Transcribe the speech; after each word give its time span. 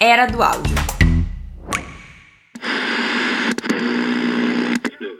Era 0.00 0.26
do 0.26 0.40
áudio. 0.40 0.76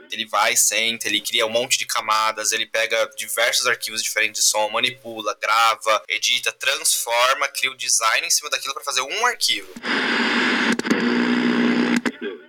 Ele 0.09 0.25
vai, 0.25 0.55
senta, 0.55 1.07
ele 1.07 1.19
cria 1.19 1.45
um 1.45 1.49
monte 1.49 1.77
de 1.77 1.85
camadas, 1.85 2.53
ele 2.53 2.65
pega 2.65 3.09
diversos 3.17 3.67
arquivos 3.67 4.01
diferentes 4.01 4.41
de 4.41 4.49
som, 4.49 4.69
manipula, 4.69 5.37
grava, 5.39 6.01
edita, 6.07 6.53
transforma, 6.53 7.47
cria 7.49 7.71
o 7.71 7.75
design 7.75 8.25
em 8.25 8.29
cima 8.29 8.49
daquilo 8.49 8.73
para 8.73 8.83
fazer 8.83 9.01
um 9.01 9.25
arquivo. 9.25 9.67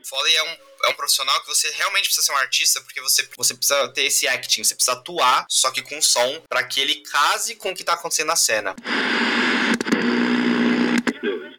Foley 0.04 0.36
é 0.36 0.42
um, 0.44 0.56
é 0.84 0.88
um 0.90 0.94
profissional 0.94 1.40
que 1.40 1.48
você 1.48 1.68
realmente 1.72 2.04
precisa 2.04 2.26
ser 2.26 2.32
um 2.32 2.36
artista, 2.36 2.80
porque 2.80 3.00
você, 3.00 3.28
você 3.36 3.54
precisa 3.54 3.88
ter 3.88 4.04
esse 4.04 4.28
acting, 4.28 4.62
você 4.62 4.74
precisa 4.74 4.96
atuar, 4.96 5.46
só 5.48 5.70
que 5.72 5.82
com 5.82 6.00
som, 6.00 6.42
para 6.48 6.62
que 6.62 6.80
ele 6.80 6.96
case 6.96 7.56
com 7.56 7.70
o 7.70 7.74
que 7.74 7.82
tá 7.82 7.94
acontecendo 7.94 8.28
na 8.28 8.36
cena. 8.36 8.74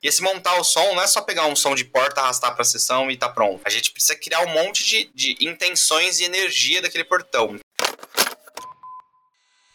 E 0.04 0.08
esse 0.08 0.22
montar 0.24 0.60
o 0.60 0.64
som 0.64 0.96
não 0.96 1.04
é 1.04 1.08
só 1.08 1.22
pegar 1.22 1.46
um 1.46 1.56
som 1.56 1.76
de 1.76 1.86
porta, 1.86 2.22
arrastar 2.22 2.56
pra 2.56 2.64
sessão 2.64 3.12
e 3.12 3.18
tá 3.18 3.30
pronto. 3.30 3.62
A 3.64 3.70
gente 3.70 3.92
precisa 3.92 4.16
criar 4.16 4.42
um 4.42 4.50
monte 4.50 4.84
de, 4.84 5.12
de 5.14 5.46
intenções 5.48 6.20
e 6.20 6.24
energia 6.24 6.82
daquele 6.82 7.04
portão. 7.04 7.60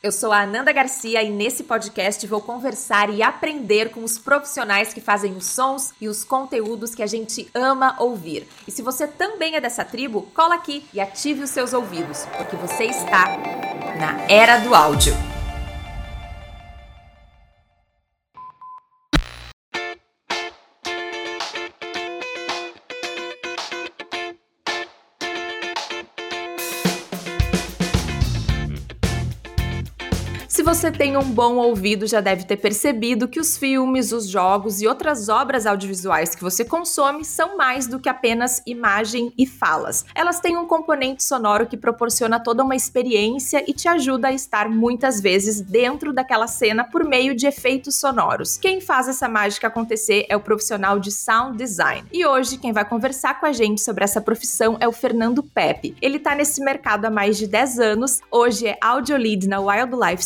Eu 0.02 0.12
sou 0.12 0.30
a 0.30 0.42
Ananda 0.42 0.72
Garcia 0.72 1.22
e 1.22 1.30
nesse 1.30 1.64
podcast 1.64 2.24
vou 2.26 2.40
conversar 2.40 3.08
e 3.10 3.22
aprender 3.22 3.90
com 3.90 4.04
os 4.04 4.18
profissionais 4.18 4.92
que 4.92 5.00
fazem 5.00 5.32
os 5.36 5.46
sons 5.46 5.92
e 6.00 6.08
os 6.08 6.22
conteúdos 6.22 6.94
que 6.94 7.02
a 7.02 7.06
gente 7.06 7.48
ama 7.54 7.96
ouvir. 7.98 8.46
E 8.66 8.70
se 8.70 8.82
você 8.82 9.06
também 9.06 9.56
é 9.56 9.60
dessa 9.60 9.84
tribo, 9.84 10.22
cola 10.34 10.56
aqui 10.56 10.84
e 10.92 11.00
ative 11.00 11.42
os 11.42 11.50
seus 11.50 11.72
ouvidos, 11.72 12.24
porque 12.36 12.56
você 12.56 12.84
está 12.84 13.36
na 13.98 14.26
era 14.28 14.58
do 14.58 14.74
áudio. 14.74 15.35
Você 30.66 30.90
tem 30.90 31.16
um 31.16 31.22
bom 31.22 31.58
ouvido, 31.58 32.08
já 32.08 32.20
deve 32.20 32.42
ter 32.42 32.56
percebido 32.56 33.28
que 33.28 33.38
os 33.38 33.56
filmes, 33.56 34.10
os 34.10 34.26
jogos 34.26 34.82
e 34.82 34.88
outras 34.88 35.28
obras 35.28 35.64
audiovisuais 35.64 36.34
que 36.34 36.42
você 36.42 36.64
consome 36.64 37.24
são 37.24 37.56
mais 37.56 37.86
do 37.86 38.00
que 38.00 38.08
apenas 38.08 38.60
imagem 38.66 39.32
e 39.38 39.46
falas. 39.46 40.04
Elas 40.12 40.40
têm 40.40 40.56
um 40.56 40.66
componente 40.66 41.22
sonoro 41.22 41.68
que 41.68 41.76
proporciona 41.76 42.40
toda 42.40 42.64
uma 42.64 42.74
experiência 42.74 43.62
e 43.64 43.72
te 43.72 43.86
ajuda 43.86 44.26
a 44.26 44.32
estar 44.32 44.68
muitas 44.68 45.20
vezes 45.20 45.60
dentro 45.60 46.12
daquela 46.12 46.48
cena 46.48 46.82
por 46.82 47.04
meio 47.04 47.32
de 47.32 47.46
efeitos 47.46 47.94
sonoros. 48.00 48.56
Quem 48.56 48.80
faz 48.80 49.06
essa 49.06 49.28
mágica 49.28 49.68
acontecer 49.68 50.26
é 50.28 50.34
o 50.34 50.40
profissional 50.40 50.98
de 50.98 51.12
sound 51.12 51.56
design. 51.56 52.08
E 52.12 52.26
hoje 52.26 52.58
quem 52.58 52.72
vai 52.72 52.84
conversar 52.84 53.38
com 53.38 53.46
a 53.46 53.52
gente 53.52 53.80
sobre 53.80 54.02
essa 54.02 54.20
profissão 54.20 54.76
é 54.80 54.88
o 54.88 54.92
Fernando 54.92 55.44
Pepe. 55.44 55.94
Ele 56.02 56.18
tá 56.18 56.34
nesse 56.34 56.60
mercado 56.60 57.04
há 57.04 57.10
mais 57.10 57.38
de 57.38 57.46
10 57.46 57.78
anos, 57.78 58.20
hoje 58.32 58.66
é 58.66 58.76
audio 58.82 59.16
lead 59.16 59.46
na 59.46 59.60
Wildlife 59.60 60.24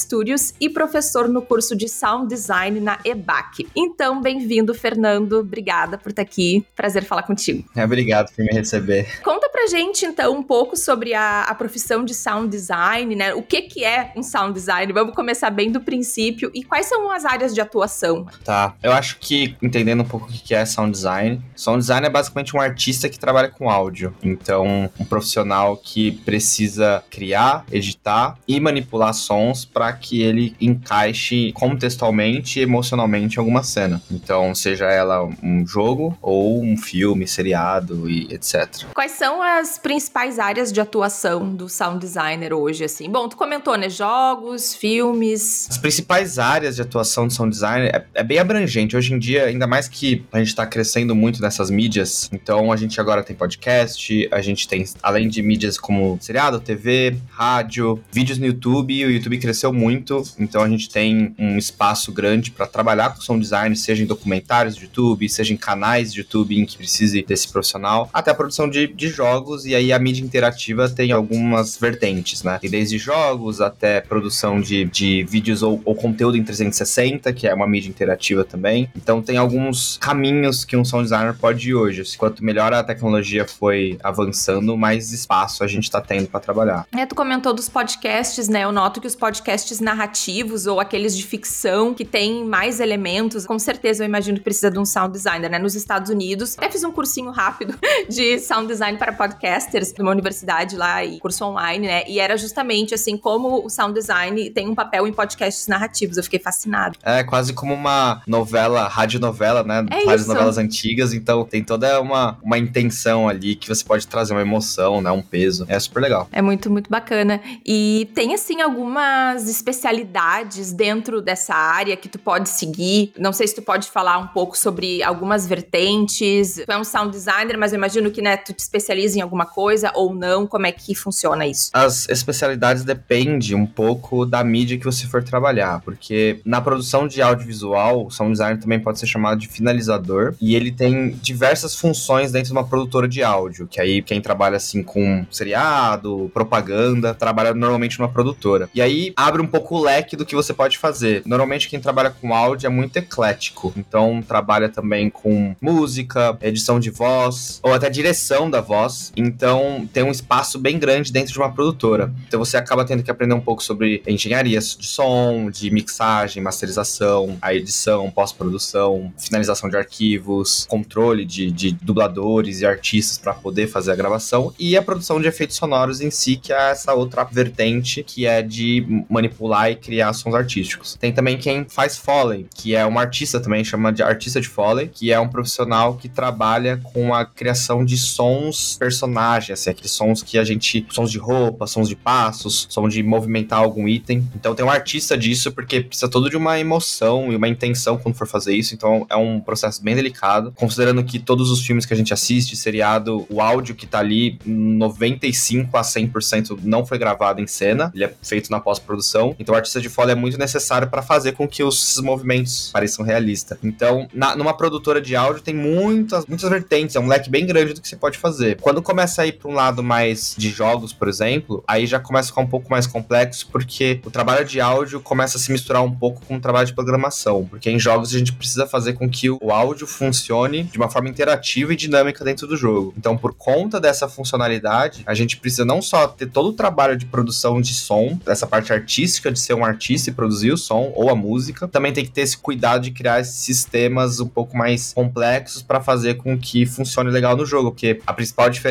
E 0.60 0.70
professor 0.70 1.28
no 1.28 1.42
curso 1.42 1.76
de 1.76 1.88
Sound 1.88 2.28
Design 2.28 2.80
na 2.80 2.98
EBAC. 3.04 3.66
Então, 3.74 4.20
bem-vindo, 4.20 4.72
Fernando. 4.72 5.40
Obrigada 5.40 5.98
por 5.98 6.10
estar 6.10 6.22
aqui. 6.22 6.64
Prazer 6.76 7.04
falar 7.04 7.24
contigo. 7.24 7.68
É, 7.74 7.84
obrigado 7.84 8.32
por 8.34 8.44
me 8.44 8.52
receber. 8.52 9.20
Conta 9.22 9.49
pra 9.60 9.66
gente, 9.66 10.06
então, 10.06 10.34
um 10.34 10.42
pouco 10.42 10.74
sobre 10.76 11.12
a, 11.12 11.42
a 11.42 11.54
profissão 11.54 12.02
de 12.02 12.14
Sound 12.14 12.48
Design, 12.48 13.14
né? 13.14 13.34
O 13.34 13.42
que, 13.42 13.62
que 13.62 13.84
é 13.84 14.12
um 14.16 14.22
Sound 14.22 14.54
Design? 14.54 14.90
Vamos 14.92 15.14
começar 15.14 15.50
bem 15.50 15.70
do 15.70 15.80
princípio. 15.80 16.50
E 16.54 16.62
quais 16.62 16.86
são 16.86 17.10
as 17.10 17.26
áreas 17.26 17.54
de 17.54 17.60
atuação? 17.60 18.26
Tá, 18.42 18.74
eu 18.82 18.92
acho 18.92 19.18
que 19.18 19.54
entendendo 19.60 20.00
um 20.00 20.06
pouco 20.06 20.26
o 20.26 20.32
que 20.32 20.54
é 20.54 20.64
sound 20.64 20.90
design, 20.92 21.42
sound 21.54 21.80
design 21.80 22.06
é 22.06 22.10
basicamente 22.10 22.56
um 22.56 22.60
artista 22.60 23.08
que 23.08 23.18
trabalha 23.18 23.48
com 23.48 23.68
áudio. 23.68 24.14
Então, 24.22 24.90
um 24.98 25.04
profissional 25.04 25.76
que 25.76 26.12
precisa 26.12 27.04
criar, 27.10 27.64
editar 27.70 28.38
e 28.48 28.58
manipular 28.58 29.12
sons 29.12 29.64
para 29.64 29.92
que 29.92 30.22
ele 30.22 30.56
encaixe 30.60 31.52
contextualmente 31.52 32.58
e 32.60 32.62
emocionalmente 32.62 33.36
em 33.36 33.40
alguma 33.40 33.62
cena. 33.62 34.00
Então, 34.10 34.54
seja 34.54 34.86
ela 34.86 35.24
um 35.42 35.66
jogo 35.66 36.16
ou 36.22 36.62
um 36.62 36.76
filme, 36.76 37.26
seriado 37.26 38.08
e 38.08 38.32
etc. 38.32 38.84
Quais 38.94 39.12
são 39.12 39.42
as 39.42 39.49
principais 39.78 40.38
áreas 40.38 40.72
de 40.72 40.80
atuação 40.80 41.54
do 41.54 41.68
sound 41.68 41.98
designer 41.98 42.52
hoje, 42.52 42.84
assim? 42.84 43.10
Bom, 43.10 43.28
tu 43.28 43.36
comentou, 43.36 43.76
né? 43.76 43.88
Jogos, 43.88 44.74
filmes. 44.74 45.66
As 45.70 45.78
principais 45.78 46.38
áreas 46.38 46.76
de 46.76 46.82
atuação 46.82 47.26
de 47.26 47.34
sound 47.34 47.50
design 47.50 47.86
é, 47.88 48.04
é 48.14 48.22
bem 48.22 48.38
abrangente. 48.38 48.96
Hoje 48.96 49.14
em 49.14 49.18
dia, 49.18 49.46
ainda 49.46 49.66
mais 49.66 49.88
que 49.88 50.24
a 50.32 50.38
gente 50.38 50.48
está 50.48 50.66
crescendo 50.66 51.14
muito 51.14 51.40
nessas 51.40 51.70
mídias, 51.70 52.28
então 52.32 52.72
a 52.72 52.76
gente 52.76 53.00
agora 53.00 53.22
tem 53.22 53.34
podcast, 53.34 54.28
a 54.30 54.40
gente 54.40 54.68
tem, 54.68 54.84
além 55.02 55.28
de 55.28 55.42
mídias 55.42 55.78
como 55.78 56.18
seriado, 56.20 56.60
TV, 56.60 57.16
rádio, 57.30 58.02
vídeos 58.12 58.38
no 58.38 58.46
YouTube, 58.46 59.04
o 59.04 59.10
YouTube 59.10 59.38
cresceu 59.38 59.72
muito, 59.72 60.22
então 60.38 60.62
a 60.62 60.68
gente 60.68 60.88
tem 60.88 61.34
um 61.38 61.56
espaço 61.56 62.12
grande 62.12 62.50
para 62.50 62.66
trabalhar 62.66 63.14
com 63.14 63.20
sound 63.20 63.42
design, 63.42 63.76
seja 63.76 64.02
em 64.02 64.06
documentários 64.06 64.76
de 64.76 64.84
YouTube, 64.84 65.28
seja 65.28 65.52
em 65.52 65.56
canais 65.56 66.12
de 66.12 66.20
YouTube 66.20 66.58
em 66.58 66.64
que 66.64 66.76
precise 66.76 67.22
desse 67.22 67.48
profissional, 67.48 68.08
até 68.12 68.30
a 68.30 68.34
produção 68.34 68.68
de, 68.68 68.86
de 68.86 69.08
jogos, 69.08 69.39
e 69.66 69.74
aí 69.74 69.92
a 69.92 69.98
mídia 69.98 70.24
interativa 70.24 70.88
tem 70.88 71.12
algumas 71.12 71.76
vertentes, 71.76 72.42
né? 72.42 72.58
E 72.62 72.68
desde 72.68 72.98
jogos 72.98 73.60
até 73.60 74.00
produção 74.00 74.60
de, 74.60 74.84
de 74.84 75.24
vídeos 75.24 75.62
ou, 75.62 75.80
ou 75.84 75.94
conteúdo 75.94 76.36
em 76.36 76.44
360, 76.44 77.32
que 77.32 77.46
é 77.46 77.54
uma 77.54 77.66
mídia 77.66 77.88
interativa 77.88 78.44
também. 78.44 78.88
Então 78.96 79.22
tem 79.22 79.36
alguns 79.36 79.98
caminhos 79.98 80.64
que 80.64 80.76
um 80.76 80.84
sound 80.84 81.04
designer 81.04 81.34
pode 81.34 81.68
ir 81.68 81.74
hoje. 81.74 82.02
Quanto 82.16 82.44
melhor 82.44 82.72
a 82.72 82.82
tecnologia 82.82 83.46
foi 83.46 83.98
avançando, 84.02 84.76
mais 84.76 85.12
espaço 85.12 85.62
a 85.62 85.66
gente 85.66 85.84
está 85.84 86.00
tendo 86.00 86.28
para 86.28 86.40
trabalhar. 86.40 86.86
É, 86.96 87.06
tu 87.06 87.14
comentou 87.14 87.52
dos 87.52 87.68
podcasts, 87.68 88.48
né? 88.48 88.64
Eu 88.64 88.72
noto 88.72 89.00
que 89.00 89.06
os 89.06 89.16
podcasts 89.16 89.80
narrativos 89.80 90.66
ou 90.66 90.80
aqueles 90.80 91.16
de 91.16 91.24
ficção 91.24 91.94
que 91.94 92.04
tem 92.04 92.44
mais 92.44 92.80
elementos, 92.80 93.46
com 93.46 93.58
certeza 93.58 94.02
eu 94.02 94.06
imagino 94.06 94.38
que 94.38 94.44
precisa 94.44 94.70
de 94.70 94.78
um 94.78 94.84
sound 94.84 95.12
designer, 95.12 95.50
né? 95.50 95.58
Nos 95.58 95.74
Estados 95.74 96.10
Unidos, 96.10 96.56
até 96.56 96.70
fiz 96.70 96.84
um 96.84 96.92
cursinho 96.92 97.30
rápido 97.30 97.78
de 98.08 98.38
sound 98.38 98.66
design 98.66 98.98
para 98.98 99.12
podcasters 99.30 99.94
numa 99.98 100.10
universidade 100.10 100.76
lá 100.76 101.04
e 101.04 101.18
curso 101.20 101.44
online, 101.44 101.86
né? 101.86 102.04
E 102.06 102.18
era 102.18 102.36
justamente 102.36 102.94
assim 102.94 103.16
como 103.16 103.64
o 103.64 103.70
sound 103.70 103.94
design 103.94 104.50
tem 104.50 104.68
um 104.68 104.74
papel 104.74 105.06
em 105.06 105.12
podcasts 105.12 105.66
narrativos. 105.66 106.16
Eu 106.16 106.24
fiquei 106.24 106.38
fascinado. 106.38 106.98
É 107.02 107.22
quase 107.22 107.52
como 107.52 107.74
uma 107.74 108.22
novela, 108.26 108.88
radionovela, 108.88 109.62
né? 109.62 109.86
É 109.90 110.04
Várias 110.04 110.22
isso. 110.22 110.32
novelas 110.32 110.58
antigas, 110.58 111.12
então 111.12 111.44
tem 111.44 111.62
toda 111.62 112.00
uma, 112.00 112.38
uma 112.42 112.58
intenção 112.58 113.28
ali 113.28 113.54
que 113.54 113.68
você 113.68 113.84
pode 113.84 114.06
trazer 114.06 114.32
uma 114.32 114.42
emoção, 114.42 115.00
né? 115.00 115.10
Um 115.10 115.22
peso. 115.22 115.64
É 115.68 115.78
super 115.78 116.00
legal. 116.00 116.28
É 116.32 116.42
muito, 116.42 116.70
muito 116.70 116.90
bacana. 116.90 117.40
E 117.64 118.08
tem, 118.14 118.34
assim, 118.34 118.60
algumas 118.60 119.48
especialidades 119.48 120.72
dentro 120.72 121.20
dessa 121.20 121.54
área 121.54 121.96
que 121.96 122.08
tu 122.08 122.18
pode 122.18 122.48
seguir. 122.48 123.12
Não 123.18 123.32
sei 123.32 123.46
se 123.46 123.54
tu 123.54 123.62
pode 123.62 123.88
falar 123.90 124.18
um 124.18 124.28
pouco 124.28 124.56
sobre 124.56 125.02
algumas 125.02 125.46
vertentes. 125.46 126.60
Tu 126.66 126.72
é 126.72 126.78
um 126.78 126.84
sound 126.84 127.10
designer, 127.10 127.56
mas 127.56 127.72
eu 127.72 127.76
imagino 127.76 128.10
que, 128.10 128.22
né, 128.22 128.36
tu 128.36 128.52
te 128.52 128.60
especializa 128.60 129.18
em 129.18 129.19
alguma 129.22 129.46
coisa 129.46 129.92
ou 129.94 130.14
não? 130.14 130.46
Como 130.46 130.66
é 130.66 130.72
que 130.72 130.94
funciona 130.94 131.46
isso? 131.46 131.70
As 131.72 132.08
especialidades 132.08 132.84
dependem 132.84 133.54
um 133.54 133.66
pouco 133.66 134.26
da 134.26 134.42
mídia 134.42 134.78
que 134.78 134.84
você 134.84 135.06
for 135.06 135.22
trabalhar, 135.22 135.80
porque 135.80 136.40
na 136.44 136.60
produção 136.60 137.06
de 137.06 137.22
audiovisual, 137.22 138.06
o 138.06 138.10
sound 138.10 138.32
designer 138.32 138.60
também 138.60 138.80
pode 138.80 138.98
ser 138.98 139.06
chamado 139.06 139.38
de 139.38 139.48
finalizador, 139.48 140.34
e 140.40 140.54
ele 140.54 140.70
tem 140.70 141.10
diversas 141.22 141.74
funções 141.74 142.32
dentro 142.32 142.48
de 142.48 142.52
uma 142.52 142.66
produtora 142.66 143.08
de 143.08 143.22
áudio, 143.22 143.66
que 143.66 143.80
aí 143.80 144.02
quem 144.02 144.20
trabalha 144.20 144.56
assim 144.56 144.82
com 144.82 145.24
seriado, 145.30 146.30
propaganda, 146.32 147.14
trabalha 147.14 147.54
normalmente 147.54 147.98
numa 147.98 148.08
produtora. 148.08 148.68
E 148.74 148.80
aí 148.80 149.12
abre 149.16 149.40
um 149.42 149.46
pouco 149.46 149.76
o 149.76 149.82
leque 149.82 150.16
do 150.16 150.26
que 150.26 150.34
você 150.34 150.52
pode 150.52 150.78
fazer. 150.78 151.22
Normalmente 151.26 151.68
quem 151.68 151.80
trabalha 151.80 152.10
com 152.10 152.34
áudio 152.34 152.66
é 152.66 152.70
muito 152.70 152.96
eclético, 152.96 153.72
então 153.76 154.22
trabalha 154.26 154.68
também 154.68 155.10
com 155.10 155.54
música, 155.60 156.36
edição 156.40 156.80
de 156.80 156.90
voz, 156.90 157.60
ou 157.62 157.72
até 157.72 157.88
direção 157.88 158.50
da 158.50 158.60
voz. 158.60 159.09
Então 159.16 159.88
tem 159.92 160.02
um 160.02 160.10
espaço 160.10 160.58
bem 160.58 160.78
grande 160.78 161.12
dentro 161.12 161.32
de 161.32 161.38
uma 161.38 161.52
produtora. 161.52 162.12
Então 162.26 162.38
você 162.38 162.56
acaba 162.56 162.84
tendo 162.84 163.02
que 163.02 163.10
aprender 163.10 163.34
um 163.34 163.40
pouco 163.40 163.62
sobre 163.62 164.02
engenharia 164.06 164.58
de 164.60 164.86
som, 164.86 165.50
de 165.50 165.70
mixagem, 165.70 166.42
masterização, 166.42 167.36
a 167.40 167.54
edição, 167.54 168.10
pós-produção, 168.10 169.12
finalização 169.18 169.68
de 169.68 169.76
arquivos, 169.76 170.66
controle 170.68 171.24
de, 171.24 171.50
de 171.50 171.72
dubladores 171.72 172.60
e 172.60 172.66
artistas 172.66 173.18
para 173.18 173.34
poder 173.34 173.66
fazer 173.66 173.92
a 173.92 173.96
gravação 173.96 174.52
e 174.58 174.76
a 174.76 174.82
produção 174.82 175.20
de 175.20 175.28
efeitos 175.28 175.56
sonoros 175.56 176.00
em 176.00 176.10
si, 176.10 176.36
que 176.36 176.52
é 176.52 176.70
essa 176.70 176.94
outra 176.94 177.24
vertente 177.24 178.02
que 178.02 178.26
é 178.26 178.42
de 178.42 179.04
manipular 179.08 179.70
e 179.70 179.76
criar 179.76 180.12
sons 180.12 180.34
artísticos. 180.34 180.96
Tem 181.00 181.12
também 181.12 181.38
quem 181.38 181.64
faz 181.68 181.96
Foley, 181.96 182.46
que 182.54 182.74
é 182.74 182.84
uma 182.84 183.00
artista 183.00 183.40
também, 183.40 183.64
chama 183.64 183.92
de 183.92 184.02
artista 184.02 184.40
de 184.40 184.48
Foley, 184.48 184.88
que 184.88 185.12
é 185.12 185.18
um 185.18 185.28
profissional 185.28 185.96
que 185.96 186.08
trabalha 186.08 186.80
com 186.92 187.14
a 187.14 187.24
criação 187.24 187.84
de 187.84 187.96
sons 187.96 188.78
personagens, 188.90 189.60
assim, 189.60 189.70
aqueles 189.70 189.92
sons 189.92 190.22
que 190.22 190.36
a 190.36 190.44
gente. 190.44 190.84
sons 190.90 191.10
de 191.10 191.18
roupa, 191.18 191.66
sons 191.66 191.88
de 191.88 191.94
passos, 191.94 192.66
som 192.68 192.88
de 192.88 193.02
movimentar 193.02 193.60
algum 193.60 193.86
item. 193.86 194.28
Então 194.34 194.54
tem 194.54 194.64
um 194.64 194.70
artista 194.70 195.16
disso, 195.16 195.52
porque 195.52 195.80
precisa 195.80 196.10
todo 196.10 196.28
de 196.28 196.36
uma 196.36 196.58
emoção 196.58 197.32
e 197.32 197.36
uma 197.36 197.48
intenção 197.48 197.96
quando 197.96 198.16
for 198.16 198.26
fazer 198.26 198.54
isso. 198.54 198.74
Então 198.74 199.06
é 199.08 199.16
um 199.16 199.40
processo 199.40 199.82
bem 199.82 199.94
delicado. 199.94 200.52
Considerando 200.56 201.04
que 201.04 201.18
todos 201.18 201.50
os 201.50 201.64
filmes 201.64 201.86
que 201.86 201.94
a 201.94 201.96
gente 201.96 202.12
assiste, 202.12 202.56
seriado, 202.56 203.26
o 203.30 203.40
áudio 203.40 203.74
que 203.74 203.86
tá 203.86 204.00
ali, 204.00 204.38
95 204.44 205.76
a 205.76 205.82
100% 205.82 206.58
não 206.62 206.84
foi 206.84 206.98
gravado 206.98 207.40
em 207.40 207.46
cena, 207.46 207.92
ele 207.94 208.04
é 208.04 208.12
feito 208.22 208.50
na 208.50 208.58
pós-produção. 208.58 209.36
Então 209.38 209.54
o 209.54 209.56
artista 209.56 209.80
de 209.80 209.88
folha 209.88 210.12
é 210.12 210.16
muito 210.16 210.36
necessário 210.36 210.88
para 210.88 211.02
fazer 211.02 211.32
com 211.32 211.46
que 211.46 211.62
os 211.62 212.00
movimentos 212.02 212.70
pareçam 212.72 213.04
realistas. 213.04 213.56
Então, 213.62 214.08
na, 214.12 214.34
numa 214.34 214.56
produtora 214.56 215.00
de 215.00 215.14
áudio 215.14 215.42
tem 215.42 215.54
muitas, 215.54 216.26
muitas 216.26 216.48
vertentes, 216.50 216.96
é 216.96 217.00
um 217.00 217.06
leque 217.06 217.30
bem 217.30 217.46
grande 217.46 217.74
do 217.74 217.80
que 217.80 217.88
você 217.88 217.96
pode 217.96 218.18
fazer. 218.18 218.58
Quando 218.60 218.79
começa 218.82 219.22
a 219.22 219.26
ir 219.26 219.32
para 219.32 219.50
um 219.50 219.54
lado 219.54 219.82
mais 219.82 220.34
de 220.36 220.50
jogos, 220.50 220.92
por 220.92 221.08
exemplo, 221.08 221.62
aí 221.66 221.86
já 221.86 221.98
começa 221.98 222.28
a 222.28 222.30
ficar 222.30 222.40
um 222.40 222.46
pouco 222.46 222.70
mais 222.70 222.86
complexo, 222.86 223.48
porque 223.50 224.00
o 224.04 224.10
trabalho 224.10 224.44
de 224.44 224.60
áudio 224.60 225.00
começa 225.00 225.36
a 225.36 225.40
se 225.40 225.50
misturar 225.52 225.82
um 225.82 225.90
pouco 225.90 226.24
com 226.26 226.36
o 226.36 226.40
trabalho 226.40 226.66
de 226.66 226.74
programação. 226.74 227.46
Porque 227.46 227.70
em 227.70 227.78
jogos 227.78 228.14
a 228.14 228.18
gente 228.18 228.32
precisa 228.32 228.66
fazer 228.66 228.94
com 228.94 229.08
que 229.08 229.30
o 229.30 229.50
áudio 229.50 229.86
funcione 229.86 230.64
de 230.64 230.78
uma 230.78 230.90
forma 230.90 231.08
interativa 231.08 231.72
e 231.72 231.76
dinâmica 231.76 232.24
dentro 232.24 232.46
do 232.46 232.56
jogo. 232.56 232.94
Então, 232.96 233.16
por 233.16 233.34
conta 233.34 233.80
dessa 233.80 234.08
funcionalidade, 234.08 235.02
a 235.06 235.14
gente 235.14 235.36
precisa 235.36 235.64
não 235.64 235.82
só 235.82 236.06
ter 236.08 236.26
todo 236.26 236.50
o 236.50 236.52
trabalho 236.52 236.96
de 236.96 237.06
produção 237.06 237.60
de 237.60 237.74
som, 237.74 238.18
essa 238.26 238.46
parte 238.46 238.72
artística 238.72 239.30
de 239.30 239.38
ser 239.38 239.54
um 239.54 239.64
artista 239.64 240.10
e 240.10 240.12
produzir 240.12 240.52
o 240.52 240.56
som 240.56 240.92
ou 240.94 241.10
a 241.10 241.14
música, 241.14 241.68
também 241.68 241.92
tem 241.92 242.04
que 242.04 242.10
ter 242.10 242.22
esse 242.22 242.36
cuidado 242.36 242.82
de 242.82 242.90
criar 242.90 243.20
esses 243.20 243.36
sistemas 243.36 244.20
um 244.20 244.28
pouco 244.28 244.56
mais 244.56 244.92
complexos 244.92 245.62
para 245.62 245.80
fazer 245.80 246.14
com 246.14 246.38
que 246.38 246.66
funcione 246.66 247.10
legal 247.10 247.36
no 247.36 247.44
jogo, 247.46 247.70
porque 247.70 248.00
a 248.06 248.12
principal 248.12 248.48
diferença 248.48 248.69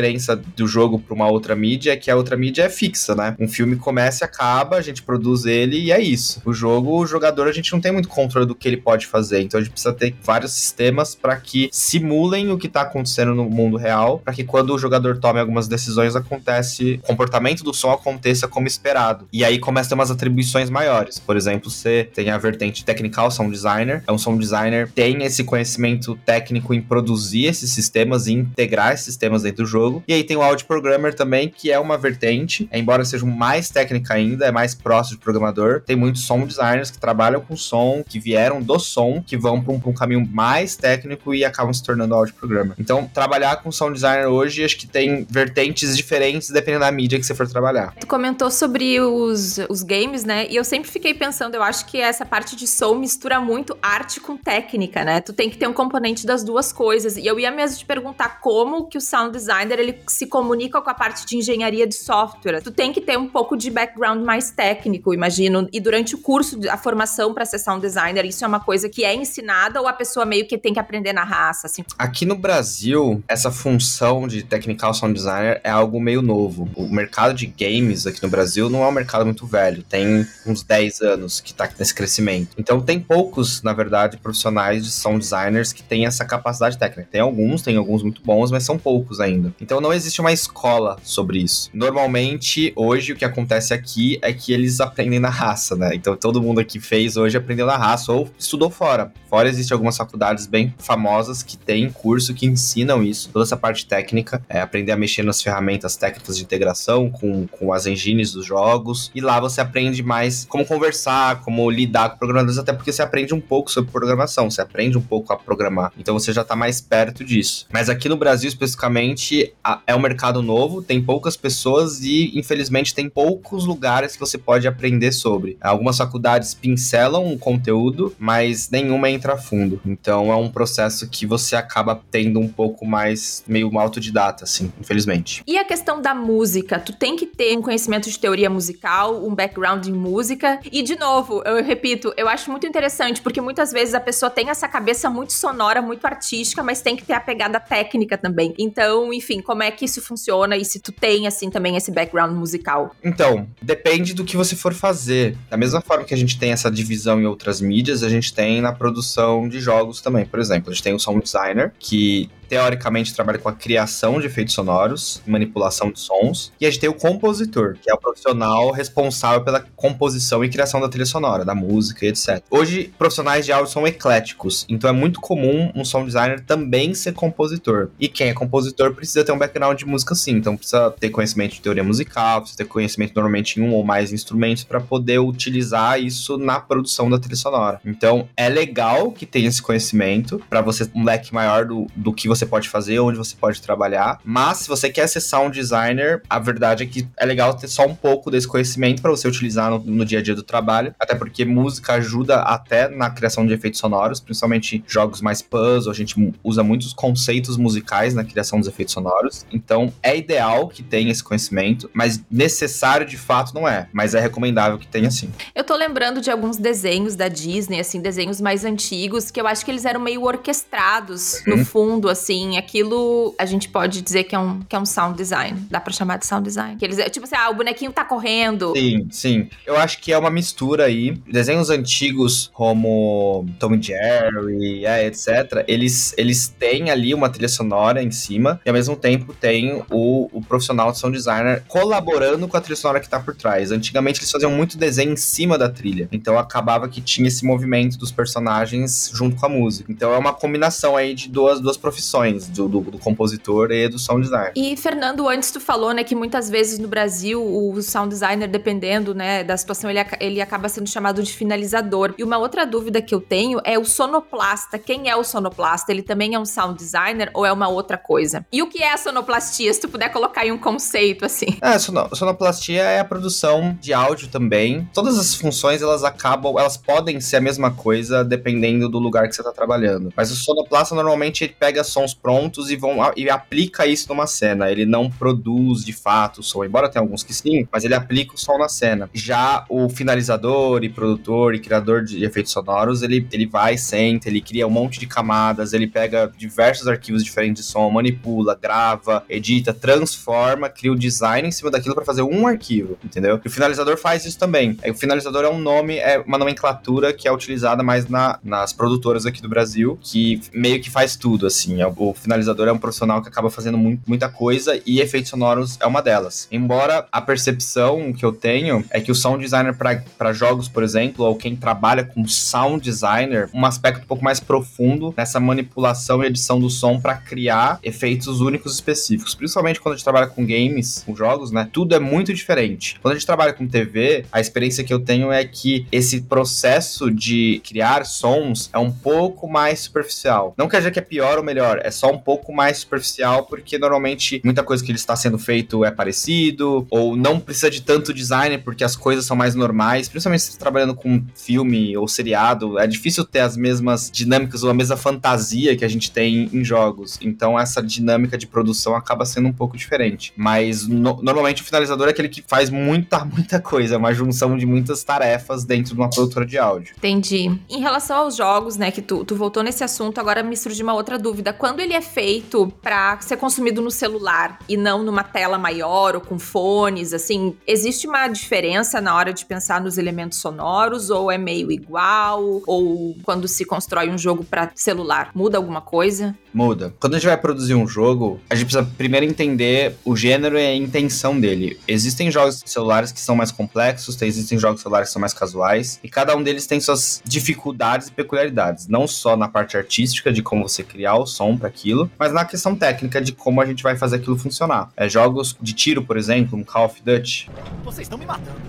do 0.56 0.66
jogo 0.66 0.98
para 0.98 1.14
uma 1.14 1.28
outra 1.28 1.54
mídia 1.54 1.92
é 1.92 1.96
que 1.96 2.10
a 2.10 2.16
outra 2.16 2.36
mídia 2.36 2.64
é 2.64 2.68
fixa, 2.68 3.14
né? 3.14 3.34
Um 3.38 3.48
filme 3.48 3.76
começa 3.76 4.24
e 4.24 4.26
acaba, 4.26 4.76
a 4.76 4.82
gente 4.82 5.02
produz 5.02 5.44
ele 5.44 5.78
e 5.78 5.92
é 5.92 6.00
isso. 6.00 6.40
O 6.44 6.52
jogo, 6.52 6.98
o 6.98 7.06
jogador, 7.06 7.48
a 7.48 7.52
gente 7.52 7.72
não 7.72 7.80
tem 7.80 7.92
muito 7.92 8.08
controle 8.08 8.46
do 8.46 8.54
que 8.54 8.68
ele 8.68 8.76
pode 8.76 9.06
fazer, 9.06 9.42
então 9.42 9.58
a 9.58 9.62
gente 9.62 9.72
precisa 9.72 9.92
ter 9.92 10.14
vários 10.22 10.52
sistemas 10.52 11.14
para 11.14 11.36
que 11.36 11.68
simulem 11.72 12.50
o 12.50 12.58
que 12.58 12.68
tá 12.68 12.82
acontecendo 12.82 13.34
no 13.34 13.48
mundo 13.48 13.76
real, 13.76 14.20
para 14.24 14.34
que 14.34 14.44
quando 14.44 14.74
o 14.74 14.78
jogador 14.78 15.18
tome 15.18 15.40
algumas 15.40 15.68
decisões 15.68 16.16
acontece, 16.16 17.00
o 17.02 17.06
comportamento 17.06 17.62
do 17.62 17.74
som 17.74 17.90
aconteça 17.90 18.46
como 18.46 18.66
esperado. 18.66 19.26
E 19.32 19.44
aí 19.44 19.58
começa 19.58 19.88
a 19.88 19.90
ter 19.90 19.94
umas 19.94 20.10
atribuições 20.10 20.70
maiores. 20.70 21.18
Por 21.18 21.36
exemplo, 21.36 21.70
você 21.70 22.08
tem 22.14 22.30
a 22.30 22.38
vertente 22.38 22.84
technical 22.84 23.30
sound 23.30 23.52
designer, 23.52 24.02
é 24.06 24.12
um 24.12 24.18
sound 24.18 24.38
designer 24.38 24.90
tem 24.94 25.22
esse 25.22 25.44
conhecimento 25.44 26.18
técnico 26.24 26.74
em 26.74 26.80
produzir 26.80 27.46
esses 27.46 27.70
sistemas 27.70 28.26
e 28.26 28.32
integrar 28.32 28.92
esses 28.92 29.06
sistemas 29.06 29.42
dentro 29.42 29.64
do 29.64 29.68
jogo. 29.68 29.89
E 30.06 30.12
aí 30.12 30.24
tem 30.24 30.36
o 30.36 30.42
audio 30.42 30.66
programmer 30.66 31.14
também, 31.14 31.48
que 31.48 31.70
é 31.70 31.78
uma 31.78 31.96
vertente, 31.96 32.68
embora 32.72 33.04
seja 33.04 33.26
mais 33.26 33.70
técnica 33.70 34.14
ainda, 34.14 34.46
é 34.46 34.52
mais 34.52 34.74
próximo 34.74 35.18
de 35.18 35.22
programador. 35.22 35.80
Tem 35.80 35.96
muitos 35.96 36.24
sound 36.24 36.46
designers 36.46 36.90
que 36.90 36.98
trabalham 36.98 37.40
com 37.40 37.56
som, 37.56 38.02
que 38.06 38.18
vieram 38.18 38.62
do 38.62 38.78
som, 38.78 39.22
que 39.24 39.36
vão 39.36 39.60
para 39.60 39.72
um, 39.72 39.80
um, 39.86 39.92
caminho 39.92 40.26
mais 40.30 40.76
técnico 40.76 41.34
e 41.34 41.44
acabam 41.44 41.72
se 41.72 41.82
tornando 41.82 42.14
audio 42.14 42.34
programmer. 42.34 42.74
Então, 42.78 43.10
trabalhar 43.12 43.56
com 43.56 43.72
sound 43.72 43.94
designer 43.94 44.26
hoje, 44.26 44.64
acho 44.64 44.76
que 44.76 44.86
tem 44.86 45.26
vertentes 45.28 45.96
diferentes 45.96 46.50
dependendo 46.50 46.84
da 46.84 46.92
mídia 46.92 47.18
que 47.18 47.24
você 47.24 47.34
for 47.34 47.48
trabalhar. 47.48 47.94
Tu 47.98 48.06
comentou 48.06 48.50
sobre 48.50 49.00
os, 49.00 49.58
os 49.68 49.82
games, 49.82 50.24
né? 50.24 50.46
E 50.48 50.56
eu 50.56 50.64
sempre 50.64 50.90
fiquei 50.90 51.14
pensando, 51.14 51.54
eu 51.54 51.62
acho 51.62 51.86
que 51.86 52.00
essa 52.00 52.24
parte 52.24 52.56
de 52.56 52.66
som 52.66 52.94
mistura 52.94 53.40
muito 53.40 53.76
arte 53.82 54.20
com 54.20 54.36
técnica, 54.36 55.04
né? 55.04 55.20
Tu 55.20 55.32
tem 55.32 55.50
que 55.50 55.58
ter 55.58 55.66
um 55.66 55.72
componente 55.72 56.26
das 56.26 56.44
duas 56.44 56.72
coisas. 56.72 57.16
E 57.16 57.26
eu 57.26 57.38
ia 57.38 57.50
mesmo 57.50 57.78
te 57.78 57.84
perguntar 57.84 58.40
como 58.40 58.86
que 58.86 58.98
o 58.98 59.00
sound 59.00 59.32
designer 59.32 59.78
ele 59.80 59.98
se 60.06 60.26
comunica 60.26 60.80
com 60.80 60.90
a 60.90 60.94
parte 60.94 61.26
de 61.26 61.36
engenharia 61.36 61.86
de 61.86 61.94
software. 61.94 62.60
Tu 62.60 62.70
tem 62.70 62.92
que 62.92 63.00
ter 63.00 63.18
um 63.18 63.28
pouco 63.28 63.56
de 63.56 63.70
background 63.70 64.24
mais 64.24 64.50
técnico, 64.50 65.12
imagino. 65.12 65.68
E 65.72 65.80
durante 65.80 66.14
o 66.14 66.18
curso, 66.18 66.58
a 66.70 66.76
formação 66.76 67.34
para 67.34 67.44
ser 67.44 67.58
sound 67.58 67.80
designer, 67.80 68.24
isso 68.24 68.44
é 68.44 68.48
uma 68.48 68.60
coisa 68.60 68.88
que 68.88 69.04
é 69.04 69.14
ensinada 69.14 69.80
ou 69.80 69.88
a 69.88 69.92
pessoa 69.92 70.24
meio 70.24 70.46
que 70.46 70.56
tem 70.58 70.72
que 70.72 70.80
aprender 70.80 71.12
na 71.12 71.24
raça, 71.24 71.66
assim? 71.66 71.84
Aqui 71.98 72.24
no 72.24 72.36
Brasil, 72.36 73.22
essa 73.26 73.50
função 73.50 74.28
de 74.28 74.42
technical 74.42 74.92
sound 74.94 75.14
designer 75.14 75.60
é 75.64 75.70
algo 75.70 76.00
meio 76.00 76.22
novo. 76.22 76.68
O 76.74 76.88
mercado 76.88 77.34
de 77.34 77.46
games 77.46 78.06
aqui 78.06 78.22
no 78.22 78.28
Brasil 78.28 78.68
não 78.68 78.82
é 78.82 78.88
um 78.88 78.92
mercado 78.92 79.24
muito 79.24 79.46
velho, 79.46 79.82
tem 79.82 80.26
uns 80.46 80.62
10 80.62 81.00
anos 81.00 81.40
que 81.40 81.54
tá 81.54 81.68
nesse 81.78 81.94
crescimento. 81.94 82.50
Então 82.58 82.80
tem 82.80 83.00
poucos, 83.00 83.62
na 83.62 83.72
verdade, 83.72 84.16
profissionais 84.16 84.84
de 84.84 84.90
sound 84.90 85.18
designers 85.18 85.72
que 85.72 85.82
têm 85.82 86.06
essa 86.06 86.24
capacidade 86.24 86.78
técnica. 86.78 87.08
Tem 87.10 87.20
alguns, 87.20 87.62
tem 87.62 87.76
alguns 87.76 88.02
muito 88.02 88.22
bons, 88.22 88.50
mas 88.50 88.64
são 88.64 88.78
poucos 88.78 89.20
ainda. 89.20 89.52
Então 89.70 89.80
não 89.80 89.92
existe 89.92 90.20
uma 90.20 90.32
escola 90.32 90.96
sobre 91.00 91.38
isso. 91.38 91.70
Normalmente, 91.72 92.72
hoje 92.74 93.12
o 93.12 93.16
que 93.16 93.24
acontece 93.24 93.72
aqui 93.72 94.18
é 94.20 94.32
que 94.32 94.52
eles 94.52 94.80
aprendem 94.80 95.20
na 95.20 95.28
raça, 95.28 95.76
né? 95.76 95.94
Então 95.94 96.16
todo 96.16 96.42
mundo 96.42 96.58
aqui 96.58 96.80
fez 96.80 97.16
hoje 97.16 97.36
aprendeu 97.36 97.66
na 97.66 97.76
raça 97.76 98.10
ou 98.10 98.28
estudou 98.36 98.68
fora. 98.68 99.12
Fora 99.28 99.48
existem 99.48 99.72
algumas 99.72 99.96
faculdades 99.96 100.48
bem 100.48 100.74
famosas 100.76 101.44
que 101.44 101.56
têm 101.56 101.88
curso 101.88 102.34
que 102.34 102.46
ensinam 102.46 103.00
isso, 103.00 103.28
toda 103.28 103.44
essa 103.44 103.56
parte 103.56 103.86
técnica, 103.86 104.42
é 104.48 104.60
aprender 104.60 104.90
a 104.90 104.96
mexer 104.96 105.22
nas 105.22 105.40
ferramentas 105.40 105.94
técnicas 105.94 106.36
de 106.36 106.42
integração 106.42 107.08
com, 107.08 107.46
com 107.46 107.72
as 107.72 107.86
engines 107.86 108.32
dos 108.32 108.44
jogos. 108.44 109.08
E 109.14 109.20
lá 109.20 109.38
você 109.38 109.60
aprende 109.60 110.02
mais 110.02 110.44
como 110.46 110.66
conversar, 110.66 111.42
como 111.42 111.70
lidar 111.70 112.10
com 112.10 112.18
programadores, 112.18 112.58
até 112.58 112.72
porque 112.72 112.90
você 112.90 113.02
aprende 113.02 113.32
um 113.32 113.40
pouco 113.40 113.70
sobre 113.70 113.92
programação, 113.92 114.50
você 114.50 114.60
aprende 114.60 114.98
um 114.98 115.02
pouco 115.02 115.32
a 115.32 115.36
programar. 115.36 115.92
Então 115.96 116.18
você 116.18 116.32
já 116.32 116.42
está 116.42 116.56
mais 116.56 116.80
perto 116.80 117.24
disso. 117.24 117.68
Mas 117.72 117.88
aqui 117.88 118.08
no 118.08 118.16
Brasil, 118.16 118.48
especificamente, 118.48 119.54
é 119.86 119.94
um 119.94 120.00
mercado 120.00 120.42
novo, 120.42 120.82
tem 120.82 121.02
poucas 121.02 121.36
pessoas 121.36 122.00
e, 122.02 122.38
infelizmente, 122.38 122.94
tem 122.94 123.08
poucos 123.08 123.66
lugares 123.66 124.14
que 124.14 124.20
você 124.20 124.38
pode 124.38 124.66
aprender 124.66 125.12
sobre. 125.12 125.56
Algumas 125.60 125.96
faculdades 125.96 126.54
pincelam 126.54 127.32
o 127.32 127.38
conteúdo, 127.38 128.14
mas 128.18 128.70
nenhuma 128.70 129.10
entra 129.10 129.34
a 129.34 129.38
fundo. 129.38 129.80
Então 129.84 130.32
é 130.32 130.36
um 130.36 130.50
processo 130.50 131.08
que 131.08 131.26
você 131.26 131.56
acaba 131.56 132.00
tendo 132.10 132.40
um 132.40 132.48
pouco 132.48 132.86
mais 132.86 133.44
meio 133.46 133.70
autodidata, 133.78 134.44
assim, 134.44 134.72
infelizmente. 134.80 135.42
E 135.46 135.58
a 135.58 135.64
questão 135.64 136.00
da 136.00 136.14
música? 136.14 136.78
Tu 136.78 136.92
tem 136.92 137.16
que 137.16 137.26
ter 137.26 137.56
um 137.56 137.62
conhecimento 137.62 138.10
de 138.10 138.18
teoria 138.18 138.50
musical, 138.50 139.24
um 139.24 139.34
background 139.34 139.86
em 139.86 139.92
música. 139.92 140.60
E, 140.70 140.82
de 140.82 140.96
novo, 140.98 141.42
eu 141.44 141.62
repito, 141.62 142.12
eu 142.16 142.28
acho 142.28 142.50
muito 142.50 142.66
interessante, 142.66 143.20
porque 143.20 143.40
muitas 143.40 143.72
vezes 143.72 143.94
a 143.94 144.00
pessoa 144.00 144.30
tem 144.30 144.50
essa 144.50 144.68
cabeça 144.68 145.08
muito 145.08 145.32
sonora, 145.32 145.80
muito 145.80 146.04
artística, 146.04 146.62
mas 146.62 146.80
tem 146.80 146.96
que 146.96 147.04
ter 147.04 147.14
a 147.14 147.20
pegada 147.20 147.60
técnica 147.60 148.16
também. 148.16 148.54
Então, 148.58 149.12
enfim, 149.12 149.40
como 149.50 149.64
é 149.64 149.70
que 149.72 149.84
isso 149.84 150.00
funciona 150.00 150.56
e 150.56 150.64
se 150.64 150.78
tu 150.78 150.92
tem, 150.92 151.26
assim, 151.26 151.50
também 151.50 151.76
esse 151.76 151.90
background 151.90 152.36
musical? 152.36 152.94
Então, 153.02 153.48
depende 153.60 154.14
do 154.14 154.24
que 154.24 154.36
você 154.36 154.54
for 154.54 154.72
fazer. 154.72 155.36
Da 155.50 155.56
mesma 155.56 155.80
forma 155.80 156.04
que 156.04 156.14
a 156.14 156.16
gente 156.16 156.38
tem 156.38 156.52
essa 156.52 156.70
divisão 156.70 157.20
em 157.20 157.26
outras 157.26 157.60
mídias, 157.60 158.04
a 158.04 158.08
gente 158.08 158.32
tem 158.32 158.60
na 158.60 158.72
produção 158.72 159.48
de 159.48 159.58
jogos 159.58 160.00
também. 160.00 160.24
Por 160.24 160.38
exemplo, 160.38 160.70
a 160.70 160.72
gente 160.72 160.84
tem 160.84 160.94
o 160.94 161.00
sound 161.00 161.24
designer, 161.24 161.72
que 161.80 162.30
teoricamente 162.50 163.14
trabalha 163.14 163.38
com 163.38 163.48
a 163.48 163.52
criação 163.52 164.20
de 164.20 164.26
efeitos 164.26 164.54
sonoros, 164.54 165.22
manipulação 165.24 165.92
de 165.92 166.00
sons, 166.00 166.52
e 166.60 166.66
a 166.66 166.70
gente 166.70 166.80
tem 166.80 166.90
o 166.90 166.94
compositor, 166.94 167.76
que 167.80 167.88
é 167.88 167.94
o 167.94 167.98
profissional 167.98 168.72
responsável 168.72 169.42
pela 169.42 169.60
composição 169.76 170.44
e 170.44 170.48
criação 170.48 170.80
da 170.80 170.88
trilha 170.88 171.06
sonora, 171.06 171.44
da 171.44 171.54
música 171.54 172.04
etc. 172.04 172.42
Hoje, 172.50 172.92
profissionais 172.98 173.46
de 173.46 173.52
áudio 173.52 173.72
são 173.72 173.86
ecléticos, 173.86 174.66
então 174.68 174.90
é 174.90 174.92
muito 174.92 175.20
comum 175.20 175.70
um 175.76 175.84
sound 175.84 176.06
designer 176.06 176.40
também 176.40 176.92
ser 176.92 177.12
compositor. 177.12 177.90
E 178.00 178.08
quem 178.08 178.28
é 178.28 178.34
compositor 178.34 178.92
precisa 178.94 179.24
ter 179.24 179.30
um 179.30 179.38
background 179.38 179.78
de 179.78 179.86
música 179.86 180.16
sim, 180.16 180.32
então 180.32 180.56
precisa 180.56 180.90
ter 180.98 181.10
conhecimento 181.10 181.52
de 181.52 181.60
teoria 181.60 181.84
musical, 181.84 182.40
precisa 182.40 182.58
ter 182.58 182.64
conhecimento 182.64 183.14
normalmente 183.14 183.60
em 183.60 183.62
um 183.62 183.72
ou 183.72 183.84
mais 183.84 184.12
instrumentos 184.12 184.64
para 184.64 184.80
poder 184.80 185.20
utilizar 185.20 186.00
isso 186.00 186.36
na 186.36 186.58
produção 186.58 187.08
da 187.08 187.18
trilha 187.18 187.36
sonora. 187.36 187.80
Então 187.84 188.28
é 188.36 188.48
legal 188.48 189.12
que 189.12 189.24
tenha 189.24 189.48
esse 189.48 189.62
conhecimento 189.62 190.42
para 190.50 190.60
você 190.60 190.90
um 190.94 191.04
leque 191.04 191.32
maior 191.32 191.64
do, 191.64 191.86
do 191.94 192.12
que 192.12 192.26
você 192.26 192.39
pode 192.46 192.68
fazer, 192.68 192.98
onde 193.00 193.18
você 193.18 193.34
pode 193.36 193.60
trabalhar. 193.60 194.18
Mas 194.24 194.58
se 194.58 194.68
você 194.68 194.90
quer 194.90 195.06
ser 195.06 195.20
sound 195.20 195.58
designer, 195.58 196.22
a 196.28 196.38
verdade 196.38 196.82
é 196.82 196.86
que 196.86 197.06
é 197.16 197.24
legal 197.24 197.54
ter 197.54 197.68
só 197.68 197.86
um 197.86 197.94
pouco 197.94 198.30
desse 198.30 198.46
conhecimento 198.46 199.02
para 199.02 199.10
você 199.10 199.28
utilizar 199.28 199.70
no, 199.70 199.78
no, 199.78 200.04
dia 200.04 200.18
a 200.18 200.22
dia 200.22 200.34
do 200.34 200.42
trabalho, 200.42 200.94
até 200.98 201.14
porque 201.14 201.44
música 201.44 201.94
ajuda 201.94 202.40
até 202.40 202.88
na 202.88 203.10
criação 203.10 203.46
de 203.46 203.52
efeitos 203.52 203.80
sonoros, 203.80 204.20
principalmente 204.20 204.82
jogos 204.86 205.20
mais 205.20 205.42
puzzle, 205.42 205.90
a 205.90 205.94
gente 205.94 206.14
usa 206.42 206.62
muitos 206.62 206.92
conceitos 206.92 207.56
musicais 207.56 208.14
na 208.14 208.24
criação 208.24 208.58
dos 208.58 208.68
efeitos 208.68 208.94
sonoros. 208.94 209.46
Então 209.52 209.92
é 210.02 210.16
ideal 210.16 210.68
que 210.68 210.82
tenha 210.82 211.10
esse 211.10 211.22
conhecimento, 211.22 211.90
mas 211.92 212.22
necessário 212.30 213.06
de 213.06 213.16
fato 213.16 213.54
não 213.54 213.66
é, 213.66 213.88
mas 213.92 214.14
é 214.14 214.20
recomendável 214.20 214.78
que 214.78 214.86
tenha 214.86 215.10
sim. 215.10 215.30
Eu 215.54 215.64
tô 215.64 215.76
lembrando 215.76 216.20
de 216.20 216.30
alguns 216.30 216.56
desenhos 216.56 217.14
da 217.16 217.28
Disney, 217.28 217.80
assim, 217.80 218.00
desenhos 218.00 218.40
mais 218.40 218.64
antigos, 218.64 219.30
que 219.30 219.40
eu 219.40 219.46
acho 219.46 219.64
que 219.64 219.70
eles 219.70 219.84
eram 219.84 220.00
meio 220.00 220.22
orquestrados 220.24 221.42
no 221.46 221.64
fundo, 221.64 222.08
assim. 222.08 222.29
Aquilo 222.58 223.34
a 223.38 223.46
gente 223.46 223.68
pode 223.68 224.02
dizer 224.02 224.24
que 224.24 224.34
é 224.34 224.38
um, 224.38 224.60
que 224.60 224.76
é 224.76 224.78
um 224.78 224.86
sound 224.86 225.16
design. 225.16 225.66
Dá 225.70 225.80
pra 225.80 225.92
chamar 225.92 226.18
de 226.18 226.26
sound 226.26 226.44
design. 226.44 226.76
Que 226.76 226.84
eles, 226.84 226.96
tipo 227.10 227.24
assim, 227.26 227.36
ah, 227.36 227.50
o 227.50 227.54
bonequinho 227.54 227.92
tá 227.92 228.04
correndo. 228.04 228.72
Sim, 228.76 229.08
sim. 229.10 229.48
Eu 229.66 229.76
acho 229.76 229.98
que 229.98 230.12
é 230.12 230.18
uma 230.18 230.30
mistura 230.30 230.84
aí. 230.84 231.12
Desenhos 231.30 231.70
antigos 231.70 232.50
como 232.52 233.46
Tom 233.58 233.80
Jerry, 233.80 234.84
é, 234.84 235.06
etc., 235.06 235.64
eles, 235.66 236.14
eles 236.16 236.48
têm 236.48 236.90
ali 236.90 237.14
uma 237.14 237.28
trilha 237.28 237.48
sonora 237.48 238.02
em 238.02 238.10
cima 238.10 238.60
e 238.64 238.68
ao 238.68 238.74
mesmo 238.74 238.96
tempo 238.96 239.32
tem 239.32 239.82
o, 239.90 240.28
o 240.32 240.42
profissional 240.42 240.92
de 240.92 240.98
sound 240.98 241.16
designer 241.16 241.62
colaborando 241.68 242.46
com 242.46 242.56
a 242.56 242.60
trilha 242.60 242.76
sonora 242.76 243.00
que 243.00 243.08
tá 243.08 243.20
por 243.20 243.34
trás. 243.34 243.72
Antigamente 243.72 244.20
eles 244.20 244.30
faziam 244.30 244.50
muito 244.50 244.78
desenho 244.78 245.12
em 245.12 245.16
cima 245.16 245.56
da 245.56 245.68
trilha. 245.68 246.08
Então 246.12 246.38
acabava 246.38 246.88
que 246.88 247.00
tinha 247.00 247.28
esse 247.28 247.44
movimento 247.44 247.98
dos 247.98 248.12
personagens 248.12 249.10
junto 249.14 249.36
com 249.36 249.46
a 249.46 249.48
música. 249.48 249.90
Então 249.90 250.12
é 250.12 250.18
uma 250.18 250.32
combinação 250.32 250.96
aí 250.96 251.14
de 251.14 251.28
duas, 251.28 251.60
duas 251.60 251.76
profissões, 251.76 252.19
do, 252.48 252.68
do, 252.68 252.80
do 252.80 252.98
compositor 252.98 253.70
e 253.70 253.88
do 253.88 253.98
sound 253.98 254.22
designer. 254.22 254.52
E, 254.56 254.76
Fernando, 254.76 255.28
antes 255.28 255.50
tu 255.50 255.60
falou, 255.60 255.92
né, 255.92 256.04
que 256.04 256.14
muitas 256.14 256.48
vezes 256.48 256.78
no 256.78 256.88
Brasil 256.88 257.42
o 257.42 257.80
sound 257.82 258.10
designer, 258.10 258.48
dependendo, 258.48 259.14
né, 259.14 259.44
da 259.44 259.56
situação, 259.56 259.90
ele, 259.90 260.00
ele 260.20 260.40
acaba 260.40 260.68
sendo 260.68 260.88
chamado 260.88 261.22
de 261.22 261.32
finalizador. 261.32 262.14
E 262.18 262.24
uma 262.24 262.38
outra 262.38 262.66
dúvida 262.66 263.00
que 263.00 263.14
eu 263.14 263.20
tenho 263.20 263.60
é 263.64 263.78
o 263.78 263.84
sonoplasta. 263.84 264.78
Quem 264.78 265.08
é 265.08 265.16
o 265.16 265.24
sonoplasta? 265.24 265.92
Ele 265.92 266.02
também 266.02 266.34
é 266.34 266.38
um 266.38 266.44
sound 266.44 266.76
designer 266.76 267.30
ou 267.34 267.44
é 267.44 267.52
uma 267.52 267.68
outra 267.68 267.96
coisa? 267.96 268.44
E 268.52 268.62
o 268.62 268.68
que 268.68 268.82
é 268.82 268.92
a 268.92 268.96
sonoplastia? 268.96 269.72
Se 269.72 269.80
tu 269.80 269.88
puder 269.88 270.10
colocar 270.10 270.42
aí 270.42 270.52
um 270.52 270.58
conceito, 270.58 271.24
assim. 271.24 271.58
É, 271.62 271.78
sonoplastia 271.78 272.82
é 272.82 273.00
a 273.00 273.04
produção 273.04 273.76
de 273.80 273.92
áudio 273.92 274.28
também. 274.28 274.88
Todas 274.92 275.18
as 275.18 275.34
funções, 275.34 275.82
elas 275.82 276.04
acabam, 276.04 276.58
elas 276.58 276.76
podem 276.76 277.20
ser 277.20 277.36
a 277.36 277.40
mesma 277.40 277.70
coisa 277.70 278.24
dependendo 278.24 278.88
do 278.88 278.98
lugar 278.98 279.28
que 279.28 279.34
você 279.34 279.40
está 279.40 279.52
trabalhando. 279.52 280.12
Mas 280.16 280.30
o 280.30 280.36
sonoplasta 280.36 280.94
normalmente 280.94 281.44
ele 281.44 281.54
pega 281.58 281.84
sons 281.84 282.09
prontos 282.14 282.70
e, 282.70 282.76
vão, 282.76 282.98
e 283.16 283.28
aplica 283.28 283.86
isso 283.86 284.08
numa 284.08 284.26
cena. 284.26 284.70
Ele 284.70 284.86
não 284.86 285.10
produz 285.10 285.84
de 285.84 285.92
fato 285.92 286.40
o 286.40 286.42
som, 286.42 286.64
embora 286.64 286.88
tenha 286.88 287.02
alguns 287.02 287.22
que 287.22 287.34
sim, 287.34 287.66
mas 287.72 287.84
ele 287.84 287.94
aplica 287.94 288.34
o 288.34 288.38
som 288.38 288.58
na 288.58 288.68
cena. 288.68 289.08
Já 289.12 289.64
o 289.68 289.88
finalizador 289.88 290.84
e 290.84 290.88
produtor 290.88 291.54
e 291.54 291.60
criador 291.60 292.04
de 292.04 292.24
efeitos 292.24 292.52
sonoros, 292.52 293.02
ele, 293.02 293.26
ele 293.32 293.46
vai, 293.46 293.76
senta, 293.76 294.28
ele 294.28 294.40
cria 294.40 294.66
um 294.66 294.70
monte 294.70 294.98
de 294.98 295.06
camadas, 295.06 295.72
ele 295.72 295.86
pega 295.86 296.30
diversos 296.36 296.86
arquivos 296.88 297.24
diferentes 297.24 297.64
de 297.64 297.70
som, 297.70 297.90
manipula, 297.90 298.58
grava, 298.60 299.24
edita, 299.28 299.72
transforma, 299.72 300.68
cria 300.68 300.92
o 300.92 300.96
design 300.96 301.48
em 301.48 301.52
cima 301.52 301.70
daquilo 301.70 301.94
para 301.94 302.04
fazer 302.04 302.22
um 302.22 302.46
arquivo, 302.46 302.98
entendeu? 303.04 303.40
E 303.44 303.48
o 303.48 303.50
finalizador 303.50 303.96
faz 303.96 304.24
isso 304.24 304.38
também. 304.38 304.76
O 304.88 304.94
finalizador 304.94 305.44
é 305.44 305.48
um 305.48 305.58
nome, 305.58 305.96
é 305.96 306.18
uma 306.18 306.38
nomenclatura 306.38 307.12
que 307.12 307.28
é 307.28 307.32
utilizada 307.32 307.82
mais 307.82 308.08
na, 308.08 308.38
nas 308.42 308.72
produtoras 308.72 309.26
aqui 309.26 309.42
do 309.42 309.48
Brasil, 309.48 309.98
que 310.00 310.40
meio 310.52 310.80
que 310.80 310.90
faz 310.90 311.16
tudo, 311.16 311.46
assim. 311.46 311.80
É 311.82 311.84
finalizador 312.14 312.68
é 312.68 312.72
um 312.72 312.78
profissional 312.78 313.22
que 313.22 313.28
acaba 313.28 313.50
fazendo 313.50 313.76
muito, 313.76 314.02
muita 314.06 314.28
coisa 314.28 314.80
e 314.86 315.00
efeitos 315.00 315.30
sonoros 315.30 315.76
é 315.80 315.86
uma 315.86 316.00
delas. 316.00 316.48
Embora 316.50 317.06
a 317.10 317.20
percepção 317.20 318.12
que 318.12 318.24
eu 318.24 318.32
tenho 318.32 318.84
é 318.90 319.00
que 319.00 319.12
o 319.12 319.14
sound 319.14 319.42
designer 319.42 319.74
para 319.74 320.32
jogos, 320.32 320.68
por 320.68 320.82
exemplo, 320.82 321.24
ou 321.24 321.36
quem 321.36 321.54
trabalha 321.54 322.04
com 322.04 322.26
sound 322.26 322.82
designer, 322.82 323.48
um 323.52 323.64
aspecto 323.64 324.04
um 324.04 324.06
pouco 324.06 324.24
mais 324.24 324.40
profundo 324.40 325.14
nessa 325.16 325.38
manipulação 325.38 326.22
e 326.22 326.26
edição 326.26 326.58
do 326.58 326.70
som 326.70 327.00
para 327.00 327.14
criar 327.14 327.78
efeitos 327.82 328.40
únicos 328.40 328.74
específicos. 328.74 329.34
Principalmente 329.34 329.80
quando 329.80 329.94
a 329.94 329.96
gente 329.96 330.04
trabalha 330.04 330.26
com 330.26 330.46
games, 330.46 331.02
com 331.04 331.14
jogos, 331.14 331.50
né? 331.50 331.68
Tudo 331.72 331.94
é 331.94 331.98
muito 331.98 332.32
diferente. 332.32 332.98
Quando 333.00 333.12
a 333.12 333.16
gente 333.16 333.26
trabalha 333.26 333.52
com 333.52 333.66
TV, 333.66 334.24
a 334.32 334.40
experiência 334.40 334.84
que 334.84 334.92
eu 334.92 335.00
tenho 335.00 335.32
é 335.32 335.44
que 335.44 335.86
esse 335.92 336.22
processo 336.22 337.10
de 337.10 337.60
criar 337.64 338.04
sons 338.04 338.70
é 338.72 338.78
um 338.78 338.90
pouco 338.90 339.48
mais 339.48 339.80
superficial. 339.80 340.54
Não 340.56 340.68
quer 340.68 340.78
dizer 340.78 340.90
que 340.90 340.98
é 340.98 341.02
pior 341.02 341.38
ou 341.38 341.44
melhor, 341.44 341.79
é 341.82 341.90
só 341.90 342.10
um 342.10 342.18
pouco 342.18 342.52
mais 342.52 342.78
superficial, 342.78 343.46
porque 343.46 343.78
normalmente 343.78 344.40
muita 344.44 344.62
coisa 344.62 344.84
que 344.84 344.90
ele 344.90 344.98
está 344.98 345.16
sendo 345.16 345.38
feito 345.38 345.84
é 345.84 345.90
parecido, 345.90 346.86
ou 346.90 347.16
não 347.16 347.38
precisa 347.38 347.70
de 347.70 347.82
tanto 347.82 348.12
design, 348.12 348.58
porque 348.58 348.84
as 348.84 348.96
coisas 348.96 349.24
são 349.24 349.36
mais 349.36 349.54
normais, 349.54 350.08
principalmente 350.08 350.42
se 350.42 350.52
tá 350.52 350.58
trabalhando 350.58 350.94
com 350.94 351.22
filme 351.34 351.96
ou 351.96 352.06
seriado, 352.08 352.78
é 352.78 352.86
difícil 352.86 353.24
ter 353.24 353.40
as 353.40 353.56
mesmas 353.56 354.10
dinâmicas 354.10 354.62
ou 354.62 354.70
a 354.70 354.74
mesma 354.74 354.96
fantasia 354.96 355.76
que 355.76 355.84
a 355.84 355.88
gente 355.88 356.10
tem 356.10 356.50
em 356.52 356.64
jogos. 356.64 357.18
Então 357.22 357.58
essa 357.58 357.82
dinâmica 357.82 358.36
de 358.36 358.46
produção 358.46 358.94
acaba 358.94 359.24
sendo 359.24 359.48
um 359.48 359.52
pouco 359.52 359.76
diferente. 359.76 360.32
Mas 360.36 360.86
no, 360.86 361.22
normalmente 361.22 361.62
o 361.62 361.64
finalizador 361.64 362.08
é 362.08 362.10
aquele 362.10 362.28
que 362.28 362.42
faz 362.42 362.70
muita, 362.70 363.24
muita 363.24 363.60
coisa, 363.60 363.94
é 363.94 363.98
uma 363.98 364.12
junção 364.12 364.56
de 364.56 364.66
muitas 364.66 365.04
tarefas 365.04 365.64
dentro 365.64 365.94
de 365.94 366.00
uma 366.00 366.10
produtora 366.10 366.44
de 366.44 366.58
áudio. 366.58 366.94
Entendi. 366.96 367.58
Em 367.68 367.80
relação 367.80 368.18
aos 368.18 368.36
jogos, 368.36 368.76
né, 368.76 368.90
que 368.90 369.00
tu, 369.00 369.24
tu 369.24 369.36
voltou 369.36 369.62
nesse 369.62 369.84
assunto, 369.84 370.18
agora 370.18 370.42
me 370.42 370.56
surgiu 370.56 370.84
uma 370.84 370.94
outra 370.94 371.18
dúvida. 371.18 371.52
Quando 371.52 371.69
ele 371.78 371.92
é 371.92 372.00
feito 372.00 372.72
para 372.82 373.20
ser 373.20 373.36
consumido 373.36 373.82
no 373.82 373.90
celular 373.90 374.58
e 374.68 374.76
não 374.76 375.02
numa 375.02 375.22
tela 375.22 375.58
maior 375.58 376.14
ou 376.14 376.20
com 376.20 376.38
fones, 376.38 377.12
assim, 377.12 377.56
existe 377.66 378.06
uma 378.06 378.26
diferença 378.28 379.00
na 379.00 379.14
hora 379.14 379.32
de 379.32 379.44
pensar 379.44 379.80
nos 379.80 379.98
elementos 379.98 380.38
sonoros 380.38 381.10
ou 381.10 381.30
é 381.30 381.36
meio 381.36 381.70
igual? 381.70 382.62
Ou 382.66 383.14
quando 383.22 383.46
se 383.46 383.64
constrói 383.64 384.10
um 384.10 384.18
jogo 384.18 384.44
para 384.44 384.72
celular, 384.74 385.30
muda 385.34 385.58
alguma 385.58 385.80
coisa? 385.80 386.34
Muda. 386.52 386.92
Quando 386.98 387.14
a 387.14 387.18
gente 387.18 387.28
vai 387.28 387.36
produzir 387.36 387.74
um 387.74 387.86
jogo, 387.86 388.40
a 388.48 388.54
gente 388.54 388.66
precisa 388.66 388.90
primeiro 388.96 389.24
entender 389.24 389.94
o 390.04 390.16
gênero 390.16 390.58
e 390.58 390.66
a 390.66 390.74
intenção 390.74 391.38
dele. 391.38 391.78
Existem 391.86 392.30
jogos 392.30 392.62
celulares 392.66 393.12
que 393.12 393.20
são 393.20 393.36
mais 393.36 393.52
complexos, 393.52 394.20
existem 394.22 394.58
jogos 394.58 394.82
celulares 394.82 395.08
que 395.08 395.12
são 395.12 395.20
mais 395.20 395.32
casuais, 395.32 396.00
e 396.02 396.08
cada 396.08 396.36
um 396.36 396.42
deles 396.42 396.66
tem 396.66 396.80
suas 396.80 397.22
dificuldades 397.24 398.08
e 398.08 398.12
peculiaridades, 398.12 398.88
não 398.88 399.06
só 399.06 399.36
na 399.36 399.48
parte 399.48 399.76
artística 399.76 400.32
de 400.32 400.42
como 400.42 400.68
você 400.68 400.82
criar 400.82 401.16
o 401.16 401.26
som 401.26 401.56
para 401.56 401.68
aquilo, 401.68 402.10
mas 402.18 402.32
na 402.32 402.44
questão 402.44 402.74
técnica 402.74 403.20
de 403.20 403.32
como 403.32 403.60
a 403.60 403.66
gente 403.66 403.82
vai 403.82 403.96
fazer 403.96 404.16
aquilo 404.16 404.38
funcionar. 404.38 404.90
É, 404.96 405.08
jogos 405.08 405.56
de 405.60 405.72
tiro, 405.72 406.02
por 406.02 406.16
exemplo, 406.16 406.58
um 406.58 406.64
Call 406.64 406.86
of 406.86 407.00
Duty. 407.02 407.50
Vocês 407.84 408.06
estão 408.06 408.18
me 408.18 408.26
matando. 408.26 408.60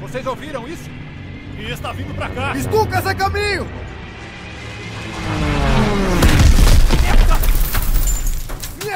Vocês 0.00 0.26
ouviram 0.26 0.68
isso? 0.68 0.88
E 1.58 1.70
está 1.70 1.92
vindo 1.92 2.14
para 2.14 2.28
cá. 2.28 2.56
Estucas 2.56 3.06
é 3.06 3.14
caminho! 3.14 3.66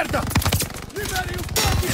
Merda! 0.01 0.23
Liberem 0.97 1.37
o 1.37 1.43
tanque! 1.53 1.89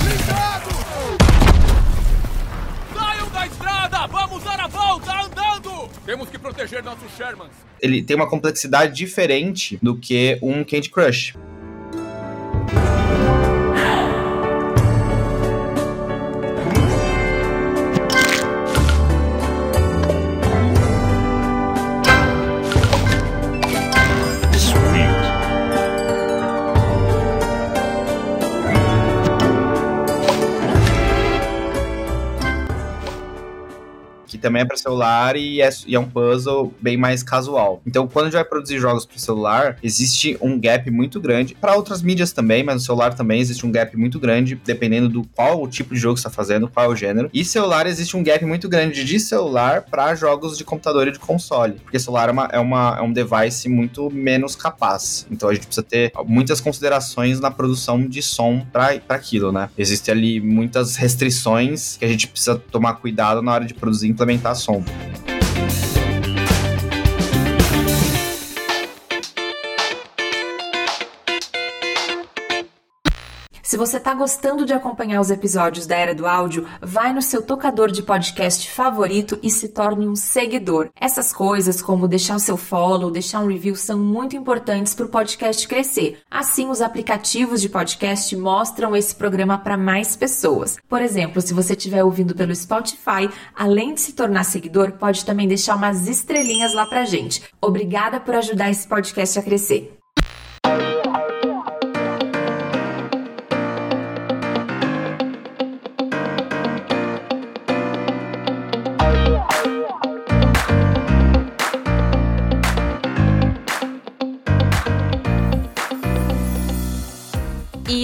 Blindado! 0.00 0.70
Saiam 2.94 3.28
da 3.28 3.46
estrada! 3.46 4.06
Vamos 4.06 4.42
dar 4.42 4.58
a 4.58 4.68
volta 4.68 5.12
andando! 5.20 5.90
Temos 6.06 6.30
que 6.30 6.38
proteger 6.38 6.82
nossos 6.82 7.14
Shermans. 7.14 7.52
Ele 7.78 8.02
tem 8.02 8.16
uma 8.16 8.26
complexidade 8.26 8.94
diferente 8.94 9.78
do 9.82 9.98
que 9.98 10.38
um 10.40 10.64
Candy 10.64 10.88
Crush. 10.88 11.34
Também 34.52 34.62
é 34.62 34.64
para 34.66 34.76
celular 34.76 35.34
e 35.34 35.62
é, 35.62 35.70
e 35.86 35.94
é 35.94 35.98
um 35.98 36.04
puzzle 36.04 36.74
bem 36.80 36.96
mais 36.96 37.22
casual. 37.22 37.80
Então, 37.86 38.06
quando 38.06 38.26
a 38.26 38.28
gente 38.28 38.34
vai 38.34 38.44
produzir 38.44 38.78
jogos 38.78 39.06
para 39.06 39.16
celular, 39.18 39.78
existe 39.82 40.36
um 40.42 40.60
gap 40.60 40.90
muito 40.90 41.18
grande. 41.20 41.54
Para 41.54 41.74
outras 41.74 42.02
mídias 42.02 42.32
também, 42.32 42.62
mas 42.62 42.74
no 42.74 42.80
celular 42.80 43.14
também 43.14 43.40
existe 43.40 43.64
um 43.64 43.72
gap 43.72 43.96
muito 43.96 44.20
grande, 44.20 44.60
dependendo 44.62 45.08
do 45.08 45.24
qual 45.34 45.62
o 45.62 45.66
tipo 45.66 45.94
de 45.94 46.00
jogo 46.00 46.16
está 46.16 46.28
fazendo, 46.28 46.68
qual 46.68 46.86
é 46.86 46.88
o 46.88 46.94
gênero. 46.96 47.30
E 47.32 47.44
celular 47.44 47.86
existe 47.86 48.14
um 48.16 48.22
gap 48.22 48.44
muito 48.44 48.68
grande 48.68 49.04
de 49.04 49.18
celular 49.18 49.82
para 49.82 50.14
jogos 50.14 50.58
de 50.58 50.64
computador 50.64 51.08
e 51.08 51.12
de 51.12 51.18
console, 51.18 51.74
porque 51.82 51.98
celular 51.98 52.28
é, 52.28 52.32
uma, 52.32 52.48
é, 52.52 52.58
uma, 52.58 52.96
é 52.98 53.02
um 53.02 53.12
device 53.12 53.68
muito 53.68 54.10
menos 54.10 54.54
capaz. 54.54 55.26
Então 55.30 55.48
a 55.48 55.54
gente 55.54 55.66
precisa 55.66 55.82
ter 55.82 56.12
muitas 56.26 56.60
considerações 56.60 57.40
na 57.40 57.50
produção 57.50 58.06
de 58.06 58.20
som 58.20 58.66
para 58.70 59.00
aquilo, 59.08 59.50
né? 59.50 59.70
Existem 59.78 60.12
ali 60.12 60.40
muitas 60.40 60.96
restrições 60.96 61.96
que 61.96 62.04
a 62.04 62.08
gente 62.08 62.28
precisa 62.28 62.56
tomar 62.56 62.94
cuidado 62.94 63.40
na 63.40 63.52
hora 63.52 63.64
de 63.64 63.72
produzir 63.72 64.08
e 64.08 64.10
implementar 64.10 64.41
som. 64.54 64.84
Se 73.72 73.78
você 73.78 73.96
está 73.96 74.12
gostando 74.12 74.66
de 74.66 74.74
acompanhar 74.74 75.18
os 75.18 75.30
episódios 75.30 75.86
da 75.86 75.96
Era 75.96 76.14
do 76.14 76.26
Áudio, 76.26 76.66
vai 76.82 77.10
no 77.10 77.22
seu 77.22 77.40
tocador 77.40 77.90
de 77.90 78.02
podcast 78.02 78.70
favorito 78.70 79.38
e 79.42 79.48
se 79.48 79.70
torne 79.70 80.06
um 80.06 80.14
seguidor. 80.14 80.90
Essas 81.00 81.32
coisas, 81.32 81.80
como 81.80 82.06
deixar 82.06 82.36
o 82.36 82.38
seu 82.38 82.58
follow, 82.58 83.10
deixar 83.10 83.40
um 83.40 83.46
review, 83.46 83.74
são 83.74 83.98
muito 83.98 84.36
importantes 84.36 84.94
para 84.94 85.06
o 85.06 85.08
podcast 85.08 85.66
crescer. 85.66 86.18
Assim, 86.30 86.68
os 86.68 86.82
aplicativos 86.82 87.62
de 87.62 87.70
podcast 87.70 88.36
mostram 88.36 88.94
esse 88.94 89.14
programa 89.14 89.56
para 89.56 89.78
mais 89.78 90.16
pessoas. 90.16 90.76
Por 90.86 91.00
exemplo, 91.00 91.40
se 91.40 91.54
você 91.54 91.72
estiver 91.72 92.04
ouvindo 92.04 92.34
pelo 92.34 92.54
Spotify, 92.54 93.26
além 93.56 93.94
de 93.94 94.02
se 94.02 94.12
tornar 94.12 94.44
seguidor, 94.44 94.92
pode 94.98 95.24
também 95.24 95.48
deixar 95.48 95.76
umas 95.76 96.06
estrelinhas 96.08 96.74
lá 96.74 96.84
para 96.84 97.06
gente. 97.06 97.42
Obrigada 97.58 98.20
por 98.20 98.34
ajudar 98.34 98.70
esse 98.70 98.86
podcast 98.86 99.38
a 99.38 99.42
crescer. 99.42 100.01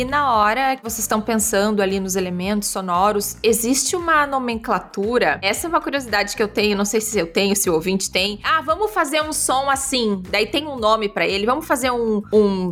Na 0.08 0.34
hora 0.34 0.74
que 0.74 0.82
vocês 0.82 1.00
estão 1.00 1.20
pensando 1.20 1.82
ali 1.82 2.00
nos 2.00 2.16
elementos 2.16 2.68
sonoros, 2.68 3.36
existe 3.42 3.94
uma 3.94 4.26
nomenclatura. 4.26 5.38
Essa 5.42 5.66
é 5.66 5.68
uma 5.68 5.80
curiosidade 5.80 6.34
que 6.34 6.42
eu 6.42 6.48
tenho, 6.48 6.76
não 6.76 6.84
sei 6.84 7.00
se 7.00 7.18
eu 7.18 7.26
tenho, 7.30 7.54
se 7.54 7.68
o 7.68 7.74
ouvinte 7.74 8.10
tem. 8.10 8.40
Ah, 8.42 8.62
vamos 8.62 8.90
fazer 8.90 9.22
um 9.22 9.32
som 9.32 9.68
assim. 9.68 10.22
Daí 10.30 10.46
tem 10.46 10.66
um 10.66 10.76
nome 10.76 11.08
para 11.08 11.26
ele. 11.26 11.44
Vamos 11.44 11.66
fazer 11.66 11.90
um 11.90 12.22
um 12.32 12.70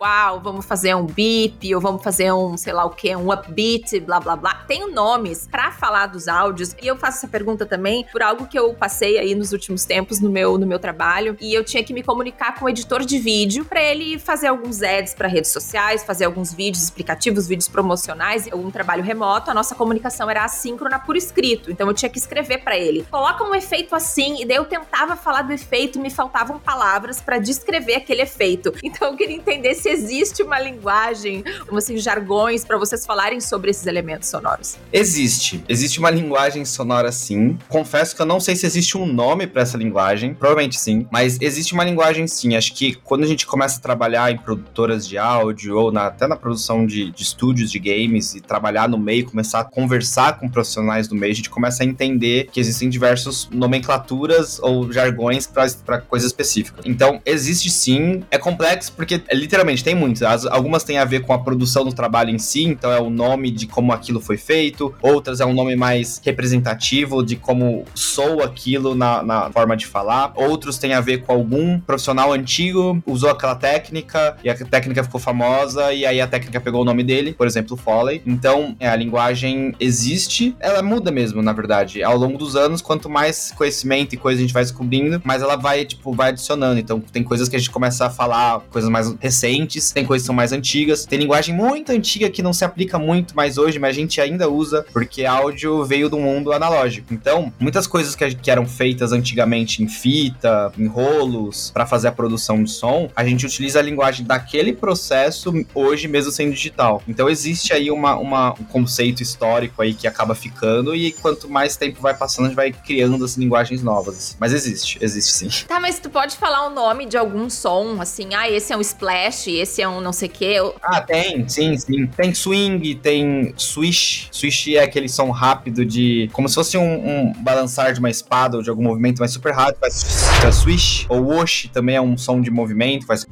uau, 0.00 0.40
vamos 0.40 0.66
fazer 0.66 0.94
um 0.94 1.06
beep 1.06 1.72
ou 1.74 1.80
vamos 1.80 2.02
fazer 2.02 2.32
um, 2.32 2.56
sei 2.56 2.72
lá 2.72 2.84
o 2.84 2.90
que, 2.90 3.14
um 3.14 3.32
upbeat, 3.32 4.00
blá 4.00 4.18
blá 4.18 4.34
blá. 4.34 4.54
Tem 4.66 4.90
nomes 4.92 5.46
para 5.50 5.70
falar 5.70 6.06
dos 6.06 6.26
áudios. 6.26 6.74
E 6.82 6.86
eu 6.86 6.96
faço 6.96 7.18
essa 7.18 7.28
pergunta 7.28 7.64
também 7.64 8.04
por 8.10 8.22
algo 8.22 8.46
que 8.46 8.58
eu 8.58 8.74
passei 8.74 9.18
aí 9.18 9.34
nos 9.34 9.52
últimos 9.52 9.84
tempos 9.84 10.20
no 10.20 10.28
meu 10.28 10.58
no 10.58 10.66
meu 10.66 10.78
trabalho 10.78 11.36
e 11.40 11.54
eu 11.54 11.64
tinha 11.64 11.84
que 11.84 11.94
me 11.94 12.02
comunicar 12.02 12.58
com 12.58 12.64
o 12.64 12.68
editor 12.68 13.04
de 13.04 13.18
vídeo 13.18 13.64
para 13.64 13.82
ele 13.82 14.18
fazer 14.18 14.48
alguns 14.48 14.82
ads 14.82 15.14
para 15.14 15.28
redes 15.28 15.52
sociais, 15.52 16.02
fazer 16.02 16.24
alguns 16.24 16.52
vídeos 16.52 16.63
explicativos, 16.72 17.46
vídeos 17.46 17.68
promocionais, 17.68 18.46
um 18.52 18.70
trabalho 18.70 19.02
remoto, 19.02 19.50
a 19.50 19.54
nossa 19.54 19.74
comunicação 19.74 20.30
era 20.30 20.44
assíncrona 20.44 20.98
por 20.98 21.16
escrito. 21.16 21.70
Então 21.70 21.88
eu 21.88 21.94
tinha 21.94 22.08
que 22.08 22.18
escrever 22.18 22.58
para 22.58 22.76
ele. 22.76 23.06
Coloca 23.10 23.44
um 23.44 23.54
efeito 23.54 23.94
assim, 23.94 24.42
e 24.42 24.44
daí 24.44 24.56
eu 24.56 24.64
tentava 24.64 25.16
falar 25.16 25.42
do 25.42 25.52
efeito, 25.52 26.00
me 26.00 26.10
faltavam 26.10 26.58
palavras 26.58 27.20
para 27.20 27.38
descrever 27.38 27.96
aquele 27.96 28.22
efeito. 28.22 28.72
Então 28.94 29.08
eu 29.08 29.16
queria 29.16 29.34
entender 29.34 29.74
se 29.74 29.88
existe 29.88 30.42
uma 30.42 30.60
linguagem, 30.60 31.42
como 31.66 31.78
assim, 31.78 31.96
jargões 31.96 32.64
para 32.64 32.78
vocês 32.78 33.04
falarem 33.04 33.40
sobre 33.40 33.70
esses 33.70 33.86
elementos 33.86 34.28
sonoros. 34.28 34.76
Existe. 34.92 35.64
Existe 35.68 35.98
uma 35.98 36.10
linguagem 36.10 36.64
sonora 36.64 37.10
sim. 37.10 37.58
Confesso 37.68 38.14
que 38.14 38.22
eu 38.22 38.26
não 38.26 38.38
sei 38.38 38.54
se 38.54 38.66
existe 38.66 38.96
um 38.96 39.04
nome 39.04 39.46
para 39.48 39.62
essa 39.62 39.76
linguagem, 39.76 40.32
provavelmente 40.32 40.78
sim, 40.78 41.08
mas 41.10 41.38
existe 41.40 41.72
uma 41.72 41.82
linguagem 41.82 42.28
sim. 42.28 42.54
Acho 42.54 42.72
que 42.72 42.94
quando 42.94 43.24
a 43.24 43.26
gente 43.26 43.46
começa 43.46 43.78
a 43.78 43.82
trabalhar 43.82 44.30
em 44.30 44.38
produtoras 44.38 45.08
de 45.08 45.18
áudio 45.18 45.76
ou 45.76 45.90
na, 45.90 46.06
até 46.06 46.26
na 46.26 46.36
produção 46.36 46.53
de, 46.86 47.10
de 47.10 47.22
estúdios 47.22 47.70
de 47.70 47.78
games 47.78 48.34
e 48.34 48.40
trabalhar 48.40 48.88
no 48.88 48.98
meio, 48.98 49.24
começar 49.24 49.60
a 49.60 49.64
conversar 49.64 50.38
com 50.38 50.48
profissionais 50.48 51.08
do 51.08 51.14
meio, 51.14 51.32
a 51.32 51.36
gente 51.36 51.50
começa 51.50 51.82
a 51.82 51.86
entender 51.86 52.48
que 52.52 52.60
existem 52.60 52.88
diversas 52.88 53.48
nomenclaturas 53.50 54.58
ou 54.60 54.92
jargões 54.92 55.46
para 55.46 56.00
coisas 56.00 56.28
específicas. 56.28 56.84
Então, 56.86 57.20
existe 57.24 57.70
sim, 57.70 58.22
é 58.30 58.38
complexo 58.38 58.92
porque 58.92 59.22
é, 59.28 59.34
literalmente 59.34 59.82
tem 59.82 59.94
muitas. 59.94 60.22
As, 60.22 60.46
algumas 60.46 60.84
têm 60.84 60.98
a 60.98 61.04
ver 61.04 61.20
com 61.20 61.32
a 61.32 61.38
produção 61.38 61.84
do 61.84 61.92
trabalho 61.92 62.30
em 62.30 62.38
si, 62.38 62.64
então 62.64 62.92
é 62.92 63.00
o 63.00 63.10
nome 63.10 63.50
de 63.50 63.66
como 63.66 63.92
aquilo 63.92 64.20
foi 64.20 64.36
feito, 64.36 64.94
outras 65.00 65.40
é 65.40 65.46
um 65.46 65.54
nome 65.54 65.76
mais 65.76 66.20
representativo 66.24 67.22
de 67.24 67.36
como 67.36 67.84
soa 67.94 68.44
aquilo 68.44 68.94
na, 68.94 69.22
na 69.22 69.50
forma 69.50 69.76
de 69.76 69.86
falar, 69.86 70.32
outros 70.34 70.78
têm 70.78 70.92
a 70.92 71.00
ver 71.00 71.22
com 71.22 71.32
algum 71.32 71.78
profissional 71.80 72.32
antigo 72.32 73.02
usou 73.06 73.30
aquela 73.30 73.54
técnica 73.54 74.36
e 74.42 74.50
a 74.50 74.54
técnica 74.54 75.02
ficou 75.02 75.20
famosa 75.20 75.92
e 75.92 76.04
aí 76.04 76.20
a 76.20 76.26
técnica 76.26 76.43
pegou 76.60 76.82
o 76.82 76.84
nome 76.84 77.02
dele, 77.02 77.32
por 77.32 77.46
exemplo, 77.46 77.76
Foley. 77.76 78.22
Então, 78.26 78.74
é, 78.78 78.88
a 78.88 78.96
linguagem 78.96 79.74
existe, 79.78 80.54
ela 80.60 80.82
muda 80.82 81.10
mesmo, 81.10 81.42
na 81.42 81.52
verdade. 81.52 82.02
Ao 82.02 82.16
longo 82.16 82.38
dos 82.38 82.56
anos, 82.56 82.80
quanto 82.80 83.08
mais 83.08 83.52
conhecimento 83.56 84.14
e 84.14 84.18
coisa 84.18 84.38
a 84.38 84.42
gente 84.42 84.54
vai 84.54 84.62
descobrindo, 84.62 85.20
mais 85.24 85.42
ela 85.42 85.56
vai, 85.56 85.84
tipo, 85.84 86.12
vai 86.12 86.30
adicionando. 86.30 86.80
Então, 86.80 87.00
tem 87.00 87.22
coisas 87.22 87.48
que 87.48 87.56
a 87.56 87.58
gente 87.58 87.70
começa 87.70 88.06
a 88.06 88.10
falar, 88.10 88.60
coisas 88.70 88.90
mais 88.90 89.14
recentes, 89.20 89.90
tem 89.90 90.04
coisas 90.04 90.24
que 90.24 90.26
são 90.26 90.34
mais 90.34 90.52
antigas, 90.52 91.04
tem 91.04 91.18
linguagem 91.18 91.54
muito 91.54 91.92
antiga 91.92 92.30
que 92.30 92.42
não 92.42 92.52
se 92.52 92.64
aplica 92.64 92.98
muito 92.98 93.36
mais 93.36 93.58
hoje, 93.58 93.78
mas 93.78 93.90
a 93.90 93.98
gente 93.98 94.20
ainda 94.20 94.48
usa, 94.48 94.84
porque 94.92 95.24
áudio 95.24 95.84
veio 95.84 96.08
do 96.08 96.18
mundo 96.18 96.52
analógico. 96.52 97.12
Então, 97.12 97.52
muitas 97.58 97.86
coisas 97.86 98.14
que, 98.14 98.34
que 98.34 98.50
eram 98.50 98.66
feitas 98.66 99.12
antigamente 99.12 99.82
em 99.82 99.88
fita, 99.88 100.72
em 100.78 100.86
rolos, 100.86 101.70
para 101.72 101.86
fazer 101.86 102.08
a 102.08 102.12
produção 102.12 102.62
de 102.62 102.70
som, 102.70 103.08
a 103.14 103.24
gente 103.24 103.46
utiliza 103.46 103.78
a 103.78 103.82
linguagem 103.82 104.24
daquele 104.24 104.72
processo 104.72 105.52
hoje 105.74 106.08
mesmo 106.08 106.32
sendo 106.34 106.52
digital. 106.52 107.02
Então 107.06 107.28
existe 107.28 107.72
aí 107.72 107.90
uma, 107.90 108.16
uma, 108.16 108.52
um 108.52 108.64
conceito 108.64 109.22
histórico 109.22 109.82
aí 109.82 109.94
que 109.94 110.06
acaba 110.06 110.34
ficando 110.34 110.94
e 110.94 111.12
quanto 111.12 111.48
mais 111.48 111.76
tempo 111.76 112.00
vai 112.00 112.14
passando, 112.14 112.46
a 112.46 112.48
gente 112.48 112.56
vai 112.56 112.72
criando 112.72 113.24
as 113.24 113.36
linguagens 113.36 113.82
novas. 113.82 114.36
Mas 114.38 114.52
existe, 114.52 114.98
existe 115.00 115.32
sim. 115.32 115.66
Tá, 115.66 115.80
mas 115.80 115.98
tu 115.98 116.10
pode 116.10 116.36
falar 116.36 116.66
o 116.66 116.70
nome 116.70 117.06
de 117.06 117.16
algum 117.16 117.48
som, 117.48 118.00
assim, 118.00 118.34
ah, 118.34 118.50
esse 118.50 118.72
é 118.72 118.76
um 118.76 118.80
splash, 118.80 119.48
esse 119.48 119.82
é 119.82 119.88
um 119.88 120.00
não 120.00 120.12
sei 120.12 120.28
o 120.28 120.30
quê. 120.30 120.56
Ah, 120.82 121.00
tem, 121.00 121.48
sim, 121.48 121.76
sim. 121.76 122.06
Tem 122.06 122.34
swing, 122.34 122.94
tem 122.96 123.54
swish. 123.56 124.28
Swish 124.30 124.74
é 124.74 124.82
aquele 124.82 125.08
som 125.08 125.30
rápido 125.30 125.84
de. 125.84 126.28
como 126.32 126.48
se 126.48 126.54
fosse 126.54 126.76
um, 126.76 126.82
um 126.82 127.32
balançar 127.38 127.92
de 127.92 127.98
uma 127.98 128.10
espada 128.10 128.56
ou 128.56 128.62
de 128.62 128.70
algum 128.70 128.82
movimento, 128.82 129.18
mas 129.18 129.32
super 129.32 129.52
rápido, 129.52 129.78
faz 129.80 130.54
swish. 130.54 131.06
Ou 131.08 131.24
wash 131.24 131.68
também 131.72 131.96
é 131.96 132.00
um 132.00 132.16
som 132.16 132.40
de 132.40 132.50
movimento, 132.50 133.06
faz 133.06 133.26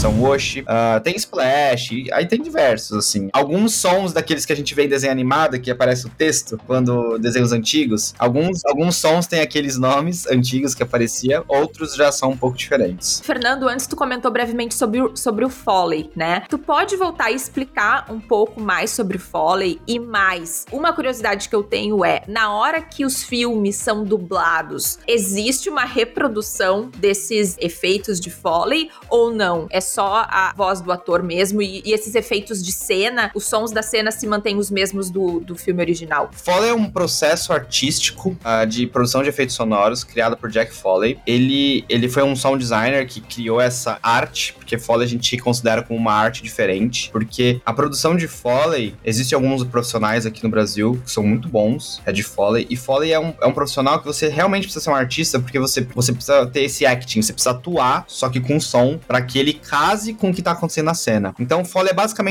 som 0.00 0.20
wash. 0.20 0.56
Uh, 0.58 1.00
tem 1.02 1.16
splash, 1.16 2.06
aí 2.12 2.26
tem 2.26 2.40
diversos, 2.44 2.96
assim. 2.96 3.28
Alguns 3.32 3.74
sons 3.74 4.12
daqueles 4.12 4.46
que 4.46 4.52
a 4.52 4.56
gente 4.56 4.74
vê 4.74 4.84
em 4.84 4.88
desenho 4.88 5.12
animado, 5.12 5.58
que 5.58 5.70
aparece 5.70 6.06
o 6.06 6.10
texto, 6.10 6.58
quando 6.66 7.18
desenhos 7.18 7.52
antigos, 7.52 8.14
alguns, 8.18 8.64
alguns 8.64 8.96
sons 8.96 9.26
têm 9.26 9.40
aqueles 9.40 9.76
nomes 9.76 10.26
antigos 10.26 10.74
que 10.74 10.82
aparecia, 10.82 11.42
outros 11.48 11.94
já 11.94 12.12
são 12.12 12.30
um 12.30 12.36
pouco 12.36 12.56
diferentes. 12.56 13.20
Fernando, 13.24 13.68
antes 13.68 13.86
tu 13.86 13.96
comentou 13.96 14.30
brevemente 14.30 14.74
sobre 14.74 15.00
o, 15.00 15.16
sobre 15.16 15.44
o 15.44 15.48
Foley, 15.48 16.10
né? 16.14 16.44
Tu 16.48 16.58
pode 16.58 16.96
voltar 16.96 17.30
e 17.30 17.34
explicar 17.34 18.06
um 18.10 18.20
pouco 18.20 18.60
mais 18.60 18.90
sobre 18.90 19.16
o 19.16 19.20
Foley 19.20 19.80
e 19.86 19.98
mais. 19.98 20.66
Uma 20.70 20.92
curiosidade 20.92 21.48
que 21.48 21.56
eu 21.56 21.62
tenho 21.62 22.04
é, 22.04 22.22
na 22.28 22.52
hora 22.52 22.80
que 22.80 23.04
os 23.04 23.22
filmes 23.22 23.76
são 23.76 24.04
dublados, 24.04 24.98
existe 25.08 25.70
uma 25.70 25.84
reprodução 25.84 26.90
desses 26.98 27.56
efeitos 27.58 28.20
de 28.20 28.30
Foley 28.30 28.90
ou 29.08 29.32
não? 29.32 29.66
É 29.70 29.80
só 29.80 30.26
a 30.28 30.52
voz 30.56 30.80
do 30.80 30.92
ator 30.92 31.22
mesmo 31.22 31.62
e, 31.62 31.82
e 31.84 31.92
esses 31.92 32.14
efeitos 32.14 32.33
de 32.40 32.72
cena, 32.72 33.30
os 33.34 33.46
sons 33.46 33.70
da 33.70 33.82
cena 33.82 34.10
se 34.10 34.26
mantêm 34.26 34.56
os 34.56 34.70
mesmos 34.70 35.10
do, 35.10 35.40
do 35.40 35.54
filme 35.54 35.80
original. 35.80 36.30
Foley 36.32 36.70
é 36.70 36.74
um 36.74 36.90
processo 36.90 37.52
artístico 37.52 38.36
uh, 38.44 38.66
de 38.66 38.86
produção 38.86 39.22
de 39.22 39.28
efeitos 39.28 39.54
sonoros 39.54 40.02
criado 40.02 40.36
por 40.36 40.50
Jack 40.50 40.74
Foley. 40.74 41.18
Ele, 41.26 41.84
ele 41.88 42.08
foi 42.08 42.22
um 42.22 42.34
sound 42.34 42.58
designer 42.58 43.06
que 43.06 43.20
criou 43.20 43.60
essa 43.60 43.98
arte, 44.02 44.52
porque 44.54 44.76
Foley 44.76 45.06
a 45.06 45.08
gente 45.08 45.36
considera 45.38 45.82
como 45.82 45.98
uma 45.98 46.12
arte 46.12 46.42
diferente, 46.42 47.10
porque 47.10 47.60
a 47.64 47.72
produção 47.72 48.16
de 48.16 48.26
Foley, 48.26 48.94
existem 49.04 49.36
alguns 49.36 49.62
profissionais 49.64 50.26
aqui 50.26 50.42
no 50.42 50.50
Brasil 50.50 51.00
que 51.04 51.10
são 51.10 51.22
muito 51.22 51.48
bons, 51.48 52.02
é 52.04 52.12
de 52.12 52.22
Foley, 52.22 52.66
e 52.68 52.76
Foley 52.76 53.12
é 53.12 53.20
um, 53.20 53.34
é 53.40 53.46
um 53.46 53.52
profissional 53.52 54.00
que 54.00 54.06
você 54.06 54.28
realmente 54.28 54.64
precisa 54.64 54.84
ser 54.84 54.90
um 54.90 54.94
artista, 54.94 55.38
porque 55.38 55.58
você, 55.58 55.86
você 55.94 56.12
precisa 56.12 56.46
ter 56.46 56.62
esse 56.64 56.84
acting, 56.84 57.22
você 57.22 57.32
precisa 57.32 57.50
atuar, 57.50 58.04
só 58.08 58.28
que 58.28 58.40
com 58.40 58.58
som, 58.58 58.98
para 59.06 59.22
que 59.22 59.38
ele 59.38 59.52
case 59.52 60.14
com 60.14 60.30
o 60.30 60.34
que 60.34 60.42
tá 60.42 60.52
acontecendo 60.52 60.86
na 60.86 60.94
cena. 60.94 61.34
Então, 61.38 61.64
Foley 61.64 61.90
é 61.90 61.94
basicamente 61.94 62.23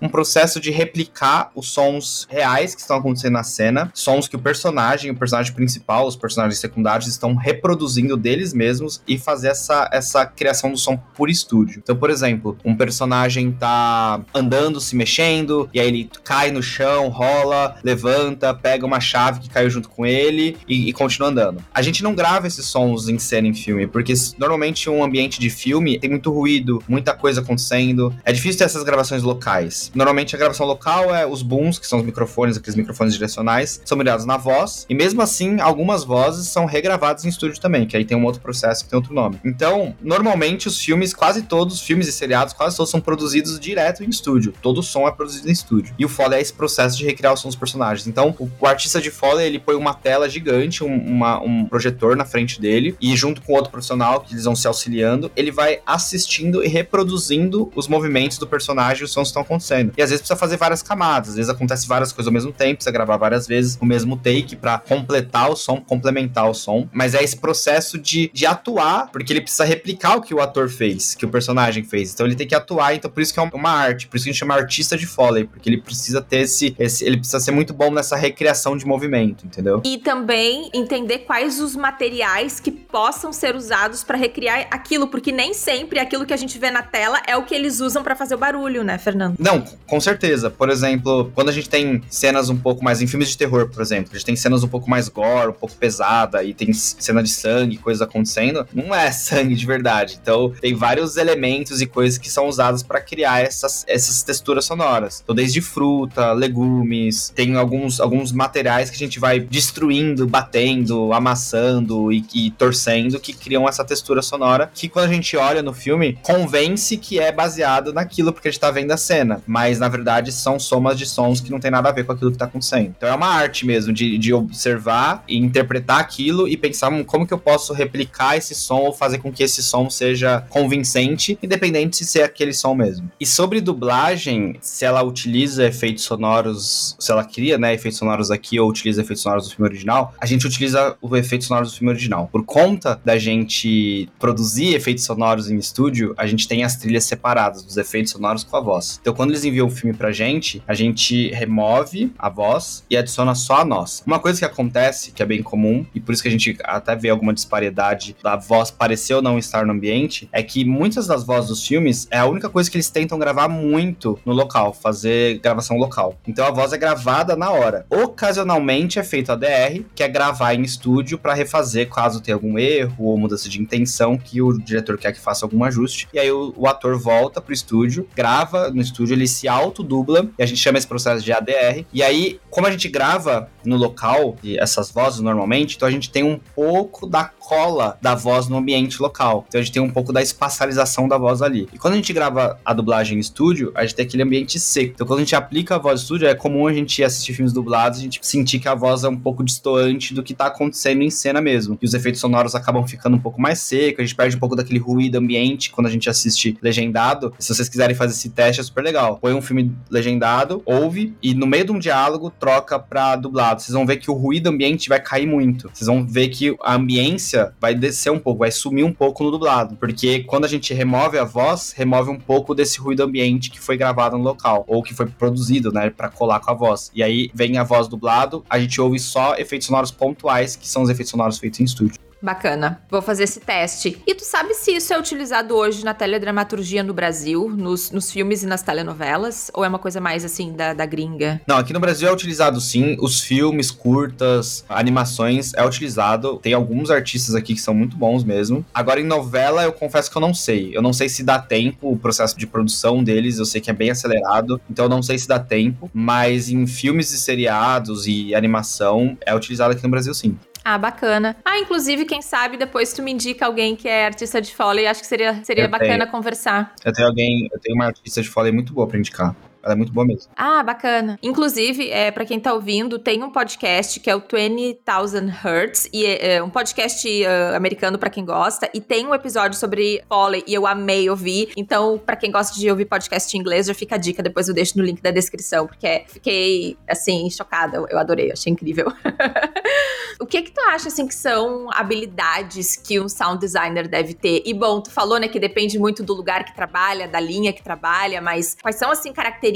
um 0.00 0.08
processo 0.08 0.60
de 0.60 0.70
replicar 0.70 1.50
os 1.54 1.68
sons 1.68 2.26
reais 2.30 2.74
que 2.74 2.80
estão 2.80 2.96
acontecendo 2.96 3.32
na 3.32 3.42
cena, 3.42 3.90
sons 3.94 4.28
que 4.28 4.36
o 4.36 4.38
personagem, 4.38 5.10
o 5.10 5.16
personagem 5.16 5.52
principal, 5.52 6.06
os 6.06 6.16
personagens 6.16 6.58
secundários 6.58 7.08
estão 7.08 7.34
reproduzindo 7.34 8.16
deles 8.16 8.52
mesmos 8.52 9.02
e 9.06 9.18
fazer 9.18 9.48
essa, 9.48 9.88
essa 9.92 10.26
criação 10.26 10.70
do 10.70 10.78
som 10.78 10.96
por 11.14 11.28
estúdio. 11.28 11.80
Então, 11.82 11.96
por 11.96 12.10
exemplo, 12.10 12.56
um 12.64 12.76
personagem 12.76 13.52
tá 13.52 14.20
andando, 14.34 14.80
se 14.80 14.96
mexendo, 14.96 15.68
e 15.72 15.80
aí 15.80 15.88
ele 15.88 16.10
cai 16.24 16.50
no 16.50 16.62
chão, 16.62 17.08
rola, 17.08 17.76
levanta, 17.82 18.54
pega 18.54 18.86
uma 18.86 19.00
chave 19.00 19.40
que 19.40 19.50
caiu 19.50 19.70
junto 19.70 19.88
com 19.88 20.06
ele 20.06 20.56
e, 20.68 20.88
e 20.88 20.92
continua 20.92 21.28
andando. 21.28 21.62
A 21.72 21.82
gente 21.82 22.02
não 22.02 22.14
grava 22.14 22.46
esses 22.46 22.66
sons 22.66 23.08
em 23.08 23.18
cena 23.18 23.48
em 23.48 23.54
filme, 23.54 23.86
porque 23.86 24.14
normalmente 24.38 24.88
um 24.88 25.02
ambiente 25.02 25.40
de 25.40 25.50
filme 25.50 25.98
tem 25.98 26.10
muito 26.10 26.30
ruído, 26.32 26.82
muita 26.88 27.12
coisa 27.14 27.40
acontecendo. 27.40 28.14
É 28.24 28.32
difícil 28.32 28.58
ter 28.58 28.64
essas 28.64 28.82
gravações 28.82 29.22
locais. 29.30 29.90
Normalmente 29.94 30.34
a 30.34 30.38
gravação 30.38 30.66
local 30.66 31.14
é 31.14 31.26
os 31.26 31.42
booms, 31.42 31.78
que 31.78 31.86
são 31.86 32.00
os 32.00 32.04
microfones, 32.04 32.56
aqueles 32.56 32.76
microfones 32.76 33.14
direcionais, 33.14 33.80
são 33.84 33.96
melhorados 33.96 34.26
na 34.26 34.36
voz, 34.36 34.86
e 34.88 34.94
mesmo 34.94 35.22
assim, 35.22 35.60
algumas 35.60 36.04
vozes 36.04 36.48
são 36.48 36.66
regravadas 36.66 37.24
em 37.24 37.28
estúdio 37.28 37.60
também, 37.60 37.86
que 37.86 37.96
aí 37.96 38.04
tem 38.04 38.16
um 38.16 38.24
outro 38.24 38.40
processo 38.40 38.84
que 38.84 38.90
tem 38.90 38.96
outro 38.96 39.14
nome. 39.14 39.38
Então, 39.44 39.94
normalmente 40.00 40.68
os 40.68 40.78
filmes, 40.78 41.14
quase 41.14 41.42
todos, 41.42 41.80
filmes 41.80 42.08
e 42.08 42.12
seriados, 42.12 42.52
quase 42.52 42.76
todos 42.76 42.90
são 42.90 43.00
produzidos 43.00 43.58
direto 43.58 44.02
em 44.02 44.08
estúdio. 44.08 44.52
Todo 44.60 44.78
o 44.78 44.82
som 44.82 45.06
é 45.06 45.12
produzido 45.12 45.48
em 45.48 45.52
estúdio. 45.52 45.94
E 45.98 46.04
o 46.04 46.08
Foley 46.08 46.38
é 46.38 46.42
esse 46.42 46.52
processo 46.52 46.96
de 46.96 47.04
recriar 47.04 47.32
o 47.32 47.36
som 47.36 47.48
dos 47.48 47.56
personagens. 47.56 48.06
Então, 48.06 48.34
o, 48.38 48.50
o 48.60 48.66
artista 48.66 49.00
de 49.00 49.10
Foley, 49.10 49.46
ele 49.46 49.58
põe 49.58 49.74
uma 49.74 49.94
tela 49.94 50.28
gigante, 50.28 50.82
um, 50.82 50.96
uma, 50.96 51.40
um 51.40 51.64
projetor 51.64 52.16
na 52.16 52.24
frente 52.24 52.60
dele, 52.60 52.96
e 53.00 53.16
junto 53.16 53.42
com 53.42 53.52
outro 53.52 53.70
profissional, 53.70 54.20
que 54.20 54.34
eles 54.34 54.44
vão 54.44 54.56
se 54.56 54.66
auxiliando, 54.66 55.30
ele 55.36 55.50
vai 55.50 55.80
assistindo 55.86 56.64
e 56.64 56.68
reproduzindo 56.68 57.70
os 57.74 57.86
movimentos 57.86 58.38
do 58.38 58.46
personagem 58.46 59.02
e 59.02 59.04
os 59.04 59.12
que 59.28 59.28
estão 59.28 59.42
acontecendo. 59.42 59.92
E 59.96 60.02
às 60.02 60.10
vezes 60.10 60.20
precisa 60.20 60.38
fazer 60.38 60.56
várias 60.56 60.82
camadas, 60.82 61.30
às 61.30 61.36
vezes 61.36 61.50
acontece 61.50 61.86
várias 61.86 62.12
coisas 62.12 62.28
ao 62.28 62.32
mesmo 62.32 62.52
tempo, 62.52 62.76
precisa 62.76 62.92
gravar 62.92 63.16
várias 63.16 63.46
vezes 63.46 63.78
o 63.80 63.84
mesmo 63.84 64.16
take 64.16 64.56
para 64.56 64.78
completar 64.78 65.50
o 65.50 65.56
som, 65.56 65.80
complementar 65.80 66.48
o 66.48 66.54
som. 66.54 66.88
Mas 66.92 67.14
é 67.14 67.22
esse 67.22 67.36
processo 67.36 67.98
de, 67.98 68.30
de 68.32 68.46
atuar, 68.46 69.10
porque 69.10 69.32
ele 69.32 69.40
precisa 69.40 69.64
replicar 69.64 70.16
o 70.16 70.22
que 70.22 70.34
o 70.34 70.40
ator 70.40 70.68
fez, 70.68 71.14
que 71.14 71.24
o 71.24 71.28
personagem 71.28 71.84
fez. 71.84 72.12
Então 72.12 72.26
ele 72.26 72.34
tem 72.34 72.46
que 72.46 72.54
atuar, 72.54 72.94
então 72.94 73.10
por 73.10 73.20
isso 73.20 73.32
que 73.32 73.40
é 73.40 73.42
uma 73.42 73.70
arte, 73.70 74.06
por 74.06 74.16
isso 74.16 74.24
que 74.24 74.30
a 74.30 74.32
gente 74.32 74.40
chama 74.40 74.54
artista 74.54 74.96
de 74.96 75.06
Foley, 75.06 75.44
porque 75.44 75.68
ele 75.68 75.80
precisa 75.80 76.20
ter 76.20 76.40
esse, 76.40 76.74
esse 76.78 77.04
ele 77.04 77.16
precisa 77.16 77.40
ser 77.40 77.50
muito 77.50 77.72
bom 77.72 77.90
nessa 77.90 78.16
recriação 78.16 78.76
de 78.76 78.86
movimento, 78.86 79.46
entendeu? 79.46 79.82
E 79.84 79.98
também 79.98 80.70
entender 80.72 81.20
quais 81.20 81.60
os 81.60 81.76
materiais 81.76 82.60
que 82.60 82.70
possam 82.70 83.32
ser 83.32 83.54
usados 83.54 84.04
para 84.04 84.16
recriar 84.16 84.66
aquilo, 84.70 85.08
porque 85.08 85.32
nem 85.32 85.54
sempre 85.54 85.98
aquilo 85.98 86.26
que 86.26 86.34
a 86.34 86.36
gente 86.36 86.58
vê 86.58 86.70
na 86.70 86.82
tela 86.82 87.20
é 87.26 87.36
o 87.36 87.44
que 87.44 87.54
eles 87.54 87.80
usam 87.80 88.02
para 88.02 88.16
fazer 88.16 88.34
o 88.34 88.38
barulho, 88.38 88.82
né, 88.84 88.98
Fernando? 89.10 89.36
Não, 89.38 89.64
com 89.86 90.00
certeza. 90.00 90.50
Por 90.50 90.70
exemplo, 90.70 91.30
quando 91.34 91.48
a 91.48 91.52
gente 91.52 91.68
tem 91.68 92.02
cenas 92.08 92.48
um 92.48 92.56
pouco 92.56 92.82
mais 92.82 93.02
em 93.02 93.06
filmes 93.06 93.28
de 93.28 93.36
terror, 93.36 93.68
por 93.68 93.82
exemplo, 93.82 94.10
a 94.12 94.14
gente 94.14 94.26
tem 94.26 94.36
cenas 94.36 94.62
um 94.62 94.68
pouco 94.68 94.88
mais 94.88 95.08
gore, 95.08 95.48
um 95.48 95.52
pouco 95.52 95.74
pesada 95.74 96.44
e 96.44 96.54
tem 96.54 96.72
cena 96.72 97.22
de 97.22 97.28
sangue, 97.28 97.76
coisas 97.76 98.00
acontecendo, 98.00 98.66
não 98.72 98.94
é 98.94 99.10
sangue 99.12 99.54
de 99.54 99.66
verdade. 99.66 100.18
Então, 100.22 100.52
tem 100.60 100.74
vários 100.74 101.16
elementos 101.16 101.80
e 101.80 101.86
coisas 101.86 102.18
que 102.18 102.30
são 102.30 102.46
usadas 102.46 102.82
para 102.82 103.00
criar 103.00 103.42
essas, 103.42 103.84
essas 103.88 104.22
texturas 104.22 104.64
sonoras. 104.64 105.20
Então, 105.22 105.34
desde 105.34 105.60
fruta, 105.60 106.32
legumes, 106.32 107.32
tem 107.34 107.56
alguns, 107.56 108.00
alguns 108.00 108.30
materiais 108.32 108.90
que 108.90 108.96
a 108.96 108.98
gente 108.98 109.18
vai 109.18 109.40
destruindo, 109.40 110.26
batendo, 110.26 111.12
amassando 111.12 112.12
e, 112.12 112.24
e 112.34 112.50
torcendo 112.52 113.18
que 113.18 113.32
criam 113.32 113.68
essa 113.68 113.84
textura 113.84 114.22
sonora 114.22 114.70
que 114.72 114.88
quando 114.88 115.06
a 115.06 115.12
gente 115.12 115.36
olha 115.36 115.62
no 115.62 115.72
filme, 115.72 116.18
convence 116.22 116.96
que 116.96 117.18
é 117.18 117.32
baseado 117.32 117.92
naquilo 117.92 118.32
porque 118.32 118.48
a 118.48 118.50
gente 118.50 118.60
tá 118.60 118.70
vendo 118.70 118.92
a 118.92 118.96
cena, 119.00 119.42
mas 119.46 119.78
na 119.78 119.88
verdade 119.88 120.30
são 120.32 120.58
somas 120.58 120.98
de 120.98 121.06
sons 121.06 121.40
que 121.40 121.50
não 121.50 121.58
tem 121.58 121.70
nada 121.70 121.88
a 121.88 121.92
ver 121.92 122.04
com 122.04 122.12
aquilo 122.12 122.30
que 122.30 122.38
tá 122.38 122.44
acontecendo. 122.44 122.94
Então 122.96 123.08
é 123.08 123.14
uma 123.14 123.28
arte 123.28 123.66
mesmo 123.66 123.92
de, 123.92 124.18
de 124.18 124.32
observar 124.32 125.24
e 125.28 125.36
interpretar 125.36 126.00
aquilo 126.00 126.46
e 126.46 126.56
pensar 126.56 126.90
hum, 126.90 127.02
como 127.04 127.26
que 127.26 127.34
eu 127.34 127.38
posso 127.38 127.72
replicar 127.72 128.36
esse 128.36 128.54
som 128.54 128.80
ou 128.80 128.92
fazer 128.92 129.18
com 129.18 129.32
que 129.32 129.42
esse 129.42 129.62
som 129.62 129.88
seja 129.90 130.44
convincente, 130.48 131.38
independente 131.42 131.96
se 131.96 132.04
ser 132.04 132.22
aquele 132.22 132.52
som 132.52 132.74
mesmo. 132.74 133.10
E 133.18 133.26
sobre 133.26 133.60
dublagem, 133.60 134.56
se 134.60 134.84
ela 134.84 135.02
utiliza 135.02 135.66
efeitos 135.66 136.04
sonoros, 136.04 136.96
se 136.98 137.10
ela 137.10 137.24
cria, 137.24 137.58
né, 137.58 137.74
efeitos 137.74 137.98
sonoros 137.98 138.30
aqui 138.30 138.58
ou 138.60 138.68
utiliza 138.68 139.02
efeitos 139.02 139.22
sonoros 139.22 139.48
do 139.48 139.54
filme 139.54 139.68
original, 139.68 140.14
a 140.20 140.26
gente 140.26 140.46
utiliza 140.46 140.96
o 141.00 141.16
efeito 141.16 141.44
sonoro 141.44 141.66
do 141.66 141.72
filme 141.72 141.92
original. 141.92 142.28
Por 142.30 142.44
conta 142.44 143.00
da 143.04 143.18
gente 143.18 144.08
produzir 144.18 144.74
efeitos 144.74 145.04
sonoros 145.04 145.50
em 145.50 145.56
estúdio, 145.56 146.14
a 146.16 146.26
gente 146.26 146.46
tem 146.46 146.64
as 146.64 146.76
trilhas 146.76 147.04
separadas 147.04 147.62
dos 147.62 147.76
efeitos 147.76 148.12
sonoros 148.12 148.44
com 148.44 148.56
a 148.56 148.60
voz. 148.60 148.89
Então, 149.00 149.14
quando 149.14 149.30
eles 149.30 149.44
enviam 149.44 149.66
o 149.66 149.70
filme 149.70 149.96
pra 149.96 150.12
gente, 150.12 150.62
a 150.66 150.74
gente 150.74 151.30
remove 151.30 152.12
a 152.18 152.28
voz 152.28 152.84
e 152.88 152.96
adiciona 152.96 153.34
só 153.34 153.60
a 153.60 153.64
nossa. 153.64 154.02
Uma 154.06 154.18
coisa 154.18 154.38
que 154.38 154.44
acontece, 154.44 155.12
que 155.12 155.22
é 155.22 155.26
bem 155.26 155.42
comum, 155.42 155.84
e 155.94 156.00
por 156.00 156.12
isso 156.12 156.22
que 156.22 156.28
a 156.28 156.32
gente 156.32 156.56
até 156.64 156.96
vê 156.96 157.10
alguma 157.10 157.32
disparidade 157.32 158.16
da 158.22 158.36
voz 158.36 158.70
parecer 158.70 159.14
ou 159.14 159.22
não 159.22 159.38
estar 159.38 159.66
no 159.66 159.72
ambiente, 159.72 160.28
é 160.32 160.42
que 160.42 160.64
muitas 160.64 161.06
das 161.06 161.24
vozes 161.24 161.50
dos 161.50 161.66
filmes 161.66 162.08
é 162.10 162.18
a 162.18 162.26
única 162.26 162.48
coisa 162.48 162.70
que 162.70 162.76
eles 162.76 162.90
tentam 162.90 163.18
gravar 163.18 163.48
muito 163.48 164.18
no 164.24 164.32
local, 164.32 164.72
fazer 164.72 165.38
gravação 165.38 165.76
local. 165.76 166.18
Então 166.26 166.46
a 166.46 166.50
voz 166.50 166.72
é 166.72 166.78
gravada 166.78 167.36
na 167.36 167.50
hora. 167.50 167.86
Ocasionalmente 167.90 168.98
é 168.98 169.02
feito 169.02 169.32
a 169.32 169.36
DR, 169.36 169.84
que 169.94 170.02
é 170.02 170.08
gravar 170.08 170.54
em 170.54 170.62
estúdio 170.62 171.18
para 171.18 171.34
refazer 171.34 171.88
caso 171.88 172.20
tenha 172.20 172.34
algum 172.34 172.58
erro 172.58 173.04
ou 173.04 173.18
mudança 173.18 173.48
de 173.48 173.60
intenção 173.60 174.16
que 174.16 174.40
o 174.40 174.58
diretor 174.58 174.96
quer 174.98 175.12
que 175.12 175.20
faça 175.20 175.44
algum 175.44 175.62
ajuste. 175.64 176.08
E 176.12 176.18
aí 176.18 176.30
o, 176.30 176.52
o 176.56 176.66
ator 176.66 176.98
volta 176.98 177.40
pro 177.40 177.52
estúdio, 177.52 178.06
grava 178.14 178.70
no 178.80 178.84
estúdio, 178.84 179.14
ele 179.14 179.28
se 179.28 179.46
autodubla, 179.46 180.28
e 180.38 180.42
a 180.42 180.46
gente 180.46 180.58
chama 180.58 180.78
esse 180.78 180.86
processo 180.86 181.24
de 181.24 181.32
ADR. 181.32 181.84
E 181.92 182.02
aí, 182.02 182.40
como 182.50 182.66
a 182.66 182.70
gente 182.70 182.88
grava 182.88 183.50
no 183.64 183.76
local, 183.76 184.36
essas 184.56 184.90
vozes 184.90 185.20
normalmente, 185.20 185.76
então 185.76 185.88
a 185.88 185.90
gente 185.90 186.10
tem 186.10 186.22
um 186.22 186.38
pouco 186.54 187.06
da 187.06 187.24
cola 187.24 187.98
da 188.00 188.14
voz 188.14 188.48
no 188.48 188.56
ambiente 188.56 189.00
local. 189.02 189.44
Então 189.48 189.60
a 189.60 189.64
gente 189.64 189.72
tem 189.72 189.82
um 189.82 189.90
pouco 189.90 190.12
da 190.12 190.22
espacialização 190.22 191.08
da 191.08 191.18
voz 191.18 191.42
ali. 191.42 191.68
E 191.72 191.78
quando 191.78 191.94
a 191.94 191.96
gente 191.96 192.12
grava 192.12 192.58
a 192.64 192.72
dublagem 192.72 193.16
em 193.16 193.20
estúdio, 193.20 193.72
a 193.74 193.82
gente 193.82 193.94
tem 193.94 194.06
aquele 194.06 194.22
ambiente 194.22 194.58
seco. 194.60 194.92
Então 194.94 195.06
quando 195.06 195.18
a 195.18 195.22
gente 195.22 195.34
aplica 195.34 195.74
a 195.74 195.78
voz 195.78 196.00
em 196.00 196.02
estúdio, 196.02 196.28
é 196.28 196.34
comum 196.34 196.66
a 196.66 196.72
gente 196.72 197.02
assistir 197.02 197.34
filmes 197.34 197.52
dublados, 197.52 197.98
a 197.98 198.02
gente 198.02 198.20
sentir 198.22 198.60
que 198.60 198.68
a 198.68 198.74
voz 198.74 199.04
é 199.04 199.08
um 199.08 199.16
pouco 199.16 199.42
distoante 199.42 200.14
do 200.14 200.22
que 200.22 200.34
tá 200.34 200.46
acontecendo 200.46 201.02
em 201.02 201.10
cena 201.10 201.40
mesmo. 201.40 201.76
E 201.80 201.84
os 201.84 201.94
efeitos 201.94 202.20
sonoros 202.20 202.54
acabam 202.54 202.86
ficando 202.86 203.16
um 203.16 203.20
pouco 203.20 203.40
mais 203.40 203.58
secos, 203.58 204.00
a 204.00 204.02
gente 204.02 204.14
perde 204.14 204.36
um 204.36 204.40
pouco 204.40 204.54
daquele 204.54 204.78
ruído 204.78 205.16
ambiente 205.16 205.70
quando 205.70 205.88
a 205.88 205.90
gente 205.90 206.08
assiste 206.08 206.56
legendado. 206.62 207.34
Se 207.38 207.52
vocês 207.52 207.68
quiserem 207.68 207.96
fazer 207.96 208.12
esse 208.12 208.30
teste, 208.30 208.60
é 208.60 208.64
super 208.64 208.84
legal. 208.84 209.18
Põe 209.18 209.34
um 209.34 209.42
filme 209.42 209.74
legendado, 209.90 210.62
ouve, 210.64 211.14
e 211.22 211.34
no 211.34 211.46
meio 211.46 211.64
de 211.64 211.72
um 211.72 211.78
diálogo 211.78 212.30
troca 212.30 212.78
pra 212.78 213.16
dublado. 213.50 213.62
Vocês 213.62 213.74
vão 213.74 213.86
ver 213.86 213.96
que 213.96 214.10
o 214.10 214.14
ruído 214.14 214.48
ambiente 214.48 214.88
vai 214.88 215.00
cair 215.00 215.26
muito. 215.26 215.70
Vocês 215.72 215.86
vão 215.86 216.06
ver 216.06 216.28
que 216.28 216.56
a 216.62 216.74
ambiência 216.74 217.52
vai 217.60 217.74
descer 217.74 218.10
um 218.10 218.18
pouco, 218.18 218.40
vai 218.40 218.50
sumir 218.50 218.84
um 218.84 218.92
pouco 218.92 219.24
no 219.24 219.30
dublado. 219.30 219.76
Porque 219.76 220.20
quando 220.20 220.44
a 220.44 220.48
gente 220.48 220.72
remove 220.72 221.18
a 221.18 221.24
voz, 221.24 221.72
remove 221.72 222.10
um 222.10 222.18
pouco 222.18 222.54
desse 222.54 222.78
ruído 222.78 223.02
ambiente 223.02 223.50
que 223.50 223.60
foi 223.60 223.76
gravado 223.76 224.16
no 224.16 224.24
local, 224.24 224.64
ou 224.66 224.82
que 224.82 224.94
foi 224.94 225.06
produzido, 225.06 225.72
né, 225.72 225.90
para 225.90 226.08
colar 226.08 226.40
com 226.40 226.50
a 226.50 226.54
voz. 226.54 226.90
E 226.94 227.02
aí 227.02 227.30
vem 227.34 227.58
a 227.58 227.64
voz 227.64 227.88
dublado, 227.88 228.44
a 228.48 228.58
gente 228.58 228.80
ouve 228.80 228.98
só 228.98 229.34
efeitos 229.36 229.66
sonoros 229.66 229.90
pontuais, 229.90 230.56
que 230.56 230.68
são 230.68 230.82
os 230.82 230.90
efeitos 230.90 231.10
sonoros 231.10 231.38
feitos 231.38 231.60
em 231.60 231.64
estúdio. 231.64 232.09
Bacana. 232.22 232.82
Vou 232.90 233.00
fazer 233.00 233.24
esse 233.24 233.40
teste. 233.40 234.00
E 234.06 234.14
tu 234.14 234.24
sabe 234.24 234.54
se 234.54 234.72
isso 234.72 234.92
é 234.92 234.98
utilizado 234.98 235.54
hoje 235.54 235.84
na 235.84 235.94
teledramaturgia 235.94 236.82
no 236.82 236.92
Brasil, 236.92 237.48
nos, 237.48 237.90
nos 237.90 238.10
filmes 238.10 238.42
e 238.42 238.46
nas 238.46 238.62
telenovelas? 238.62 239.50
Ou 239.54 239.64
é 239.64 239.68
uma 239.68 239.78
coisa 239.78 240.00
mais 240.00 240.24
assim 240.24 240.52
da, 240.52 240.74
da 240.74 240.84
gringa? 240.84 241.40
Não, 241.46 241.56
aqui 241.56 241.72
no 241.72 241.80
Brasil 241.80 242.08
é 242.08 242.12
utilizado 242.12 242.60
sim. 242.60 242.96
Os 243.00 243.20
filmes, 243.20 243.70
curtas, 243.70 244.64
animações 244.68 245.54
é 245.54 245.64
utilizado. 245.64 246.38
Tem 246.38 246.52
alguns 246.52 246.90
artistas 246.90 247.34
aqui 247.34 247.54
que 247.54 247.60
são 247.60 247.74
muito 247.74 247.96
bons 247.96 248.22
mesmo. 248.22 248.64
Agora, 248.74 249.00
em 249.00 249.04
novela, 249.04 249.62
eu 249.62 249.72
confesso 249.72 250.10
que 250.10 250.16
eu 250.16 250.22
não 250.22 250.34
sei. 250.34 250.76
Eu 250.76 250.82
não 250.82 250.92
sei 250.92 251.08
se 251.08 251.22
dá 251.22 251.38
tempo 251.38 251.90
o 251.90 251.98
processo 251.98 252.38
de 252.38 252.46
produção 252.46 253.02
deles. 253.02 253.38
Eu 253.38 253.46
sei 253.46 253.60
que 253.60 253.70
é 253.70 253.74
bem 253.74 253.90
acelerado. 253.90 254.60
Então, 254.70 254.84
eu 254.84 254.88
não 254.90 255.02
sei 255.02 255.18
se 255.18 255.26
dá 255.26 255.38
tempo. 255.38 255.90
Mas 255.94 256.50
em 256.50 256.66
filmes 256.66 257.12
e 257.12 257.18
seriados 257.18 258.06
e 258.06 258.34
animação 258.34 259.16
é 259.24 259.34
utilizado 259.34 259.72
aqui 259.72 259.82
no 259.82 259.90
Brasil 259.90 260.12
sim. 260.12 260.36
Ah, 260.64 260.78
bacana. 260.78 261.36
Ah, 261.44 261.58
inclusive, 261.58 262.04
quem 262.04 262.22
sabe 262.22 262.56
depois 262.56 262.92
tu 262.92 263.02
me 263.02 263.10
indica 263.10 263.46
alguém 263.46 263.74
que 263.74 263.88
é 263.88 264.06
artista 264.06 264.40
de 264.40 264.54
Foley. 264.54 264.86
Acho 264.86 265.00
que 265.00 265.06
seria, 265.06 265.42
seria 265.44 265.68
bacana 265.68 266.06
conversar. 266.06 266.74
Eu 266.84 266.92
tenho 266.92 267.08
alguém, 267.08 267.48
eu 267.52 267.58
tenho 267.60 267.74
uma 267.76 267.86
artista 267.86 268.22
de 268.22 268.28
Foley 268.28 268.52
muito 268.52 268.72
boa 268.72 268.86
pra 268.86 268.98
indicar. 268.98 269.34
Ela 269.62 269.74
é 269.74 269.76
muito 269.76 269.92
boa 269.92 270.06
mesmo. 270.06 270.30
Ah, 270.36 270.62
bacana. 270.62 271.18
Inclusive, 271.22 271.90
é, 271.90 272.10
para 272.10 272.24
quem 272.24 272.40
tá 272.40 272.52
ouvindo, 272.52 272.98
tem 272.98 273.22
um 273.22 273.30
podcast 273.30 274.00
que 274.00 274.08
é 274.08 274.16
o 274.16 274.20
20,000 274.20 275.28
Hertz, 275.42 275.88
e 275.92 276.06
é, 276.06 276.34
é 276.34 276.42
um 276.42 276.48
podcast 276.48 277.06
uh, 277.06 277.56
americano 277.56 277.98
para 277.98 278.10
quem 278.10 278.24
gosta, 278.24 278.70
e 278.72 278.80
tem 278.80 279.06
um 279.06 279.14
episódio 279.14 279.58
sobre 279.58 280.02
Foley, 280.08 280.42
e 280.46 280.54
eu 280.54 280.66
amei 280.66 281.10
ouvir. 281.10 281.52
Então, 281.56 281.98
para 281.98 282.16
quem 282.16 282.30
gosta 282.30 282.58
de 282.58 282.70
ouvir 282.70 282.86
podcast 282.86 283.36
em 283.36 283.40
inglês, 283.40 283.66
já 283.66 283.74
fica 283.74 283.96
a 283.96 283.98
dica, 283.98 284.22
depois 284.22 284.48
eu 284.48 284.54
deixo 284.54 284.78
no 284.78 284.84
link 284.84 285.02
da 285.02 285.10
descrição, 285.10 285.66
porque 285.66 286.04
fiquei, 286.08 286.76
assim, 286.88 287.28
chocada. 287.30 287.84
Eu 287.90 287.98
adorei, 287.98 288.32
achei 288.32 288.52
incrível. 288.52 288.86
o 290.20 290.26
que 290.26 290.42
que 290.42 290.50
tu 290.52 290.60
acha, 290.62 290.88
assim, 290.88 291.06
que 291.06 291.14
são 291.14 291.68
habilidades 291.72 292.76
que 292.76 292.98
um 292.98 293.08
sound 293.08 293.38
designer 293.38 293.86
deve 293.88 294.14
ter? 294.14 294.42
E, 294.44 294.54
bom, 294.54 294.80
tu 294.80 294.90
falou, 294.90 295.18
né, 295.18 295.28
que 295.28 295.38
depende 295.38 295.78
muito 295.78 296.02
do 296.02 296.14
lugar 296.14 296.44
que 296.44 296.54
trabalha, 296.54 297.06
da 297.06 297.20
linha 297.20 297.52
que 297.52 297.62
trabalha, 297.62 298.20
mas 298.20 298.56
quais 298.60 298.76
são, 298.76 298.90
assim, 298.90 299.12
características, 299.12 299.49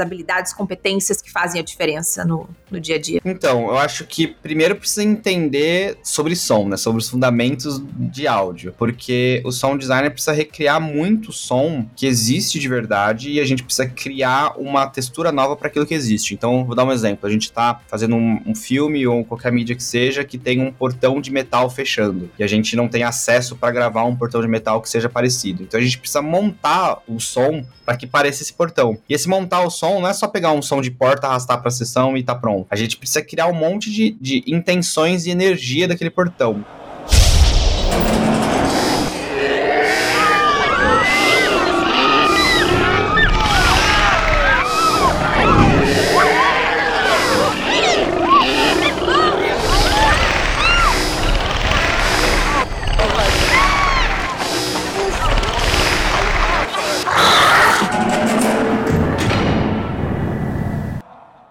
habilidades, 0.00 0.52
competências 0.52 1.20
que 1.20 1.30
fazem 1.30 1.60
a 1.60 1.64
diferença 1.64 2.24
no, 2.24 2.48
no 2.70 2.80
dia 2.80 2.96
a 2.96 2.98
dia? 2.98 3.20
Então, 3.24 3.68
eu 3.68 3.78
acho 3.78 4.04
que 4.04 4.26
primeiro 4.26 4.76
precisa 4.76 5.02
entender 5.02 5.98
sobre 6.02 6.34
som, 6.34 6.68
né, 6.68 6.76
sobre 6.76 7.00
os 7.00 7.08
fundamentos 7.08 7.82
de 7.96 8.26
áudio, 8.26 8.74
porque 8.76 9.42
o 9.44 9.52
sound 9.52 9.78
designer 9.78 10.10
precisa 10.10 10.32
recriar 10.32 10.80
muito 10.80 11.32
som 11.32 11.86
que 11.94 12.06
existe 12.06 12.58
de 12.58 12.68
verdade 12.68 13.30
e 13.30 13.40
a 13.40 13.44
gente 13.44 13.62
precisa 13.62 13.88
criar 13.88 14.58
uma 14.58 14.86
textura 14.86 15.32
nova 15.32 15.56
para 15.56 15.68
aquilo 15.68 15.86
que 15.86 15.94
existe. 15.94 16.34
Então, 16.34 16.64
vou 16.64 16.74
dar 16.74 16.84
um 16.84 16.92
exemplo. 16.92 17.28
A 17.28 17.32
gente 17.32 17.44
está 17.44 17.80
fazendo 17.86 18.16
um, 18.16 18.40
um 18.46 18.54
filme 18.54 19.06
ou 19.06 19.24
qualquer 19.24 19.52
mídia 19.52 19.76
que 19.76 19.82
seja 19.82 20.24
que 20.24 20.38
tem 20.38 20.60
um 20.60 20.72
portão 20.72 21.20
de 21.20 21.30
metal 21.30 21.68
fechando 21.70 22.30
e 22.38 22.42
a 22.42 22.46
gente 22.46 22.76
não 22.76 22.88
tem 22.88 23.02
acesso 23.02 23.56
para 23.56 23.70
gravar 23.70 24.04
um 24.04 24.16
portão 24.16 24.40
de 24.40 24.48
metal 24.48 24.80
que 24.80 24.88
seja 24.88 25.08
parecido. 25.08 25.62
Então, 25.62 25.78
a 25.78 25.82
gente 25.82 25.98
precisa 25.98 26.22
montar 26.22 27.02
o 27.06 27.20
som 27.20 27.64
para 27.86 27.96
que 27.96 28.06
pareça 28.06 28.42
esse 28.42 28.52
portão. 28.52 28.98
E 29.08 29.14
esse 29.14 29.25
montar 29.28 29.62
o 29.62 29.70
som 29.70 30.00
não 30.00 30.08
é 30.08 30.12
só 30.12 30.26
pegar 30.28 30.52
um 30.52 30.62
som 30.62 30.80
de 30.80 30.90
porta, 30.90 31.26
arrastar 31.26 31.58
para 31.58 31.68
a 31.68 31.72
sessão 31.72 32.16
e 32.16 32.22
tá 32.22 32.34
pronto. 32.34 32.66
A 32.70 32.76
gente 32.76 32.96
precisa 32.96 33.22
criar 33.22 33.46
um 33.46 33.54
monte 33.54 33.90
de, 33.90 34.16
de 34.20 34.44
intenções 34.46 35.26
e 35.26 35.30
energia 35.30 35.88
daquele 35.88 36.10
portão. 36.10 36.64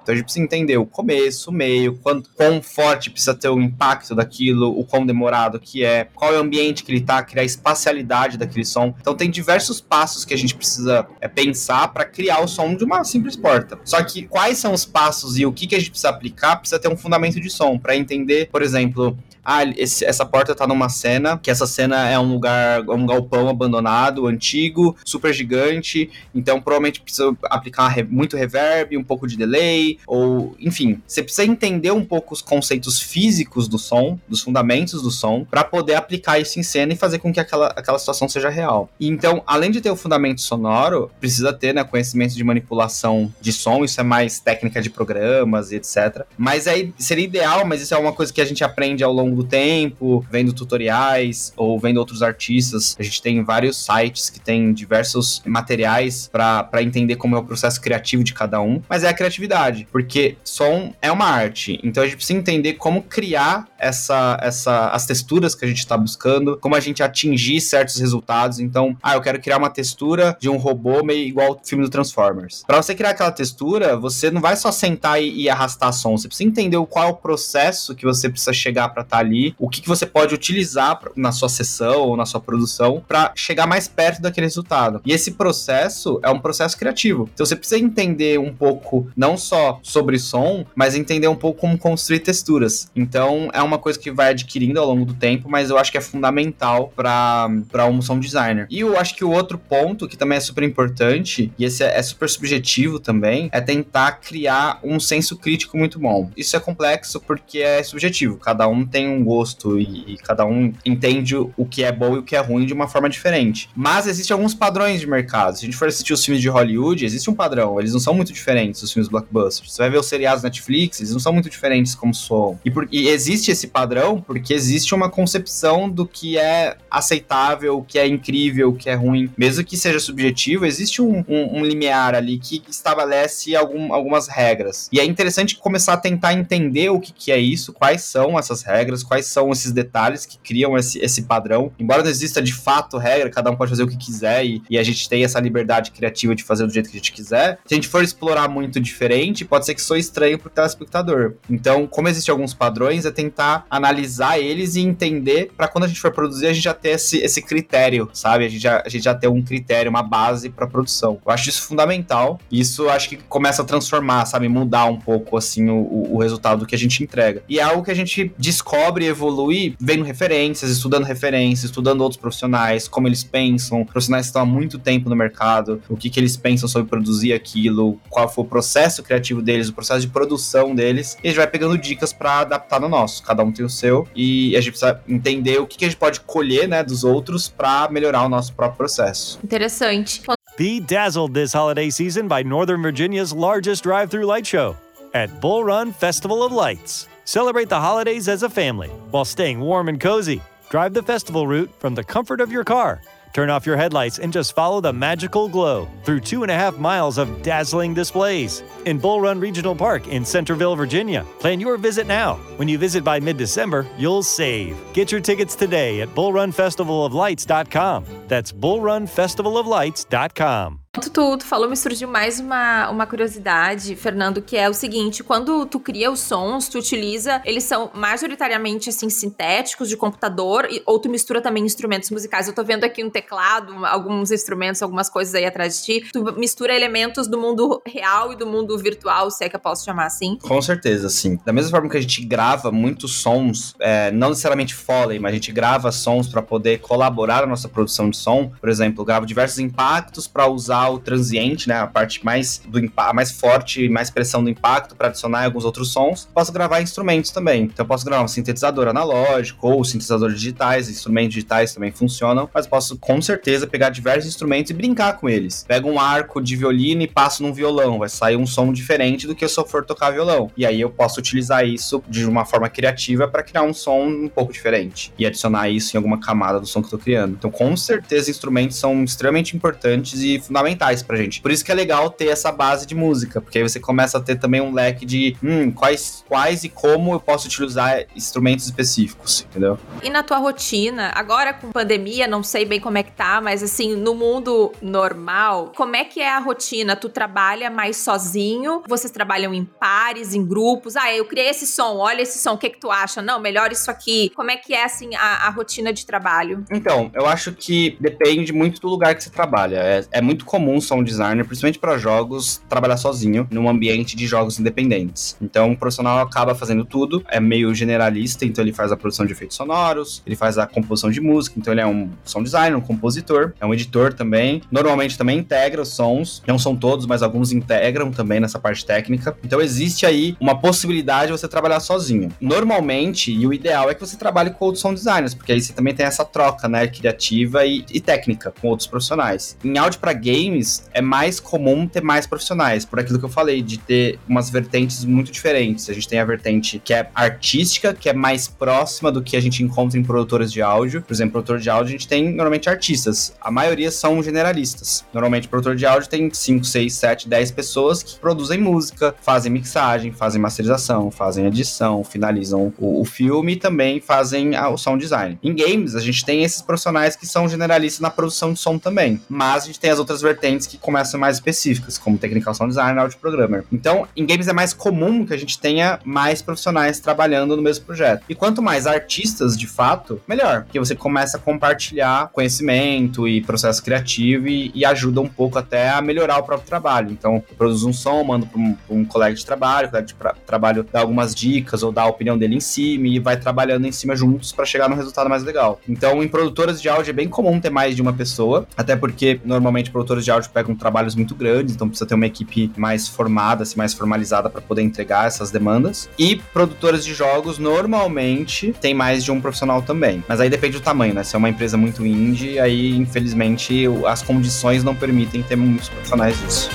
Então 0.05 0.13
a 0.13 0.15
gente 0.15 0.25
precisa 0.25 0.45
entender 0.45 0.77
o 0.77 0.85
começo, 0.85 1.49
o 1.49 1.53
meio, 1.53 1.95
quanto, 1.95 2.29
quão 2.35 2.61
forte 2.61 3.09
precisa 3.09 3.33
ter 3.33 3.49
o 3.49 3.59
impacto 3.59 4.13
daquilo, 4.13 4.69
o 4.69 4.85
quão 4.85 5.03
demorado 5.03 5.59
que 5.59 5.83
é, 5.83 6.03
qual 6.13 6.31
é 6.31 6.37
o 6.37 6.41
ambiente 6.41 6.83
que 6.83 6.91
ele 6.91 7.01
tá, 7.01 7.23
criar 7.23 7.41
a 7.41 7.45
espacialidade 7.45 8.37
daquele 8.37 8.63
som. 8.63 8.93
Então 9.01 9.15
tem 9.15 9.31
diversos 9.31 9.81
passos 9.81 10.23
que 10.23 10.31
a 10.31 10.37
gente 10.37 10.53
precisa 10.53 11.07
é, 11.19 11.27
pensar 11.27 11.87
para 11.87 12.05
criar 12.05 12.39
o 12.43 12.47
som 12.47 12.75
de 12.75 12.83
uma 12.83 13.03
simples 13.03 13.35
porta. 13.35 13.79
Só 13.83 14.03
que 14.03 14.27
quais 14.27 14.59
são 14.59 14.73
os 14.73 14.85
passos 14.85 15.39
e 15.39 15.45
o 15.45 15.51
que, 15.51 15.65
que 15.65 15.73
a 15.73 15.79
gente 15.79 15.89
precisa 15.89 16.09
aplicar, 16.09 16.57
precisa 16.57 16.77
ter 16.77 16.87
um 16.87 16.95
fundamento 16.95 17.41
de 17.41 17.49
som 17.49 17.75
para 17.75 17.95
entender, 17.95 18.49
por 18.51 18.61
exemplo, 18.61 19.17
ah, 19.45 19.63
esse, 19.77 20.03
essa 20.03 20.25
porta 20.25 20.55
tá 20.55 20.65
numa 20.65 20.89
cena, 20.89 21.37
que 21.37 21.51
essa 21.51 21.67
cena 21.67 22.09
é 22.09 22.17
um 22.17 22.31
lugar, 22.31 22.81
um 22.89 23.05
galpão 23.05 23.47
abandonado, 23.47 24.27
antigo, 24.27 24.95
super 25.05 25.33
gigante, 25.33 26.09
então 26.33 26.59
provavelmente 26.59 27.01
precisa 27.01 27.35
aplicar 27.43 27.95
muito 28.09 28.35
reverb, 28.35 28.97
um 28.97 29.03
pouco 29.03 29.27
de 29.27 29.37
delay, 29.37 29.99
ou 30.07 30.55
enfim, 30.59 31.01
você 31.07 31.21
precisa 31.21 31.45
entender 31.45 31.91
um 31.91 32.03
pouco 32.03 32.33
os 32.33 32.41
conceitos 32.41 32.99
físicos 32.99 33.67
do 33.67 33.77
som, 33.77 34.19
dos 34.27 34.41
fundamentos 34.41 35.01
do 35.01 35.11
som, 35.11 35.45
para 35.45 35.63
poder 35.63 35.95
aplicar 35.95 36.39
isso 36.39 36.59
em 36.59 36.63
cena 36.63 36.93
e 36.93 36.95
fazer 36.95 37.19
com 37.19 37.31
que 37.31 37.39
aquela, 37.39 37.67
aquela 37.67 37.99
situação 37.99 38.27
seja 38.27 38.49
real. 38.49 38.89
E 38.99 39.07
então, 39.07 39.43
além 39.45 39.69
de 39.69 39.81
ter 39.81 39.91
o 39.91 39.95
fundamento 39.95 40.41
sonoro, 40.41 41.11
precisa 41.19 41.53
ter 41.53 41.73
né, 41.73 41.83
conhecimento 41.83 42.33
de 42.35 42.43
manipulação 42.43 43.33
de 43.39 43.53
som, 43.53 43.83
isso 43.83 43.99
é 44.01 44.03
mais 44.03 44.39
técnica 44.39 44.81
de 44.81 44.89
programas 44.89 45.71
e 45.71 45.75
etc. 45.75 46.25
Mas 46.37 46.67
aí 46.67 46.93
seria 46.97 47.25
ideal, 47.25 47.65
mas 47.65 47.81
isso 47.81 47.93
é 47.93 47.97
uma 47.97 48.13
coisa 48.13 48.33
que 48.33 48.41
a 48.41 48.45
gente 48.45 48.63
aprende 48.63 49.03
ao 49.03 49.13
longo 49.13 49.34
longo 49.35 49.43
tempo, 49.43 50.25
vendo 50.31 50.53
tutoriais 50.53 51.53
ou 51.57 51.77
vendo 51.77 51.97
outros 51.97 52.21
artistas. 52.21 52.95
A 52.97 53.03
gente 53.03 53.21
tem 53.21 53.43
vários 53.43 53.77
sites 53.77 54.29
que 54.29 54.39
tem 54.39 54.73
diversos 54.73 55.41
materiais 55.45 56.29
para 56.31 56.81
entender 56.81 57.17
como 57.17 57.35
é 57.35 57.39
o 57.39 57.43
processo 57.43 57.81
criativo 57.81 58.23
de 58.23 58.33
cada 58.33 58.61
um, 58.61 58.81
mas 58.89 59.03
é 59.03 59.09
a 59.09 59.13
criatividade, 59.13 59.87
porque 59.91 60.37
som 60.43 60.93
é 61.01 61.11
uma 61.11 61.25
arte. 61.25 61.79
Então 61.83 62.01
a 62.01 62.05
gente 62.05 62.15
precisa 62.15 62.39
entender 62.39 62.73
como 62.73 63.01
criar 63.01 63.67
essa, 63.77 64.37
essa 64.41 64.89
as 64.89 65.05
texturas 65.05 65.53
que 65.53 65.65
a 65.65 65.67
gente 65.67 65.79
está 65.79 65.97
buscando, 65.97 66.57
como 66.57 66.75
a 66.75 66.79
gente 66.79 67.03
atingir 67.03 67.59
certos 67.59 67.99
resultados. 67.99 68.59
Então, 68.59 68.95
ah, 69.03 69.15
eu 69.15 69.21
quero 69.21 69.39
criar 69.41 69.57
uma 69.57 69.69
textura 69.69 70.37
de 70.39 70.49
um 70.49 70.57
robô 70.57 71.03
meio 71.03 71.27
igual 71.27 71.47
ao 71.47 71.61
filme 71.63 71.83
do 71.83 71.89
Transformers. 71.89 72.63
Para 72.65 72.81
você 72.81 72.95
criar 72.95 73.11
aquela 73.11 73.31
textura, 73.31 73.97
você 73.97 74.31
não 74.31 74.41
vai 74.41 74.55
só 74.55 74.71
sentar 74.71 75.21
e, 75.21 75.43
e 75.43 75.49
arrastar 75.49 75.91
som, 75.91 76.17
você 76.17 76.27
precisa 76.27 76.47
entender 76.47 76.77
qual 76.85 77.05
é 77.05 77.11
o 77.11 77.15
processo 77.15 77.95
que 77.95 78.05
você 78.05 78.29
precisa 78.29 78.53
chegar 78.53 78.89
para 78.89 79.01
estar 79.01 79.17
tá 79.17 79.23
ali, 79.25 79.55
o 79.59 79.69
que, 79.69 79.81
que 79.81 79.87
você 79.87 80.05
pode 80.05 80.33
utilizar 80.33 80.99
na 81.15 81.31
sua 81.31 81.49
sessão 81.49 82.01
ou 82.01 82.17
na 82.17 82.25
sua 82.25 82.39
produção 82.39 83.03
para 83.07 83.31
chegar 83.35 83.67
mais 83.67 83.87
perto 83.87 84.21
daquele 84.21 84.45
resultado. 84.45 85.01
E 85.05 85.11
esse 85.11 85.31
processo 85.31 86.19
é 86.23 86.29
um 86.29 86.39
processo 86.39 86.77
criativo. 86.77 87.29
Então 87.33 87.45
você 87.45 87.55
precisa 87.55 87.79
entender 87.79 88.39
um 88.39 88.53
pouco 88.53 89.07
não 89.15 89.37
só 89.37 89.79
sobre 89.83 90.17
som, 90.19 90.65
mas 90.75 90.95
entender 90.95 91.27
um 91.27 91.35
pouco 91.35 91.61
como 91.61 91.77
construir 91.77 92.19
texturas. 92.19 92.89
Então 92.95 93.49
é 93.53 93.61
uma 93.61 93.77
coisa 93.77 93.99
que 93.99 94.11
vai 94.11 94.29
adquirindo 94.29 94.79
ao 94.79 94.87
longo 94.87 95.05
do 95.05 95.13
tempo, 95.13 95.49
mas 95.49 95.69
eu 95.69 95.77
acho 95.77 95.91
que 95.91 95.97
é 95.97 96.01
fundamental 96.01 96.91
para 96.95 97.87
um 97.89 98.01
sound 98.01 98.25
designer. 98.25 98.67
E 98.69 98.79
eu 98.79 98.97
acho 98.97 99.15
que 99.15 99.23
o 99.23 99.31
outro 99.31 99.57
ponto 99.57 100.07
que 100.07 100.17
também 100.17 100.37
é 100.37 100.41
super 100.41 100.63
importante, 100.63 101.51
e 101.57 101.65
esse 101.65 101.83
é, 101.83 101.97
é 101.97 102.01
super 102.01 102.29
subjetivo 102.29 102.99
também, 102.99 103.49
é 103.51 103.61
tentar 103.61 104.13
criar 104.13 104.79
um 104.83 104.99
senso 104.99 105.37
crítico 105.37 105.77
muito 105.77 105.99
bom. 105.99 106.29
Isso 106.35 106.55
é 106.55 106.59
complexo 106.59 107.19
porque 107.19 107.59
é 107.59 107.83
subjetivo, 107.83 108.37
cada 108.37 108.67
um 108.67 108.85
tem 108.85 109.07
um 109.07 109.14
gosto 109.23 109.79
e, 109.79 110.13
e, 110.13 110.17
cada 110.17 110.45
um 110.45 110.73
entende 110.85 111.35
o 111.35 111.65
que 111.69 111.83
é 111.83 111.91
bom 111.91 112.15
e 112.15 112.19
o 112.19 112.23
que 112.23 112.35
é 112.35 112.39
ruim 112.39 112.65
de 112.65 112.73
uma 112.73 112.87
forma 112.87 113.09
diferente. 113.09 113.69
Mas 113.75 114.07
existem 114.07 114.33
alguns 114.33 114.53
padrões 114.53 114.99
de 114.99 115.07
mercado. 115.07 115.57
Se 115.57 115.63
a 115.63 115.65
gente 115.65 115.77
for 115.77 115.87
assistir 115.87 116.13
os 116.13 116.23
filmes 116.23 116.41
de 116.41 116.49
Hollywood, 116.49 117.05
existe 117.05 117.29
um 117.29 117.33
padrão. 117.33 117.79
Eles 117.79 117.93
não 117.93 117.99
são 117.99 118.13
muito 118.13 118.33
diferentes, 118.33 118.81
os 118.81 118.91
filmes 118.91 119.09
blockbusters. 119.09 119.73
Você 119.73 119.81
vai 119.81 119.89
ver 119.89 119.99
os 119.99 120.05
seriados 120.05 120.43
Netflix, 120.43 120.99
eles 120.99 121.11
não 121.11 121.19
são 121.19 121.33
muito 121.33 121.49
diferentes 121.49 121.95
como 121.95 122.13
som. 122.13 122.57
E, 122.63 122.71
por, 122.71 122.87
e 122.91 123.07
existe 123.07 123.51
esse 123.51 123.67
padrão 123.67 124.21
porque 124.21 124.53
existe 124.53 124.93
uma 124.93 125.09
concepção 125.09 125.89
do 125.89 126.05
que 126.05 126.37
é 126.37 126.77
aceitável, 126.89 127.77
o 127.77 127.83
que 127.83 127.99
é 127.99 128.07
incrível, 128.07 128.69
o 128.69 128.75
que 128.75 128.89
é 128.89 128.95
ruim. 128.95 129.29
Mesmo 129.37 129.63
que 129.63 129.77
seja 129.77 129.99
subjetivo, 129.99 130.65
existe 130.65 131.01
um, 131.01 131.23
um, 131.27 131.59
um 131.59 131.65
limiar 131.65 132.15
ali 132.15 132.37
que 132.37 132.61
estabelece 132.69 133.55
algum, 133.55 133.93
algumas 133.93 134.27
regras. 134.27 134.89
E 134.91 134.99
é 134.99 135.05
interessante 135.05 135.55
começar 135.57 135.93
a 135.93 135.97
tentar 135.97 136.33
entender 136.33 136.89
o 136.89 136.99
que, 136.99 137.11
que 137.11 137.31
é 137.31 137.37
isso, 137.37 137.73
quais 137.73 138.01
são 138.03 138.37
essas 138.37 138.63
regras, 138.63 138.94
quais 139.03 139.15
quais 139.15 139.27
são 139.27 139.49
esses 139.51 139.71
detalhes 139.71 140.25
que 140.25 140.37
criam 140.37 140.77
esse, 140.77 140.99
esse 140.99 141.23
padrão. 141.23 141.71
Embora 141.79 142.03
não 142.03 142.09
exista 142.09 142.41
de 142.41 142.53
fato 142.53 142.97
regra, 142.97 143.29
cada 143.29 143.49
um 143.49 143.55
pode 143.55 143.69
fazer 143.69 143.83
o 143.83 143.87
que 143.87 143.97
quiser 143.97 144.45
e, 144.45 144.61
e 144.69 144.77
a 144.77 144.83
gente 144.83 145.07
tem 145.09 145.23
essa 145.23 145.39
liberdade 145.39 145.91
criativa 145.91 146.35
de 146.35 146.43
fazer 146.43 146.65
do 146.65 146.73
jeito 146.73 146.89
que 146.89 146.97
a 146.97 146.99
gente 146.99 147.11
quiser. 147.11 147.59
Se 147.65 147.73
a 147.73 147.75
gente 147.75 147.87
for 147.87 148.03
explorar 148.03 148.49
muito 148.49 148.79
diferente, 148.79 149.45
pode 149.45 149.65
ser 149.65 149.73
que 149.73 149.81
soe 149.81 149.99
estranho 149.99 150.37
pro 150.37 150.49
telespectador. 150.49 151.35
Então, 151.49 151.87
como 151.87 152.07
existem 152.07 152.31
alguns 152.31 152.53
padrões, 152.53 153.05
é 153.05 153.11
tentar 153.11 153.65
analisar 153.69 154.39
eles 154.39 154.75
e 154.75 154.81
entender 154.81 155.51
para 155.55 155.67
quando 155.67 155.85
a 155.85 155.87
gente 155.87 155.99
for 155.99 156.11
produzir, 156.11 156.47
a 156.47 156.53
gente 156.53 156.63
já 156.63 156.73
ter 156.73 156.89
esse, 156.89 157.17
esse 157.19 157.41
critério, 157.41 158.09
sabe? 158.13 158.45
A 158.45 158.49
gente 158.49 158.61
já, 158.61 158.83
a 158.85 158.89
gente 158.89 159.03
já 159.03 159.15
ter 159.15 159.27
um 159.27 159.41
critério, 159.41 159.89
uma 159.89 160.03
base 160.03 160.49
para 160.49 160.67
produção. 160.67 161.19
Eu 161.25 161.31
acho 161.31 161.49
isso 161.49 161.61
fundamental. 161.63 162.39
Isso 162.51 162.89
acho 162.89 163.09
que 163.09 163.17
começa 163.17 163.61
a 163.61 163.65
transformar, 163.65 164.25
sabe? 164.25 164.47
Mudar 164.47 164.85
um 164.85 164.99
pouco 164.99 165.37
assim 165.37 165.69
o, 165.69 166.13
o 166.15 166.17
resultado 166.19 166.65
que 166.65 166.75
a 166.75 166.77
gente 166.77 167.01
entrega. 167.03 167.43
E 167.47 167.59
é 167.59 167.63
algo 167.63 167.83
que 167.83 167.91
a 167.91 167.95
gente 167.95 168.33
descobre 168.37 168.75
evoluir 169.05 169.75
vendo 169.79 170.03
referências, 170.03 170.71
estudando 170.71 171.03
referências, 171.03 171.65
estudando 171.65 172.01
outros 172.01 172.19
profissionais, 172.19 172.87
como 172.87 173.07
eles 173.07 173.23
pensam, 173.23 173.83
profissionais 173.85 174.25
que 174.25 174.29
estão 174.29 174.41
há 174.41 174.45
muito 174.45 174.79
tempo 174.79 175.09
no 175.09 175.15
mercado, 175.15 175.81
o 175.89 175.95
que, 175.95 176.09
que 176.09 176.19
eles 176.19 176.37
pensam 176.37 176.67
sobre 176.67 176.89
produzir 176.89 177.33
aquilo, 177.33 177.99
qual 178.09 178.29
foi 178.29 178.43
o 178.43 178.47
processo 178.47 179.03
criativo 179.03 179.41
deles, 179.41 179.69
o 179.69 179.73
processo 179.73 180.01
de 180.01 180.07
produção 180.07 180.73
deles, 180.73 181.17
e 181.23 181.27
a 181.27 181.31
gente 181.31 181.37
vai 181.37 181.47
pegando 181.47 181.77
dicas 181.77 182.13
para 182.13 182.39
adaptar 182.39 182.79
no 182.79 182.89
nosso. 182.89 183.23
Cada 183.23 183.43
um 183.43 183.51
tem 183.51 183.65
o 183.65 183.69
seu, 183.69 184.07
e 184.15 184.55
a 184.55 184.61
gente 184.61 184.71
precisa 184.71 185.01
entender 185.07 185.59
o 185.59 185.67
que, 185.67 185.77
que 185.77 185.85
a 185.85 185.87
gente 185.87 185.97
pode 185.97 186.19
colher 186.21 186.67
né, 186.67 186.83
dos 186.83 187.03
outros 187.03 187.47
para 187.47 187.89
melhorar 187.89 188.23
o 188.23 188.29
nosso 188.29 188.53
próprio 188.53 188.77
processo. 188.77 189.39
Interessante. 189.43 190.21
Be 190.57 190.79
dazzled 190.79 191.33
this 191.33 191.53
holiday 191.53 191.89
season 191.89 192.27
by 192.27 192.41
Northern 192.41 192.81
Virginia's 192.81 193.33
largest 193.33 193.83
drive 193.83 194.09
through 194.09 194.25
light 194.25 194.47
show 194.47 194.75
at 195.13 195.41
Bull 195.41 195.65
Run 195.65 195.91
Festival 195.91 196.43
of 196.43 196.53
Lights. 196.53 197.07
Celebrate 197.25 197.69
the 197.69 197.79
holidays 197.79 198.27
as 198.27 198.43
a 198.43 198.49
family 198.49 198.89
while 199.11 199.25
staying 199.25 199.59
warm 199.59 199.89
and 199.89 199.99
cozy. 199.99 200.41
Drive 200.69 200.93
the 200.93 201.03
festival 201.03 201.45
route 201.45 201.71
from 201.79 201.93
the 201.93 202.03
comfort 202.03 202.41
of 202.41 202.51
your 202.51 202.63
car 202.63 203.01
Turn 203.35 203.49
off 203.49 203.65
your 203.65 203.75
headlights 203.75 204.19
and 204.19 204.31
just 204.31 204.55
follow 204.55 204.79
the 204.79 204.93
magical 204.93 205.49
glow 205.49 205.89
through 206.05 206.21
two 206.21 206.43
and 206.43 206.51
a 206.51 206.55
half 206.55 206.77
miles 206.77 207.17
of 207.17 207.41
dazzling 207.41 207.93
displays 207.93 208.63
in 208.85 208.97
Bull 208.97 209.19
Run 209.19 209.41
Regional 209.41 209.75
Park 209.75 210.07
in 210.07 210.23
Centerville, 210.23 210.77
Virginia. 210.77 211.25
Plan 211.39 211.59
your 211.59 211.75
visit 211.75 212.07
now. 212.07 212.35
When 212.55 212.69
you 212.69 212.77
visit 212.77 213.03
by 213.03 213.19
mid 213.19 213.35
December, 213.35 213.85
you'll 213.97 214.23
save. 214.23 214.77
Get 214.93 215.11
your 215.11 215.19
tickets 215.19 215.53
today 215.53 215.99
at 215.99 216.07
bullrunfestivaloflights.com. 216.15 218.05
That's 218.29 218.53
bullrunfestivaloflights.com. 218.53 220.84
Tu, 221.01 221.09
tu, 221.09 221.37
tu, 221.37 221.45
falou, 221.45 221.69
me 221.69 221.75
surgiu 221.75 222.07
mais 222.07 222.39
uma, 222.39 222.89
uma 222.89 223.05
curiosidade, 223.05 223.95
Fernando, 223.95 224.41
que 224.41 224.55
é 224.55 224.69
o 224.69 224.73
seguinte: 224.73 225.23
quando 225.23 225.65
tu 225.65 225.79
cria 225.79 226.09
os 226.09 226.21
sons, 226.21 226.69
tu 226.69 226.77
utiliza, 226.77 227.41
eles 227.43 227.63
são 227.63 227.91
majoritariamente 227.93 228.89
assim, 228.89 229.09
sintéticos 229.09 229.89
de 229.89 229.97
computador, 229.97 230.67
ou 230.85 230.97
tu 230.97 231.09
mistura 231.09 231.41
também 231.41 231.65
instrumentos 231.65 232.09
musicais. 232.09 232.47
Eu 232.47 232.53
tô 232.53 232.63
vendo 232.63 232.85
aqui 232.85 233.03
um 233.03 233.09
teclado, 233.09 233.85
alguns 233.85 234.31
instrumentos, 234.31 234.81
algumas 234.81 235.09
coisas 235.09 235.35
aí 235.35 235.45
atrás 235.45 235.79
de 235.79 235.83
ti. 235.83 236.07
Tu 236.13 236.23
mistura 236.37 236.73
elementos 236.73 237.27
do 237.27 237.37
mundo 237.37 237.81
real 237.85 238.31
e 238.31 238.35
do 238.37 238.47
mundo 238.47 238.77
virtual, 238.77 239.29
se 239.29 239.43
é 239.43 239.49
que 239.49 239.55
eu 239.55 239.59
posso 239.59 239.83
chamar 239.83 240.05
assim? 240.05 240.37
Com 240.41 240.61
certeza, 240.61 241.09
sim. 241.09 241.37
Da 241.45 241.51
mesma 241.51 241.71
forma 241.71 241.89
que 241.89 241.97
a 241.97 242.01
gente 242.01 242.23
grava 242.23 242.71
muitos 242.71 243.15
sons, 243.15 243.75
é, 243.79 244.11
não 244.11 244.29
necessariamente 244.29 244.73
Foley, 244.73 245.19
mas 245.19 245.31
a 245.31 245.35
gente 245.35 245.51
grava 245.51 245.91
sons 245.91 246.27
para 246.27 246.41
poder 246.41 246.79
colaborar 246.79 247.41
na 247.41 247.47
nossa 247.47 247.67
produção 247.67 248.09
de 248.09 248.15
som. 248.15 248.51
Por 248.59 248.69
exemplo, 248.69 249.03
gravo 249.03 249.25
diversos 249.25 249.59
impactos 249.59 250.27
para 250.27 250.47
usar 250.47 250.84
o 250.89 250.99
transiente, 250.99 251.67
né, 251.67 251.75
a 251.75 251.87
parte 251.87 252.23
mais 252.23 252.61
do 252.67 252.79
mais 253.13 253.31
forte, 253.31 253.89
mais 253.89 254.09
pressão 254.09 254.43
do 254.43 254.49
impacto 254.49 254.95
para 254.95 255.07
adicionar 255.07 255.45
alguns 255.45 255.65
outros 255.65 255.91
sons. 255.91 256.27
Posso 256.33 256.51
gravar 256.51 256.81
instrumentos 256.81 257.31
também. 257.31 257.63
Então 257.63 257.85
posso 257.85 258.05
gravar 258.05 258.23
um 258.23 258.27
sintetizador 258.27 258.87
analógico 258.87 259.67
ou 259.67 259.83
sintetizadores 259.83 260.39
digitais, 260.39 260.89
instrumentos 260.89 261.33
digitais 261.33 261.73
também 261.73 261.91
funcionam, 261.91 262.49
mas 262.53 262.67
posso 262.67 262.97
com 262.97 263.21
certeza 263.21 263.67
pegar 263.67 263.89
diversos 263.89 264.27
instrumentos 264.27 264.71
e 264.71 264.73
brincar 264.73 265.17
com 265.17 265.29
eles. 265.29 265.65
Pego 265.67 265.89
um 265.89 265.99
arco 265.99 266.41
de 266.41 266.55
violino 266.55 267.01
e 267.01 267.07
passo 267.07 267.43
num 267.43 267.53
violão, 267.53 267.99
vai 267.99 268.09
sair 268.09 268.35
um 268.35 268.45
som 268.45 268.71
diferente 268.71 269.27
do 269.27 269.35
que 269.35 269.47
se 269.47 269.59
eu 269.59 269.65
for 269.65 269.85
tocar 269.85 270.11
violão. 270.11 270.51
E 270.55 270.65
aí 270.65 270.81
eu 270.81 270.89
posso 270.89 271.19
utilizar 271.19 271.65
isso 271.65 272.03
de 272.07 272.25
uma 272.25 272.45
forma 272.45 272.69
criativa 272.69 273.27
para 273.27 273.43
criar 273.43 273.63
um 273.63 273.73
som 273.73 274.05
um 274.05 274.27
pouco 274.27 274.51
diferente 274.51 275.13
e 275.17 275.25
adicionar 275.25 275.69
isso 275.69 275.95
em 275.95 275.97
alguma 275.97 276.19
camada 276.19 276.59
do 276.59 276.67
som 276.67 276.81
que 276.81 276.87
eu 276.87 276.91
tô 276.91 276.97
criando. 276.97 277.33
Então, 277.33 277.51
com 277.51 277.75
certeza, 277.75 278.29
instrumentos 278.29 278.77
são 278.77 279.03
extremamente 279.03 279.55
importantes 279.55 280.21
e 280.21 280.39
fundamentais 280.39 280.74
fundamentais 280.75 281.01
pra 281.01 281.17
gente. 281.17 281.41
Por 281.41 281.51
isso 281.51 281.63
que 281.63 281.71
é 281.71 281.75
legal 281.75 282.09
ter 282.09 282.27
essa 282.27 282.51
base 282.51 282.85
de 282.85 282.93
música, 282.93 283.41
porque 283.41 283.57
aí 283.57 283.63
você 283.63 283.79
começa 283.79 284.17
a 284.17 284.21
ter 284.21 284.35
também 284.35 284.61
um 284.61 284.73
leque 284.73 285.05
de 285.05 285.35
hum, 285.41 285.71
quais, 285.71 286.23
quais 286.27 286.63
e 286.63 286.69
como 286.69 287.13
eu 287.13 287.19
posso 287.19 287.47
utilizar 287.47 288.05
instrumentos 288.15 288.65
específicos, 288.65 289.45
entendeu? 289.49 289.79
E 290.03 290.09
na 290.09 290.21
tua 290.21 290.37
rotina, 290.37 291.11
agora 291.15 291.53
com 291.53 291.71
pandemia, 291.71 292.27
não 292.27 292.43
sei 292.43 292.65
bem 292.65 292.79
como 292.79 292.97
é 292.97 293.03
que 293.03 293.11
tá, 293.11 293.39
mas 293.41 293.63
assim, 293.63 293.95
no 293.95 294.13
mundo 294.13 294.71
normal, 294.81 295.71
como 295.75 295.95
é 295.95 296.03
que 296.03 296.19
é 296.19 296.29
a 296.29 296.39
rotina? 296.39 296.95
Tu 296.95 297.09
trabalha 297.09 297.69
mais 297.69 297.97
sozinho? 297.97 298.83
Vocês 298.87 299.11
trabalham 299.11 299.53
em 299.53 299.63
pares, 299.63 300.33
em 300.33 300.45
grupos? 300.45 300.95
Ah, 300.95 301.13
eu 301.13 301.25
criei 301.25 301.49
esse 301.49 301.65
som, 301.65 301.97
olha 301.97 302.21
esse 302.21 302.39
som, 302.39 302.53
o 302.53 302.57
que 302.57 302.69
que 302.69 302.79
tu 302.79 302.91
acha? 302.91 303.21
Não, 303.21 303.39
melhor 303.39 303.71
isso 303.71 303.89
aqui. 303.89 304.31
Como 304.35 304.51
é 304.51 304.57
que 304.57 304.73
é, 304.73 304.83
assim, 304.83 305.15
a, 305.15 305.47
a 305.47 305.49
rotina 305.49 305.93
de 305.93 306.05
trabalho? 306.05 306.63
Então, 306.71 307.11
eu 307.13 307.25
acho 307.25 307.53
que 307.53 307.97
depende 307.99 308.51
muito 308.51 308.81
do 308.81 308.87
lugar 308.87 309.15
que 309.15 309.23
você 309.23 309.29
trabalha. 309.29 309.77
É, 309.77 310.05
é 310.11 310.21
muito 310.21 310.45
comum 310.45 310.64
comum 310.65 310.81
sound 310.81 311.07
designer, 311.07 311.45
principalmente 311.45 311.77
para 311.77 311.97
jogos, 311.97 312.59
trabalhar 312.67 312.97
sozinho 312.97 313.47
num 313.51 313.69
ambiente 313.69 314.15
de 314.15 314.25
jogos 314.25 314.59
independentes. 314.59 315.37
Então, 315.39 315.71
o 315.71 315.77
profissional 315.77 316.19
acaba 316.19 316.55
fazendo 316.55 316.83
tudo, 316.83 317.23
é 317.29 317.39
meio 317.39 317.73
generalista, 317.75 318.45
então 318.45 318.63
ele 318.63 318.73
faz 318.73 318.91
a 318.91 318.97
produção 318.97 319.25
de 319.25 319.33
efeitos 319.33 319.55
sonoros, 319.55 320.23
ele 320.25 320.35
faz 320.35 320.57
a 320.57 320.65
composição 320.65 321.11
de 321.11 321.21
música, 321.21 321.59
então 321.59 321.71
ele 321.71 321.81
é 321.81 321.85
um 321.85 322.09
sound 322.23 322.45
designer, 322.45 322.75
um 322.75 322.81
compositor, 322.81 323.53
é 323.59 323.65
um 323.65 323.73
editor 323.73 324.13
também. 324.13 324.61
Normalmente 324.71 325.17
também 325.17 325.37
integra 325.37 325.81
os 325.81 325.89
sons, 325.89 326.41
não 326.47 326.57
são 326.57 326.75
todos, 326.75 327.05
mas 327.05 327.21
alguns 327.21 327.51
integram 327.51 328.11
também 328.11 328.39
nessa 328.39 328.57
parte 328.57 328.83
técnica. 328.83 329.37
Então, 329.43 329.61
existe 329.61 330.05
aí 330.05 330.35
uma 330.39 330.59
possibilidade 330.59 331.27
de 331.27 331.37
você 331.37 331.47
trabalhar 331.47 331.79
sozinho. 331.79 332.29
Normalmente, 332.41 333.31
e 333.31 333.45
o 333.45 333.53
ideal 333.53 333.89
é 333.89 333.93
que 333.93 334.01
você 334.01 334.17
trabalhe 334.17 334.49
com 334.49 334.65
outros 334.65 334.81
sound 334.81 334.97
designers, 334.97 335.35
porque 335.35 335.51
aí 335.51 335.61
você 335.61 335.73
também 335.73 335.93
tem 335.93 336.05
essa 336.05 336.25
troca, 336.25 336.67
né, 336.67 336.87
criativa 336.87 337.65
e, 337.65 337.85
e 337.91 338.01
técnica 338.01 338.51
com 338.59 338.69
outros 338.69 338.87
profissionais. 338.87 339.57
Em 339.63 339.77
áudio 339.77 339.99
para 339.99 340.13
game 340.13 340.44
games 340.45 340.83
é 340.93 341.01
mais 341.01 341.39
comum 341.39 341.87
ter 341.87 342.01
mais 342.01 342.25
profissionais, 342.27 342.85
por 342.85 342.99
aquilo 342.99 343.19
que 343.19 343.25
eu 343.25 343.29
falei, 343.29 343.61
de 343.61 343.77
ter 343.77 344.19
umas 344.27 344.49
vertentes 344.49 345.03
muito 345.03 345.31
diferentes. 345.31 345.89
A 345.89 345.93
gente 345.93 346.07
tem 346.07 346.19
a 346.19 346.25
vertente 346.25 346.79
que 346.83 346.93
é 346.93 347.09
artística, 347.13 347.93
que 347.93 348.09
é 348.09 348.13
mais 348.13 348.47
próxima 348.47 349.11
do 349.11 349.21
que 349.21 349.35
a 349.35 349.41
gente 349.41 349.63
encontra 349.63 349.99
em 349.99 350.03
produtoras 350.03 350.51
de 350.51 350.61
áudio. 350.61 351.01
Por 351.01 351.13
exemplo, 351.13 351.33
produtor 351.33 351.59
de 351.59 351.69
áudio, 351.69 351.89
a 351.89 351.91
gente 351.91 352.07
tem 352.07 352.29
normalmente 352.29 352.69
artistas. 352.69 353.33
A 353.41 353.51
maioria 353.51 353.91
são 353.91 354.21
generalistas. 354.21 355.03
Normalmente, 355.13 355.47
produtor 355.47 355.75
de 355.75 355.85
áudio 355.85 356.09
tem 356.09 356.31
5, 356.31 356.65
6, 356.65 356.93
7, 356.93 357.29
10 357.29 357.51
pessoas 357.51 358.03
que 358.03 358.19
produzem 358.19 358.59
música, 358.59 359.15
fazem 359.21 359.51
mixagem, 359.51 360.11
fazem 360.11 360.41
masterização, 360.41 361.11
fazem 361.11 361.45
edição, 361.45 362.03
finalizam 362.03 362.73
o, 362.77 363.01
o 363.01 363.05
filme 363.05 363.53
e 363.53 363.55
também 363.55 363.99
fazem 363.99 364.55
a, 364.55 364.69
o 364.69 364.77
sound 364.77 365.01
design. 365.01 365.37
Em 365.43 365.55
games, 365.55 365.95
a 365.95 365.99
gente 365.99 366.25
tem 366.25 366.43
esses 366.43 366.61
profissionais 366.61 367.15
que 367.15 367.25
são 367.25 367.47
generalistas 367.47 367.99
na 367.99 368.09
produção 368.09 368.53
de 368.53 368.59
som 368.59 368.77
também. 368.77 369.21
Mas 369.29 369.63
a 369.63 369.67
gente 369.67 369.79
tem 369.79 369.91
as 369.91 369.99
outras 369.99 370.21
vertentes 370.21 370.34
vertentes 370.35 370.67
que 370.67 370.77
começam 370.77 371.19
mais 371.19 371.37
específicas, 371.37 371.97
como 371.97 372.17
Technical 372.17 372.53
Sound 372.53 372.71
Design 372.71 372.97
e 372.97 373.01
Audio 373.01 373.17
Programmer. 373.17 373.63
Então, 373.71 374.07
em 374.15 374.25
games 374.25 374.47
é 374.47 374.53
mais 374.53 374.73
comum 374.73 375.25
que 375.25 375.33
a 375.33 375.37
gente 375.37 375.57
tenha 375.57 375.99
mais 376.03 376.41
profissionais 376.41 376.99
trabalhando 376.99 377.55
no 377.55 377.61
mesmo 377.61 377.85
projeto. 377.85 378.23
E 378.27 378.35
quanto 378.35 378.61
mais 378.61 378.85
artistas, 378.85 379.57
de 379.57 379.65
fato, 379.65 380.21
melhor, 380.27 380.63
porque 380.63 380.79
você 380.79 380.95
começa 380.95 381.37
a 381.37 381.39
compartilhar 381.39 382.29
conhecimento 382.33 383.27
e 383.27 383.41
processo 383.41 383.81
criativo 383.81 384.47
e, 384.47 384.71
e 384.75 384.83
ajuda 384.85 385.21
um 385.21 385.27
pouco 385.27 385.57
até 385.57 385.89
a 385.89 386.01
melhorar 386.01 386.37
o 386.37 386.43
próprio 386.43 386.67
trabalho. 386.67 387.11
Então, 387.11 387.35
eu 387.35 387.55
produzo 387.55 387.87
um 387.87 387.93
som, 387.93 388.23
mando 388.23 388.45
para 388.45 388.59
um, 388.59 388.75
um, 388.89 389.05
colega 389.05 389.35
de 389.35 389.45
trabalho, 389.45 389.87
o 389.87 389.91
colega 389.91 390.07
de 390.07 390.13
pra, 390.13 390.35
trabalho 390.45 390.85
dá 390.91 390.99
algumas 390.99 391.33
dicas 391.33 391.81
ou 391.83 391.91
dá 391.91 392.03
a 392.03 392.07
opinião 392.07 392.37
dele 392.37 392.55
em 392.55 392.59
cima 392.59 393.07
e 393.07 393.19
vai 393.19 393.37
trabalhando 393.37 393.85
em 393.85 393.91
cima 393.91 394.15
juntos 394.15 394.51
para 394.51 394.65
chegar 394.65 394.89
no 394.89 394.95
resultado 394.95 395.29
mais 395.29 395.43
legal. 395.43 395.79
Então, 395.87 396.21
em 396.21 396.27
produtoras 396.27 396.81
de 396.81 396.89
áudio 396.89 397.11
é 397.11 397.13
bem 397.13 397.29
comum 397.29 397.59
ter 397.59 397.69
mais 397.69 397.95
de 397.95 398.01
uma 398.01 398.13
pessoa, 398.13 398.67
até 398.75 398.95
porque 398.95 399.39
normalmente 399.45 399.91
produtores 399.91 400.24
de 400.25 400.31
áudio 400.31 400.49
pegam 400.49 400.75
trabalhos 400.75 401.15
muito 401.15 401.33
grandes, 401.35 401.73
então 401.73 401.87
precisa 401.87 402.05
ter 402.05 402.15
uma 402.15 402.25
equipe 402.25 402.71
mais 402.75 403.07
formada, 403.07 403.63
assim, 403.63 403.77
mais 403.77 403.93
formalizada 403.93 404.49
para 404.49 404.61
poder 404.61 404.81
entregar 404.81 405.27
essas 405.27 405.51
demandas. 405.51 406.09
E 406.19 406.35
produtoras 406.53 407.05
de 407.05 407.13
jogos 407.13 407.57
normalmente 407.57 408.73
tem 408.81 408.93
mais 408.93 409.23
de 409.23 409.31
um 409.31 409.39
profissional 409.39 409.81
também. 409.81 410.23
Mas 410.27 410.39
aí 410.41 410.49
depende 410.49 410.77
do 410.77 410.81
tamanho, 410.81 411.13
né? 411.13 411.23
Se 411.23 411.35
é 411.35 411.37
uma 411.37 411.49
empresa 411.49 411.77
muito 411.77 412.05
indie, 412.05 412.59
aí 412.59 412.95
infelizmente 412.97 413.85
as 414.05 414.21
condições 414.21 414.83
não 414.83 414.95
permitem 414.95 415.41
ter 415.43 415.55
muitos 415.55 415.89
profissionais 415.89 416.37
disso. 416.41 416.69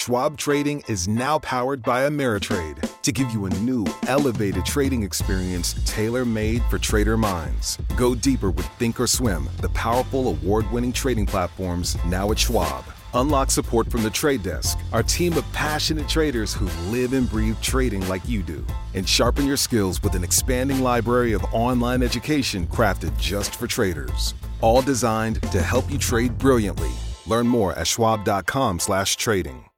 Schwab 0.00 0.38
Trading 0.38 0.82
is 0.88 1.06
now 1.08 1.38
powered 1.40 1.82
by 1.82 2.08
Ameritrade 2.08 3.02
to 3.02 3.12
give 3.12 3.30
you 3.32 3.44
a 3.44 3.50
new, 3.50 3.84
elevated 4.06 4.64
trading 4.64 5.02
experience 5.02 5.74
tailor 5.84 6.24
made 6.24 6.62
for 6.70 6.78
trader 6.78 7.18
minds. 7.18 7.76
Go 7.98 8.14
deeper 8.14 8.50
with 8.50 8.64
Thinkorswim, 8.78 9.54
the 9.58 9.68
powerful 9.68 10.28
award 10.28 10.64
winning 10.70 10.90
trading 10.90 11.26
platforms 11.26 11.98
now 12.06 12.30
at 12.30 12.38
Schwab. 12.38 12.82
Unlock 13.12 13.50
support 13.50 13.90
from 13.90 14.02
the 14.02 14.08
trade 14.08 14.42
desk, 14.42 14.78
our 14.94 15.02
team 15.02 15.34
of 15.36 15.44
passionate 15.52 16.08
traders 16.08 16.54
who 16.54 16.64
live 16.90 17.12
and 17.12 17.28
breathe 17.28 17.60
trading 17.60 18.08
like 18.08 18.26
you 18.26 18.42
do. 18.42 18.64
And 18.94 19.06
sharpen 19.06 19.44
your 19.44 19.58
skills 19.58 20.02
with 20.02 20.14
an 20.14 20.24
expanding 20.24 20.80
library 20.82 21.34
of 21.34 21.44
online 21.52 22.02
education 22.02 22.66
crafted 22.68 23.14
just 23.18 23.54
for 23.54 23.66
traders. 23.66 24.32
All 24.62 24.80
designed 24.80 25.42
to 25.52 25.60
help 25.60 25.90
you 25.92 25.98
trade 25.98 26.38
brilliantly. 26.38 26.92
Learn 27.26 27.46
more 27.46 27.74
at 27.74 27.86
schwab.com/trading. 27.86 29.69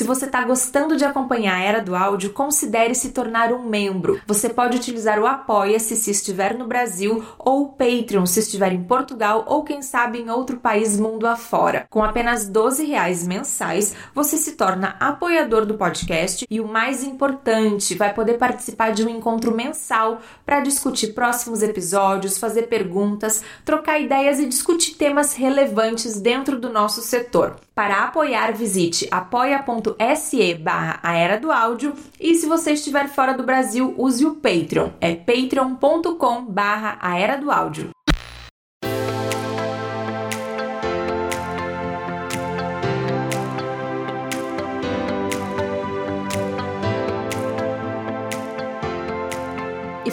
Se 0.00 0.04
você 0.04 0.24
está 0.24 0.42
gostando 0.44 0.96
de 0.96 1.04
acompanhar 1.04 1.56
a 1.56 1.62
Era 1.62 1.82
do 1.82 1.94
Áudio, 1.94 2.32
considere 2.32 2.94
se 2.94 3.10
tornar 3.10 3.52
um 3.52 3.68
membro. 3.68 4.18
Você 4.26 4.48
pode 4.48 4.78
utilizar 4.78 5.18
o 5.18 5.26
Apoia-se 5.26 5.94
se 5.94 6.10
estiver 6.10 6.56
no 6.56 6.66
Brasil 6.66 7.22
ou 7.38 7.64
o 7.64 7.68
Patreon 7.68 8.24
se 8.24 8.40
estiver 8.40 8.72
em 8.72 8.82
Portugal 8.82 9.44
ou 9.46 9.62
quem 9.62 9.82
sabe 9.82 10.18
em 10.18 10.30
outro 10.30 10.56
país 10.56 10.98
mundo 10.98 11.26
afora. 11.26 11.86
Com 11.90 12.02
apenas 12.02 12.48
12 12.48 12.86
reais 12.86 13.26
mensais, 13.26 13.94
você 14.14 14.38
se 14.38 14.52
torna 14.52 14.96
apoiador 14.98 15.66
do 15.66 15.74
podcast 15.74 16.46
e 16.48 16.62
o 16.62 16.66
mais 16.66 17.04
importante, 17.04 17.94
vai 17.94 18.14
poder 18.14 18.38
participar 18.38 18.92
de 18.92 19.04
um 19.04 19.08
encontro 19.10 19.54
mensal 19.54 20.22
para 20.46 20.60
discutir 20.60 21.08
próximos 21.08 21.62
episódios, 21.62 22.38
fazer 22.38 22.68
perguntas, 22.68 23.42
trocar 23.66 24.00
ideias 24.00 24.40
e 24.40 24.46
discutir 24.46 24.94
temas 24.94 25.34
relevantes 25.34 26.18
dentro 26.18 26.58
do 26.58 26.70
nosso 26.70 27.02
setor. 27.02 27.56
Para 27.74 28.04
apoiar, 28.04 28.52
visite 28.52 29.08
apoia.se 29.98 30.54
barra 30.54 31.00
a 31.02 31.14
Era 31.14 31.38
do 31.38 31.50
Áudio 31.50 31.94
e 32.18 32.34
se 32.34 32.46
você 32.46 32.72
estiver 32.72 33.08
fora 33.08 33.32
do 33.32 33.42
Brasil, 33.42 33.94
use 33.96 34.24
o 34.24 34.34
Patreon. 34.34 34.90
É 35.00 35.14
patreon.com 35.14 36.44
barra 36.44 36.98
a 37.00 37.18
Era 37.18 37.36
do 37.36 37.50
Áudio. 37.50 37.90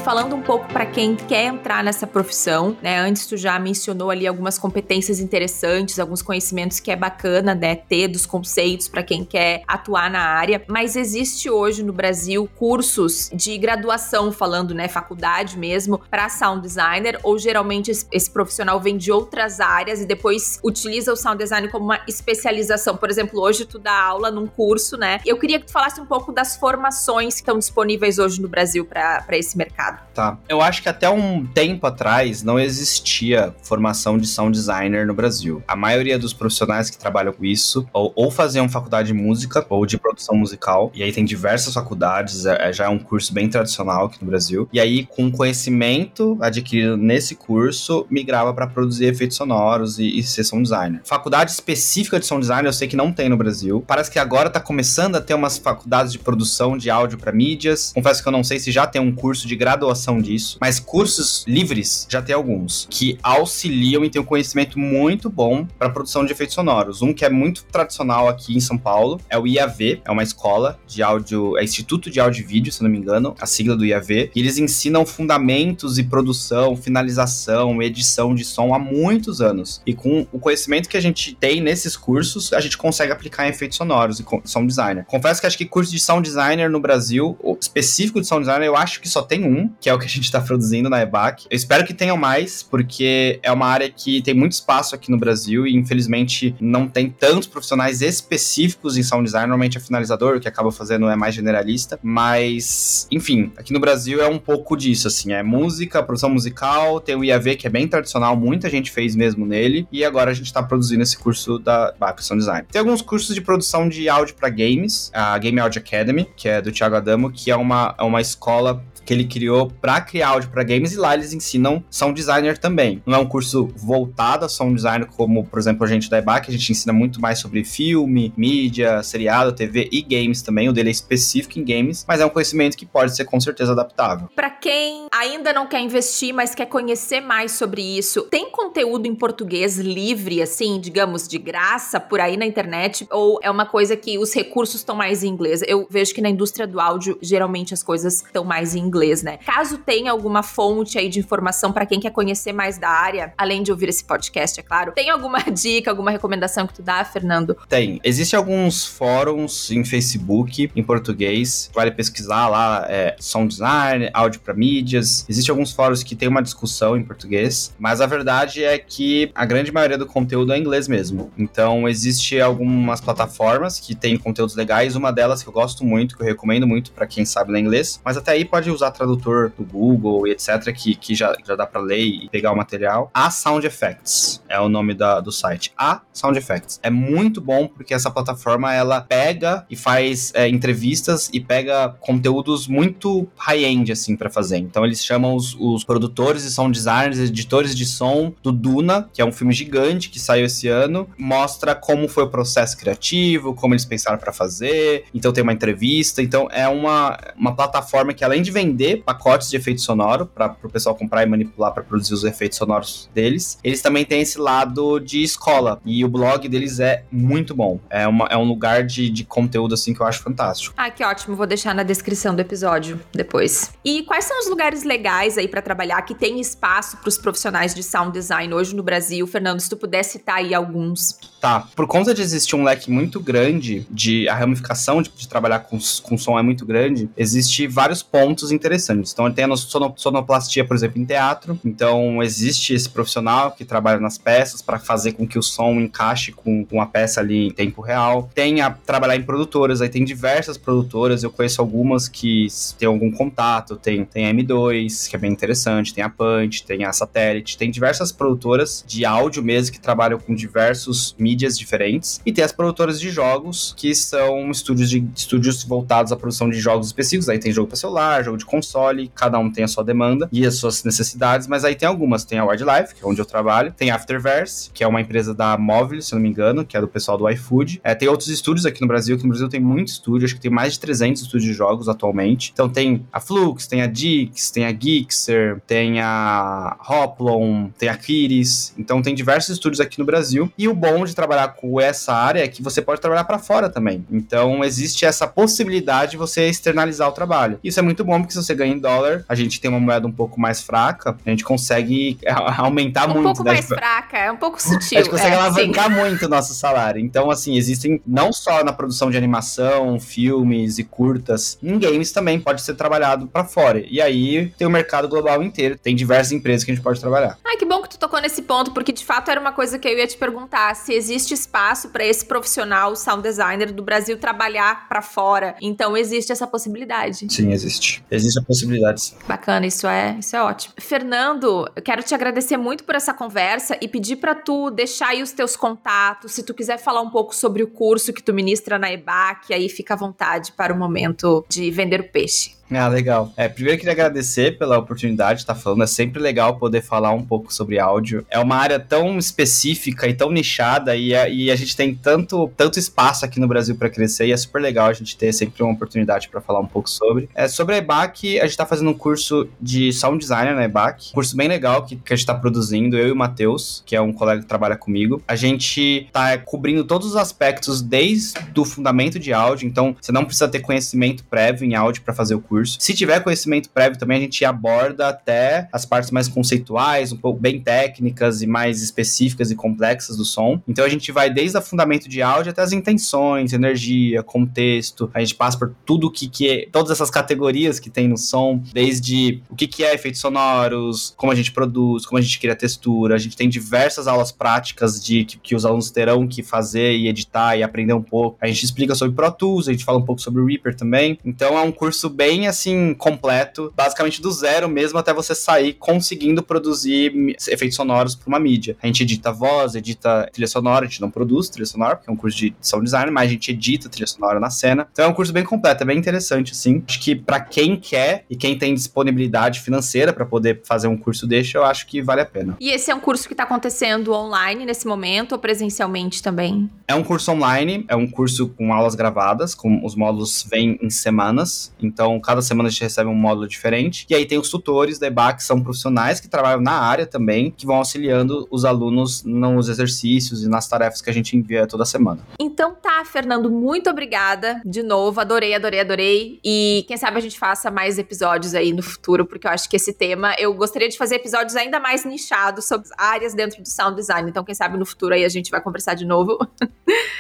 Falando 0.08 0.38
um 0.38 0.42
pouco 0.42 0.66
para 0.70 0.86
quem 0.86 1.18
quer 1.18 1.48
entrar 1.48 1.84
nessa 1.84 2.08
profissão, 2.08 2.78
né? 2.82 2.98
Antes 2.98 3.26
tu 3.26 3.36
já 3.36 3.60
mencionou 3.60 4.10
ali 4.10 4.26
algumas 4.26 4.58
competências 4.58 5.20
interessantes, 5.20 6.00
alguns 6.00 6.22
conhecimentos 6.22 6.80
que 6.80 6.90
é 6.90 6.96
bacana, 6.96 7.54
né, 7.54 7.76
ter 7.76 8.08
dos 8.08 8.26
conceitos 8.26 8.88
para 8.88 9.04
quem 9.04 9.26
quer 9.26 9.64
atuar 9.68 10.10
na 10.10 10.22
área, 10.22 10.64
mas 10.66 10.96
existe 10.96 11.50
hoje 11.50 11.84
no 11.84 11.92
Brasil 11.92 12.50
cursos 12.56 13.30
de 13.34 13.58
graduação 13.58 14.32
falando, 14.32 14.74
né, 14.74 14.88
faculdade 14.88 15.58
mesmo, 15.58 16.00
para 16.10 16.30
sound 16.30 16.62
designer 16.62 17.20
ou 17.22 17.38
geralmente 17.38 17.92
esse 17.92 18.32
profissional 18.32 18.80
vem 18.80 18.96
de 18.96 19.12
outras 19.12 19.60
áreas 19.60 20.00
e 20.00 20.06
depois 20.06 20.58
utiliza 20.64 21.12
o 21.12 21.18
sound 21.18 21.38
design 21.38 21.68
como 21.68 21.84
uma 21.84 22.00
especialização. 22.08 22.96
Por 22.96 23.10
exemplo, 23.10 23.42
hoje 23.42 23.66
tu 23.66 23.78
dá 23.78 24.06
aula 24.06 24.32
num 24.32 24.48
curso, 24.48 24.96
né? 24.96 25.20
Eu 25.26 25.38
queria 25.38 25.60
que 25.60 25.66
tu 25.66 25.74
falasse 25.74 26.00
um 26.00 26.06
pouco 26.06 26.32
das 26.32 26.56
formações 26.56 27.34
que 27.34 27.42
estão 27.42 27.60
disponíveis 27.60 28.18
hoje 28.18 28.42
no 28.42 28.48
Brasil 28.48 28.86
para 28.86 29.26
esse 29.32 29.58
mercado. 29.58 29.97
Tá. 30.18 30.36
Eu 30.50 30.62
acho 30.62 30.82
que 30.82 30.90
até 30.90 31.08
um 31.08 31.46
tempo 31.46 31.86
atrás 31.86 32.42
não 32.42 32.60
existia 32.60 33.54
formação 33.62 34.18
de 34.18 34.26
sound 34.26 34.52
designer 34.52 35.06
no 35.06 35.14
Brasil. 35.14 35.62
A 35.68 35.76
maioria 35.76 36.18
dos 36.18 36.34
profissionais 36.34 36.90
que 36.90 36.98
trabalham 36.98 37.32
com 37.32 37.46
isso 37.46 37.88
ou, 37.94 38.14
ou 38.16 38.32
faziam 38.32 38.68
faculdade 38.68 39.10
de 39.10 39.14
música 39.14 39.64
ou 39.70 39.86
de 39.86 39.96
produção 39.96 40.36
musical, 40.36 40.92
e 40.96 41.04
aí 41.04 41.12
tem 41.12 41.24
diversas 41.24 41.76
faculdades, 41.76 42.48
é, 42.48 42.70
é 42.70 42.74
já 42.74 42.86
é 42.86 42.90
um 42.90 42.98
curso 42.98 43.32
bem 43.32 43.48
tradicional 43.48 44.08
aqui 44.08 44.18
no 44.20 44.28
Brasil. 44.28 44.68
E 44.74 44.80
aí, 44.80 45.06
com 45.06 45.32
conhecimento 45.32 46.36
adquirido 46.42 46.98
nesse 46.98 47.36
curso, 47.36 48.08
migrava 48.10 48.52
para 48.56 48.66
produzir 48.66 49.06
efeitos 49.06 49.38
sonoros 49.38 50.00
e, 50.00 50.18
e 50.18 50.24
ser 50.24 50.44
sound 50.44 50.64
designer. 50.64 51.02
Faculdade 51.04 51.52
específica 51.52 52.20
de 52.20 52.26
sound 52.26 52.42
design 52.42 52.66
eu 52.66 52.74
sei 52.74 52.88
que 52.88 52.96
não 52.96 53.14
tem 53.14 53.30
no 53.30 53.38
Brasil. 53.38 53.84
Parece 53.86 54.10
que 54.10 54.18
agora 54.18 54.50
tá 54.50 54.60
começando 54.60 55.16
a 55.16 55.22
ter 55.22 55.36
umas 55.36 55.60
faculdades 55.60 56.12
de 56.12 56.18
produção 56.18 56.76
de 56.76 56.90
áudio 56.90 57.20
para 57.20 57.32
mídias. 57.32 57.92
Confesso 57.94 58.24
que 58.24 58.28
eu 58.28 58.34
não 58.34 58.44
sei 58.44 58.60
se 58.60 58.72
já 58.72 58.88
tem 58.88 59.00
um 59.00 59.14
curso 59.14 59.48
de 59.48 59.56
graduação 59.56 59.87
disso, 60.22 60.58
mas 60.60 60.80
cursos 60.80 61.44
livres 61.48 62.08
já 62.10 62.22
tem 62.22 62.36
alguns 62.36 62.88
que 62.90 63.18
auxiliam 63.22 64.04
e 64.04 64.10
tem 64.10 64.22
um 64.22 64.26
conhecimento 64.26 64.80
muito 64.80 65.30
bom 65.30 65.66
para 65.78 65.90
produção 65.90 66.26
de 66.26 66.32
efeitos 66.32 66.56
sonoros. 66.56 67.02
Um 67.02 67.14
que 67.14 67.26
é 67.26 67.30
muito 67.30 67.64
tradicional 67.66 68.28
aqui 68.28 68.56
em 68.56 68.60
São 68.60 68.78
Paulo 68.78 69.20
é 69.30 69.38
o 69.38 69.48
IAV, 69.48 70.02
é 70.04 70.12
uma 70.12 70.24
escola 70.24 70.80
de 70.88 71.02
áudio, 71.02 71.58
é 71.58 71.64
Instituto 71.64 72.10
de 72.10 72.20
Áudio 72.20 72.42
e 72.42 72.46
Vídeo, 72.46 72.72
se 72.72 72.84
não 72.84 72.90
me 72.90 72.98
engano, 72.98 73.36
a 73.40 73.46
sigla 73.46 73.76
do 73.76 73.86
IAV. 73.86 74.32
E 74.36 74.40
eles 74.40 74.58
ensinam 74.58 75.06
fundamentos 75.06 75.98
e 75.98 76.04
produção, 76.04 76.76
finalização, 76.76 77.82
edição 77.82 78.34
de 78.34 78.46
som 78.46 78.74
há 78.74 78.80
muitos 78.80 79.42
anos. 79.42 79.82
E 79.86 79.94
com 79.94 80.28
o 80.32 80.40
conhecimento 80.40 80.90
que 80.90 80.98
a 80.98 81.02
gente 81.02 81.36
tem 81.36 81.62
nesses 81.62 81.96
cursos, 81.96 82.54
a 82.54 82.60
gente 82.60 82.78
consegue 82.78 83.12
aplicar 83.12 83.46
em 83.46 83.50
efeitos 83.50 83.78
sonoros 83.78 84.20
e 84.20 84.26
sound 84.46 84.68
designer. 84.68 85.06
Confesso 85.06 85.42
que 85.42 85.48
acho 85.48 85.58
que 85.58 85.66
curso 85.66 85.92
de 85.92 86.00
sound 86.00 86.28
designer 86.28 86.70
no 86.70 86.80
Brasil, 86.80 87.38
específico 87.60 88.22
de 88.22 88.28
sound 88.28 88.46
designer, 88.46 88.66
eu 88.66 88.76
acho 88.76 89.02
que 89.02 89.10
só 89.10 89.22
tem 89.22 89.46
um, 89.46 89.70
que 89.80 89.90
é 89.90 89.94
o 89.94 90.00
que 90.00 90.06
a 90.06 90.10
gente 90.10 90.26
está 90.26 90.42
produzindo 90.42 90.90
na 90.90 91.02
EBAC. 91.02 91.46
Eu 91.50 91.56
espero 91.56 91.86
que 91.86 91.94
tenham 91.94 92.18
mais, 92.18 92.64
porque 92.64 93.40
é 93.44 93.52
uma 93.52 93.68
área 93.68 93.90
que 93.90 94.22
tem 94.22 94.34
muito 94.34 94.54
espaço 94.54 94.96
aqui 94.96 95.12
no 95.12 95.18
Brasil 95.18 95.68
e 95.68 95.76
infelizmente 95.76 96.56
não 96.60 96.88
tem 96.88 97.10
tantos 97.10 97.48
profissionais 97.48 98.02
específicos 98.02 98.98
em 98.98 99.04
sound 99.04 99.26
design. 99.26 99.48
Normalmente 99.48 99.78
é 99.78 99.80
finalizador, 99.80 100.38
o 100.38 100.40
que 100.40 100.48
acaba 100.48 100.72
fazendo 100.72 101.10
é 101.10 101.16
mais 101.16 101.36
generalista, 101.36 102.00
mas 102.02 103.08
enfim, 103.12 103.52
aqui 103.58 103.74
no 103.74 103.80
Brasil 103.80 104.22
é 104.22 104.28
um 104.28 104.40
pouco 104.40 104.76
disso, 104.76 105.08
assim, 105.08 105.34
é 105.34 105.44
música, 105.44 106.02
produção 106.04 106.30
musical, 106.30 107.00
tem 107.00 107.16
o 107.16 107.24
IAV 107.24 107.56
que 107.56 107.68
é 107.68 107.70
bem 107.70 107.88
tradicional, 107.88 108.36
muita 108.36 108.70
gente 108.70 108.92
fez 108.92 109.16
mesmo 109.16 109.46
nele, 109.46 109.88
e 109.92 110.04
agora 110.04 110.32
a 110.32 110.34
gente 110.34 110.48
está 110.48 110.62
produzindo 110.62 111.04
esse 111.04 111.18
curso 111.18 111.60
da 111.60 111.94
BAC 112.00 112.24
Sound 112.24 112.42
Design. 112.42 112.68
Tem 112.72 112.80
alguns 112.80 113.02
cursos 113.02 113.34
de 113.34 113.42
produção 113.42 113.88
de 113.88 114.10
áudio 114.10 114.36
para 114.36 114.50
games, 114.50 115.12
a 115.14 115.38
Game 115.38 115.60
Audio 115.60 115.82
Academy, 115.82 116.28
que 116.36 116.50
é 116.50 116.62
do 116.62 116.72
Thiago 116.72 116.96
Adamo, 116.96 117.32
que 117.32 117.52
é 117.52 117.56
uma, 117.56 117.96
é 117.98 118.04
uma 118.04 118.22
escola 118.22 118.84
que 119.08 119.14
ele 119.14 119.24
criou 119.24 119.72
para 119.82 120.02
criar 120.02 120.30
áudio 120.30 120.50
para 120.50 120.64
games 120.64 120.92
e 120.92 120.98
lá 120.98 121.14
eles 121.14 121.32
ensinam 121.32 121.82
sound 121.90 122.14
designer 122.14 122.58
também. 122.58 123.02
Não 123.06 123.16
é 123.16 123.18
um 123.18 123.26
curso 123.26 123.70
voltado 123.78 124.44
a 124.44 124.50
sound 124.50 124.76
design 124.76 125.06
como, 125.16 125.46
por 125.46 125.58
exemplo, 125.58 125.86
a 125.86 125.88
gente 125.88 126.10
da 126.10 126.18
EBAC, 126.18 126.50
a 126.50 126.52
gente 126.52 126.70
ensina 126.74 126.92
muito 126.92 127.22
mais 127.22 127.40
sobre 127.40 127.64
filme, 127.64 128.34
mídia, 128.36 129.02
seriado, 129.02 129.54
TV 129.54 129.88
e 129.94 130.02
games 130.02 130.42
também. 130.42 130.68
O 130.68 130.74
dele 130.74 130.90
é 130.90 130.92
específico 130.92 131.58
em 131.58 131.64
games, 131.64 132.04
mas 132.06 132.20
é 132.20 132.26
um 132.26 132.30
conhecimento 132.30 132.76
que 132.76 132.86
pode 132.86 133.16
ser 133.16 133.24
com 133.24 133.40
certeza 133.40 133.72
adaptável. 133.72 134.28
Para 134.36 134.50
quem 134.50 135.08
ainda 135.10 135.54
não 135.54 135.68
quer 135.68 135.80
investir, 135.80 136.34
mas 136.34 136.54
quer 136.54 136.66
conhecer 136.66 137.22
mais 137.22 137.54
sobre 137.54 137.82
isso, 137.82 138.24
tem 138.24 138.52
conteúdo 138.52 139.08
em 139.08 139.16
português 139.16 139.78
livre, 139.78 140.42
assim, 140.42 140.82
digamos, 140.82 141.30
de 141.30 141.38
graça 141.38 141.98
por 141.98 142.20
aí 142.20 142.36
na 142.36 142.46
internet? 142.46 143.08
Ou 143.10 143.40
é 143.42 143.50
uma 143.50 143.66
coisa 143.66 143.96
que 143.96 144.18
os 144.18 144.34
recursos 144.34 144.82
estão 144.82 144.98
mais 144.98 145.24
em 145.24 145.30
inglês? 145.30 145.62
Eu 145.66 145.88
vejo 145.90 146.14
que 146.14 146.22
na 146.22 146.30
indústria 146.30 146.68
do 146.68 146.82
áudio, 146.82 147.18
geralmente 147.22 147.74
as 147.74 147.82
coisas 147.82 148.22
estão 148.22 148.44
mais 148.44 148.76
em 148.76 148.80
inglês 148.80 148.97
inglês, 148.98 149.22
né? 149.22 149.38
Caso 149.46 149.78
tenha 149.78 150.12
alguma 150.12 150.42
fonte 150.42 150.98
aí 150.98 151.08
de 151.08 151.20
informação 151.20 151.72
para 151.72 151.86
quem 151.86 152.00
quer 152.00 152.12
conhecer 152.12 152.52
mais 152.52 152.78
da 152.78 152.90
área, 152.90 153.34
além 153.38 153.62
de 153.62 153.72
ouvir 153.72 153.90
esse 153.90 154.04
podcast, 154.04 154.60
é 154.60 154.64
claro, 154.64 154.92
tem 154.94 155.10
alguma 155.10 155.40
dica, 155.52 155.92
alguma 155.92 156.10
recomendação 156.10 156.66
que 156.66 156.74
tu 156.74 156.82
dá, 156.82 157.06
Fernando? 157.06 157.56
Tem. 157.70 158.00
Existem 158.04 158.38
alguns 158.38 158.86
fóruns 158.86 159.70
em 159.70 159.86
Facebook, 159.86 160.72
em 160.76 160.84
português, 160.84 161.70
vale 161.74 161.92
pesquisar 161.92 162.48
lá, 162.48 162.86
é, 162.90 163.16
sound 163.20 163.50
design, 163.50 164.10
áudio 164.14 164.42
para 164.42 164.54
mídias. 164.54 165.26
Existem 165.30 165.54
alguns 165.54 165.72
fóruns 165.72 166.04
que 166.04 166.16
tem 166.16 166.28
uma 166.28 166.42
discussão 166.42 166.98
em 166.98 167.04
português, 167.04 167.74
mas 167.78 168.02
a 168.02 168.08
verdade 168.08 168.64
é 168.64 168.78
que 168.80 169.32
a 169.36 169.46
grande 169.46 169.72
maioria 169.72 169.98
do 169.98 170.06
conteúdo 170.06 170.52
é 170.52 170.58
em 170.58 170.62
inglês 170.62 170.88
mesmo. 170.88 171.32
Então, 171.38 171.88
existe 171.88 172.40
algumas 172.42 173.00
plataformas 173.00 173.80
que 173.80 173.94
têm 173.94 174.18
conteúdos 174.18 174.56
legais, 174.56 174.96
uma 174.96 175.12
delas 175.12 175.44
que 175.44 175.50
eu 175.50 175.54
gosto 175.54 175.86
muito, 175.86 176.16
que 176.16 176.24
eu 176.24 176.26
recomendo 176.26 176.66
muito 176.66 176.92
para 176.92 177.06
quem 177.06 177.26
sabe 177.26 177.52
ler 177.52 177.60
inglês, 177.60 178.02
mas 178.04 178.18
até 178.18 178.32
aí 178.32 178.46
pode 178.46 178.72
usar 178.72 178.87
usar 178.88 178.92
tradutor 178.92 179.52
do 179.58 179.64
Google 179.64 180.28
e 180.28 180.32
etc, 180.32 180.74
que, 180.74 180.96
que 180.96 181.14
já, 181.14 181.36
já 181.46 181.56
dá 181.56 181.66
para 181.66 181.82
ler 181.82 182.00
e 182.00 182.30
pegar 182.30 182.52
o 182.52 182.56
material. 182.56 183.10
A 183.14 183.30
Sound 183.30 183.66
Effects 183.66 184.42
é 184.48 184.60
o 184.60 184.70
nome 184.70 184.94
da, 184.94 185.20
do 185.20 185.32
site. 185.32 185.74
A 185.78 186.02
Sound 186.14 186.38
Effects. 186.38 186.80
É 186.82 186.90
muito 186.90 187.42
bom 187.42 187.68
porque 187.68 187.94
essa 187.94 188.10
plataforma 188.10 188.74
ela 188.74 189.02
pega 189.02 189.66
e 189.70 189.76
faz 189.76 190.32
é, 190.34 190.48
entrevistas 190.48 191.30
e 191.34 191.40
pega 191.40 191.90
conteúdos 192.00 192.68
muito 192.68 193.28
high-end 193.36 193.92
assim 193.92 194.16
para 194.16 194.30
fazer. 194.30 194.58
Então 194.58 194.86
eles 194.86 195.04
chamam 195.04 195.36
os, 195.36 195.56
os 195.60 195.84
produtores 195.84 196.44
e 196.44 196.52
sound 196.52 196.78
designers, 196.78 197.20
editores 197.20 197.76
de 197.76 197.86
som 197.86 198.34
do 198.42 198.52
Duna, 198.52 199.10
que 199.14 199.22
é 199.22 199.26
um 199.26 199.32
filme 199.32 199.54
gigante 199.54 200.10
que 200.10 200.20
saiu 200.20 200.46
esse 200.46 200.68
ano, 200.68 201.08
mostra 201.18 201.76
como 201.76 202.08
foi 202.08 202.24
o 202.24 202.30
processo 202.30 202.78
criativo, 202.78 203.54
como 203.54 203.74
eles 203.74 203.86
pensaram 203.86 204.18
para 204.18 204.32
fazer. 204.32 205.06
Então 205.14 205.34
tem 205.34 205.44
uma 205.44 205.54
entrevista. 205.54 206.22
Então 206.22 206.48
é 206.52 206.68
uma, 206.68 207.18
uma 207.36 207.56
plataforma 207.56 208.14
que 208.14 208.24
além 208.24 208.42
de 208.42 208.52
vender 208.52 208.77
vender 208.78 209.04
pacotes 209.04 209.50
de 209.50 209.58
efeito 209.58 209.82
sonoro 209.82 210.28
para 210.28 210.56
o 210.64 210.70
pessoal 210.70 210.96
comprar 210.96 211.24
e 211.24 211.26
manipular 211.26 211.74
para 211.74 211.84
produzir 211.84 212.14
os 212.14 212.24
efeitos 212.24 212.58
sonoros 212.58 213.10
deles. 213.14 213.58
Eles 213.64 213.82
também 213.82 214.06
têm 214.06 214.22
esse 214.22 214.40
lado 214.40 215.00
de 215.00 215.24
escola 215.24 215.82
e 215.84 216.06
o 216.06 216.08
blog 216.08 216.48
deles 216.48 216.80
é 216.80 217.04
muito 217.12 217.56
bom. 217.56 217.80
É, 217.90 218.08
uma, 218.08 218.28
é 218.28 218.38
um 218.38 218.44
lugar 218.44 218.84
de, 218.84 219.10
de 219.10 219.26
conteúdo 219.26 219.74
assim 219.74 219.94
que 219.94 220.00
eu 220.00 220.06
acho 220.06 220.22
fantástico. 220.22 220.76
Ah, 220.78 220.92
que 220.92 221.04
ótimo. 221.04 221.36
Vou 221.36 221.48
deixar 221.48 221.74
na 221.74 221.84
descrição 221.84 222.36
do 222.36 222.40
episódio 222.40 223.00
depois. 223.12 223.72
E 223.84 224.04
quais 224.04 224.26
são 224.26 224.40
os 224.40 224.48
lugares 224.48 224.84
legais 224.84 225.38
aí 225.38 225.48
para 225.48 225.62
trabalhar 225.62 226.02
que 226.04 226.14
tem 226.14 226.40
espaço 226.40 226.98
para 226.98 227.10
os 227.10 227.18
profissionais 227.18 227.74
de 227.74 227.82
sound 227.82 228.12
design 228.12 228.54
hoje 228.54 228.76
no 228.76 228.84
Brasil? 228.84 229.26
Fernando, 229.26 229.60
se 229.60 229.70
tu 229.70 229.78
puder 229.78 230.04
citar 230.04 230.38
aí 230.38 230.54
alguns. 230.54 231.18
Tá. 231.40 231.68
Por 231.76 231.88
conta 231.88 232.14
de 232.14 232.22
existir 232.22 232.56
um 232.56 232.64
leque 232.64 232.90
muito 232.90 233.20
grande 233.20 233.86
de 233.92 234.28
a 234.28 234.34
ramificação 234.34 235.02
de, 235.02 235.12
de 235.16 235.28
trabalhar 235.28 235.60
com, 235.60 235.78
com 236.02 236.18
som 236.18 236.38
é 236.38 236.42
muito 236.42 236.66
grande, 236.66 237.10
existe 237.16 237.68
vários 237.68 238.02
pontos 238.02 238.52
interessantes. 238.52 239.12
Então, 239.14 239.32
tem 239.32 239.46
a 239.46 239.56
sonoplastia, 239.56 240.66
por 240.66 240.76
exemplo, 240.76 241.00
em 241.00 241.06
teatro. 241.06 241.60
Então, 241.64 242.24
existe 242.24 242.74
esse 242.74 242.90
profissional 242.90 243.52
que 243.52 243.64
trabalha 243.64 244.00
nas 244.00 244.18
peças 244.18 244.62
para 244.62 244.80
fazer 244.80 245.14
com 245.14 245.28
que 245.28 245.38
o 245.38 245.44
som 245.44 245.80
encaixe 245.80 246.32
com, 246.32 246.66
com 246.66 246.82
a 246.82 246.86
peça 246.86 247.20
ali 247.20 247.48
em 247.48 247.52
tempo 247.52 247.82
real. 247.82 248.30
Tem 248.34 248.62
a 248.62 248.72
trabalhar 248.72 249.16
em 249.16 249.24
produtoras, 249.24 249.82
aí 249.82 249.90
tem 249.90 250.04
diversas 250.04 250.58
produtoras. 250.58 251.24
Eu 251.24 251.32
conheço 251.32 251.62
algumas 251.62 252.08
que 252.08 252.48
têm 252.80 252.88
algum 252.88 253.12
contato. 253.12 253.76
Tem, 253.76 254.04
tem 254.04 254.28
a 254.28 254.34
M2, 254.34 255.08
que 255.10 255.16
é 255.16 255.20
bem 255.20 255.32
interessante, 255.32 255.94
tem 255.94 256.04
a 256.04 256.10
Punch, 256.10 256.64
tem 256.64 256.84
a 256.84 256.92
Satellite, 256.92 257.58
tem 257.58 257.70
diversas 257.70 258.12
produtoras 258.12 258.84
de 258.88 259.06
áudio 259.06 259.44
mesmo 259.44 259.74
que 259.74 259.80
trabalham 259.80 260.20
com 260.20 260.34
diversos 260.34 261.16
mídias 261.28 261.60
diferentes. 261.60 262.22
E 262.26 262.32
tem 262.32 262.44
as 262.44 262.54
produtoras 262.54 263.02
de 263.02 263.10
jogos, 263.10 263.74
que 263.76 263.94
são 263.94 264.50
estúdios, 264.50 264.90
de, 264.90 265.06
estúdios 265.14 265.62
voltados 265.64 266.14
à 266.14 266.16
produção 266.16 266.50
de 266.50 266.58
jogos 266.58 266.88
específicos. 266.88 267.28
Aí 267.28 267.38
tem 267.38 267.52
jogo 267.52 267.68
para 267.68 267.76
celular, 267.76 268.24
jogo 268.24 268.38
de 268.38 268.46
console, 268.46 269.12
cada 269.14 269.38
um 269.38 269.52
tem 269.52 269.66
a 269.66 269.68
sua 269.68 269.84
demanda 269.84 270.30
e 270.32 270.46
as 270.46 270.56
suas 270.56 270.86
necessidades, 270.86 271.46
mas 271.48 271.66
aí 271.66 271.76
tem 271.76 271.88
algumas. 271.88 272.24
Tem 272.24 272.40
a 272.40 272.46
Wildlife, 272.46 272.96
que 272.96 273.04
é 273.04 273.08
onde 273.08 273.20
eu 273.20 273.26
trabalho, 273.26 273.74
tem 273.76 273.92
a 273.92 273.96
Afterverse, 273.96 274.70
que 274.74 274.84
é 274.84 274.88
uma 274.88 275.02
empresa 275.02 275.34
da 275.34 275.58
Móvel, 275.58 276.02
se 276.02 276.14
não 276.14 276.22
me 276.22 276.30
engano, 276.30 276.66
que 276.66 276.78
é 276.78 276.82
do 276.82 276.88
pessoal 276.88 277.18
do 277.18 277.30
iFood. 277.30 277.82
É, 277.84 277.94
tem 277.94 278.08
outros 278.08 278.30
estúdios 278.30 278.66
aqui 278.66 278.80
no 278.80 278.88
Brasil, 278.88 279.18
que 279.18 279.24
no 279.24 279.30
Brasil 279.30 279.50
tem 279.50 279.60
muito 279.60 279.90
estúdio, 279.90 280.26
acho 280.26 280.36
que 280.36 280.42
tem 280.42 280.52
mais 280.52 280.74
de 280.74 280.80
300 280.80 281.24
estúdios 281.24 281.50
de 281.50 281.54
jogos 281.54 281.90
atualmente. 281.90 282.52
Então 282.54 282.70
tem 282.70 283.06
a 283.12 283.20
Flux, 283.20 283.68
tem 283.68 283.82
a 283.82 283.88
Dix, 283.88 284.50
tem 284.52 284.66
a 284.66 284.72
Geekser, 284.72 285.62
tem 285.68 286.00
a 286.00 286.78
Hoplon, 286.88 287.70
tem 287.78 287.90
a 287.90 287.98
Kiris. 287.98 288.74
Então 288.78 289.02
tem 289.02 289.14
diversos 289.14 289.50
estúdios 289.50 289.82
aqui 289.82 290.00
no 290.00 290.06
Brasil. 290.06 290.52
E 290.58 290.68
o 290.68 290.74
bom 290.74 291.04
de 291.04 291.16
trabalhar 291.18 291.50
com 291.50 291.82
essa 291.82 292.14
área 292.14 292.44
é 292.44 292.48
que 292.48 292.64
você 292.64 292.82
pode 292.82 293.02
trabalhar 293.02 293.26
para 293.26 293.40
fora 293.40 293.70
também. 293.70 294.06
Então 294.10 294.64
existe 294.64 295.06
essa 295.06 295.28
possibilidade 295.28 296.12
de 296.12 296.18
você 296.18 296.48
externalizar 296.48 297.10
o 297.10 297.12
trabalho. 297.12 297.60
Isso 297.64 297.80
é 297.80 297.84
muito 297.84 298.06
bom 298.06 298.20
porque 298.20 298.34
se 298.34 298.42
você 298.42 298.56
ganha 298.56 298.74
em 298.74 298.80
dólar, 298.80 299.26
a 299.28 299.36
gente 299.36 299.60
tem 299.60 299.70
uma 299.70 299.80
moeda 299.80 300.08
um 300.08 300.12
pouco 300.12 300.40
mais 300.40 300.62
fraca, 300.62 301.18
a 301.26 301.30
gente 301.30 301.44
consegue 301.44 302.18
aumentar 302.58 303.10
um 303.10 303.14
muito. 303.14 303.20
Um 303.20 303.34
pouco 303.34 303.44
né? 303.44 303.54
mais 303.54 303.66
fraca, 303.66 304.18
é 304.18 304.32
um 304.32 304.38
pouco 304.38 304.62
sutil. 304.62 304.98
A 304.98 305.02
gente 305.02 305.12
consegue 305.12 305.36
é, 305.36 305.38
alavancar 305.38 305.90
muito 305.90 306.26
o 306.26 306.30
nosso 306.30 306.54
salário. 306.54 307.00
Então, 307.00 307.30
assim, 307.30 307.56
existem 307.56 308.02
não 308.06 308.32
só 308.34 308.64
na 308.64 308.72
produção 308.72 309.12
de 309.12 309.18
animação, 309.18 310.00
filmes 310.00 310.78
e 310.80 310.84
curtas, 310.84 311.58
em 311.62 311.78
games 311.78 312.12
também 312.12 312.40
pode 312.40 312.62
ser 312.62 312.76
trabalhado 312.76 313.28
para 313.28 313.44
fora. 313.44 313.84
E 313.88 314.02
aí 314.02 314.52
tem 314.58 314.66
o 314.66 314.70
mercado 314.70 315.08
global 315.08 315.44
inteiro, 315.44 315.78
tem 315.78 315.96
diversas 315.96 316.32
empresas 316.32 316.64
que 316.64 316.72
a 316.72 316.76
gente 316.76 316.84
pode 316.84 317.00
trabalhar. 317.00 317.38
Ai, 317.46 317.58
que 317.58 317.66
bom 317.66 317.82
que 317.82 317.90
tu 317.90 318.00
tocou 318.00 318.20
nesse 318.22 318.42
ponto, 318.42 318.72
porque 318.72 318.92
de 318.92 319.06
fato 319.06 319.30
era 319.30 319.40
uma 319.40 319.52
coisa 319.52 319.78
que 319.78 319.88
eu 319.88 319.98
ia 319.98 320.08
te 320.08 320.18
perguntar, 320.18 320.76
se 320.76 320.94
existe 321.08 321.34
espaço 321.34 321.90
para 321.90 322.06
esse 322.06 322.26
profissional 322.26 322.96
sound 322.96 323.24
designer 323.24 323.72
do 323.72 323.82
Brasil 323.82 324.18
trabalhar 324.18 324.88
para 324.90 325.02
fora. 325.02 325.56
Então 325.62 325.96
existe 325.96 326.32
essa 326.32 326.46
possibilidade. 326.46 327.28
Sim, 327.30 327.52
existe. 327.52 328.04
Existe 328.12 328.40
a 328.40 328.44
possibilidade. 328.44 329.02
Sim. 329.02 329.16
Bacana, 329.28 329.66
isso 329.66 329.88
é, 329.88 330.18
isso 330.20 330.36
é 330.36 330.42
ótimo. 330.42 330.74
Fernando, 330.78 331.70
eu 331.76 331.82
quero 331.82 332.04
te 332.04 332.14
agradecer 332.14 332.58
muito 332.58 332.84
por 332.84 332.96
essa 332.96 333.14
conversa 333.14 333.78
e 333.82 333.88
pedir 333.88 334.18
para 334.18 334.36
tu 334.36 334.70
deixar 334.70 335.10
aí 335.10 335.24
os 335.24 335.32
teus 335.32 335.56
contatos, 335.56 336.34
se 336.34 336.44
tu 336.44 336.54
quiser 336.54 336.78
falar 336.78 337.02
um 337.02 337.10
pouco 337.10 337.34
sobre 337.34 337.64
o 337.64 337.68
curso 337.68 338.12
que 338.12 338.22
tu 338.22 338.34
ministra 338.34 338.78
na 338.78 338.92
EBAC, 338.92 339.54
aí 339.54 339.70
fica 339.70 339.94
à 339.94 339.98
vontade 339.98 340.52
para 340.52 340.74
o 340.74 340.78
momento 340.78 341.46
de 341.48 341.72
vender 341.72 342.02
o 342.02 342.12
peixe. 342.12 342.57
Ah, 342.70 342.88
legal. 342.88 343.32
É, 343.38 343.48
primeiro 343.48 343.80
queria 343.80 343.94
agradecer 343.94 344.58
pela 344.58 344.78
oportunidade 344.78 345.38
de 345.38 345.44
estar 345.44 345.56
falando. 345.56 345.84
É 345.84 345.88
sempre 345.88 346.22
legal 346.22 346.58
poder 346.58 346.82
falar 346.82 347.12
um 347.12 347.24
pouco 347.24 347.54
sobre 347.54 347.80
áudio. 347.80 348.26
É 348.30 348.38
uma 348.40 348.58
área 348.58 348.80
tão 348.80 349.18
específica 349.18 350.08
e 350.08 350.14
tão 350.14 350.32
nichada 350.32 350.96
e 350.96 351.16
a, 351.16 351.30
e 351.30 351.50
a 351.50 351.56
gente 351.56 351.76
tem 351.76 351.96
tanto, 351.96 352.52
tanto 352.58 352.78
espaço 352.78 353.24
aqui 353.24 353.40
no 353.40 353.48
Brasil 353.48 353.76
para 353.76 353.90
crescer 353.90 354.28
e 354.28 354.32
é 354.32 354.38
super 354.38 354.62
legal 354.62 354.88
a 354.90 354.94
gente 354.94 355.16
ter 355.16 355.32
sempre 355.32 355.64
uma 355.64 355.72
oportunidade 355.72 356.28
para 356.28 356.42
falar 356.42 356.60
um 356.60 356.66
pouco 356.66 356.90
sobre. 356.90 357.30
É, 357.34 357.48
sobre 357.48 357.76
a 357.76 357.78
EBAC, 357.78 358.40
a 358.40 358.44
gente 358.44 358.52
está 358.52 358.66
fazendo 358.66 358.90
um 358.90 358.94
curso 358.94 359.48
de 359.62 359.94
sound 359.94 360.20
designer 360.20 360.54
na 360.54 360.66
EBAC. 360.66 361.12
Um 361.12 361.14
curso 361.14 361.38
bem 361.38 361.48
legal 361.48 361.86
que, 361.86 361.96
que 361.96 362.14
a 362.14 362.16
gente 362.16 362.24
está 362.24 362.36
produzindo, 362.36 362.98
eu 362.98 363.08
e 363.08 363.12
o 363.12 363.16
Matheus, 363.16 363.82
que 363.86 363.96
é 363.96 364.02
um 364.02 364.12
colega 364.12 364.42
que 364.42 364.48
trabalha 364.48 364.76
comigo. 364.76 365.22
A 365.28 365.36
gente 365.36 366.06
está 366.08 366.38
cobrindo 366.38 366.84
todos 366.84 367.08
os 367.08 367.16
aspectos 367.16 367.82
desde 367.82 368.38
o 368.58 368.66
fundamento 368.66 369.18
de 369.18 369.32
áudio, 369.32 369.68
então 369.68 369.96
você 370.00 370.12
não 370.12 370.26
precisa 370.26 370.48
ter 370.50 370.60
conhecimento 370.60 371.24
prévio 371.24 371.66
em 371.66 371.74
áudio 371.74 372.02
para 372.02 372.14
fazer 372.14 372.36
o 372.36 372.42
curso 372.42 372.57
curso. 372.58 372.78
Se 372.80 372.94
tiver 372.94 373.20
conhecimento 373.20 373.70
prévio 373.70 374.00
também, 374.00 374.18
a 374.18 374.22
gente 374.22 374.44
aborda 374.44 375.10
até 375.10 375.68
as 375.72 375.86
partes 375.86 376.10
mais 376.10 376.28
conceituais, 376.28 377.12
um 377.12 377.18
pouco 377.18 377.40
bem 377.40 377.60
técnicas 377.62 378.42
e 378.42 378.48
mais 378.48 378.82
específicas 378.82 379.52
e 379.52 379.56
complexas 379.56 380.18
do 380.18 380.26
som. 380.26 380.60
Então 380.68 380.84
a 380.84 380.90
gente 380.90 381.12
vai 381.12 381.30
desde 381.30 381.58
o 381.58 381.62
fundamento 381.62 382.10
de 382.10 382.22
áudio 382.22 382.52
até 382.52 382.62
as 382.62 382.72
intenções, 382.72 383.54
energia, 383.54 384.24
contexto. 384.24 385.10
A 385.14 385.20
gente 385.20 385.36
passa 385.36 385.58
por 385.58 385.74
tudo 385.86 386.08
o 386.08 386.12
que, 386.12 386.28
que 386.28 386.50
é, 386.50 386.68
todas 386.72 386.92
essas 386.92 387.10
categorias 387.10 387.80
que 387.80 387.90
tem 387.90 388.08
no 388.08 388.18
som, 388.18 388.62
desde 388.74 389.42
o 389.50 389.56
que, 389.56 389.68
que 389.68 389.84
é 389.84 389.94
efeitos 389.94 390.20
sonoros, 390.20 391.14
como 391.16 391.32
a 391.32 391.36
gente 391.36 391.52
produz, 391.52 392.06
como 392.06 392.18
a 392.18 392.22
gente 392.22 392.40
cria 392.40 392.56
textura. 392.56 393.16
A 393.16 393.20
gente 393.20 393.38
tem 393.38 393.48
diversas 393.48 394.08
aulas 394.08 394.32
práticas 394.32 395.04
de 395.04 395.26
que, 395.26 395.38
que 395.38 395.56
os 395.56 395.66
alunos 395.66 395.92
terão 395.92 396.28
que 396.28 396.42
fazer 396.42 396.96
e 396.96 397.08
editar 397.08 397.56
e 397.56 397.64
aprender 397.64 397.94
um 397.94 398.02
pouco. 398.02 398.38
A 398.42 398.48
gente 398.48 398.64
explica 398.64 398.96
sobre 398.96 399.16
Pro 399.16 399.32
Tools, 399.32 399.68
a 399.68 399.72
gente 399.72 399.86
fala 399.86 400.00
um 400.00 400.06
pouco 400.06 400.22
sobre 400.22 400.44
Reaper 400.44 400.76
também. 400.76 401.20
Então 401.24 401.58
é 401.58 401.62
um 401.62 401.72
curso 401.72 402.10
bem 402.10 402.47
assim 402.48 402.94
completo, 402.94 403.74
basicamente 403.76 404.22
do 404.22 404.32
zero 404.32 404.70
mesmo 404.70 405.00
até 405.00 405.14
você 405.14 405.34
sair 405.34 405.74
conseguindo 405.74 406.44
produzir 406.44 407.36
efeitos 407.48 407.76
sonoros 407.76 408.16
para 408.16 408.28
uma 408.28 408.40
mídia. 408.40 408.78
A 408.82 408.88
gente 408.88 409.04
edita 409.04 409.32
voz, 409.32 409.76
edita 409.76 410.30
trilha 410.32 410.48
sonora, 410.48 410.86
a 410.86 410.88
gente 410.88 411.02
não 411.02 411.10
produz 411.10 411.50
trilha 411.50 411.66
sonora, 411.66 411.96
porque 411.96 412.10
é 412.10 412.14
um 412.14 412.18
curso 412.18 412.38
de 412.38 412.56
sound 412.62 412.86
design, 412.86 413.12
mas 413.12 413.30
a 413.30 413.32
gente 413.32 413.52
edita 413.52 413.90
trilha 413.90 414.08
sonora 414.08 414.40
na 414.40 414.50
cena. 414.50 414.88
Então 414.92 415.06
é 415.06 415.08
um 415.08 415.14
curso 415.14 415.34
bem 415.34 415.44
completo, 415.44 415.84
é 415.84 415.86
bem 415.86 415.98
interessante 415.98 416.52
assim. 416.52 416.84
Acho 416.88 417.00
que 417.00 417.16
para 417.16 417.40
quem 417.40 417.76
quer 417.76 418.26
e 418.30 418.36
quem 418.36 418.58
tem 418.58 418.74
disponibilidade 418.74 419.60
financeira 419.60 420.14
para 420.14 420.26
poder 420.26 420.62
fazer 420.64 420.88
um 420.88 420.98
curso 420.98 421.28
desse, 421.28 421.56
eu 421.56 421.64
acho 421.64 421.88
que 421.88 422.02
vale 422.02 422.22
a 422.22 422.26
pena. 422.26 422.58
E 422.60 422.70
esse 422.70 422.92
é 422.92 422.96
um 422.96 423.00
curso 423.00 423.28
que 423.28 423.34
está 423.34 423.44
acontecendo 423.44 424.14
online 424.14 424.66
nesse 424.66 424.88
momento 424.88 425.34
ou 425.34 425.40
presencialmente 425.40 426.22
também? 426.22 426.70
É 426.88 426.96
um 426.96 427.04
curso 427.04 427.32
online, 427.32 427.86
é 427.88 427.96
um 427.96 428.08
curso 428.08 428.50
com 428.50 428.74
aulas 428.74 428.96
gravadas, 428.96 429.54
com 429.54 429.86
os 429.86 429.96
módulos 429.96 430.46
vêm 430.50 430.78
em 430.82 430.90
semanas. 430.90 431.74
Então 431.82 432.20
cada 432.20 432.37
semana 432.42 432.70
a 432.70 432.72
gente 432.72 432.82
recebe 432.82 433.10
um 433.10 433.16
módulo 433.16 433.48
diferente. 433.48 434.06
E 434.10 434.16
aí 434.16 434.26
tem 434.26 434.38
os 434.38 434.50
tutores 434.50 435.00
da 435.00 435.08
EBAC, 435.08 435.38
que 435.38 435.44
são 435.44 435.62
profissionais 435.62 436.20
que 436.20 436.28
trabalham 436.28 436.62
na 436.62 436.74
área 436.74 437.06
também, 437.06 437.52
que 437.52 437.66
vão 437.66 437.78
auxiliando 437.78 438.48
os 438.52 438.66
alunos 438.66 439.24
nos 439.24 439.70
exercícios 439.70 440.44
e 440.44 440.50
nas 440.50 440.68
tarefas 440.68 441.02
que 441.02 441.10
a 441.10 441.14
gente 441.14 441.36
envia 441.36 441.68
toda 441.68 441.86
semana. 441.86 442.22
Então 442.40 442.76
tá, 442.76 443.04
Fernando, 443.06 443.50
muito 443.50 443.90
obrigada 443.90 444.62
de 444.66 444.84
novo. 444.84 445.20
Adorei, 445.20 445.54
adorei, 445.54 445.80
adorei. 445.80 446.40
E 446.44 446.86
quem 446.88 446.98
sabe 446.98 447.18
a 447.18 447.22
gente 447.22 447.38
faça 447.38 447.70
mais 447.72 447.98
episódios 447.98 448.54
aí 448.54 448.74
no 448.74 448.84
futuro, 448.84 449.26
porque 449.26 449.48
eu 449.48 449.52
acho 449.52 449.70
que 449.70 449.76
esse 449.76 449.94
tema, 449.94 450.36
eu 450.38 450.54
gostaria 450.54 450.90
de 450.90 450.98
fazer 450.98 451.16
episódios 451.16 451.56
ainda 451.56 451.80
mais 451.80 452.06
nichados 452.06 452.66
sobre 452.66 452.88
áreas 452.98 453.34
dentro 453.34 453.62
do 453.62 453.70
sound 453.70 453.96
design. 453.96 454.30
Então, 454.30 454.44
quem 454.44 454.56
sabe 454.56 454.78
no 454.78 454.86
futuro 454.86 455.14
aí 455.14 455.26
a 455.26 455.30
gente 455.30 455.50
vai 455.52 455.62
conversar 455.62 455.94
de 455.94 456.06
novo. 456.06 456.38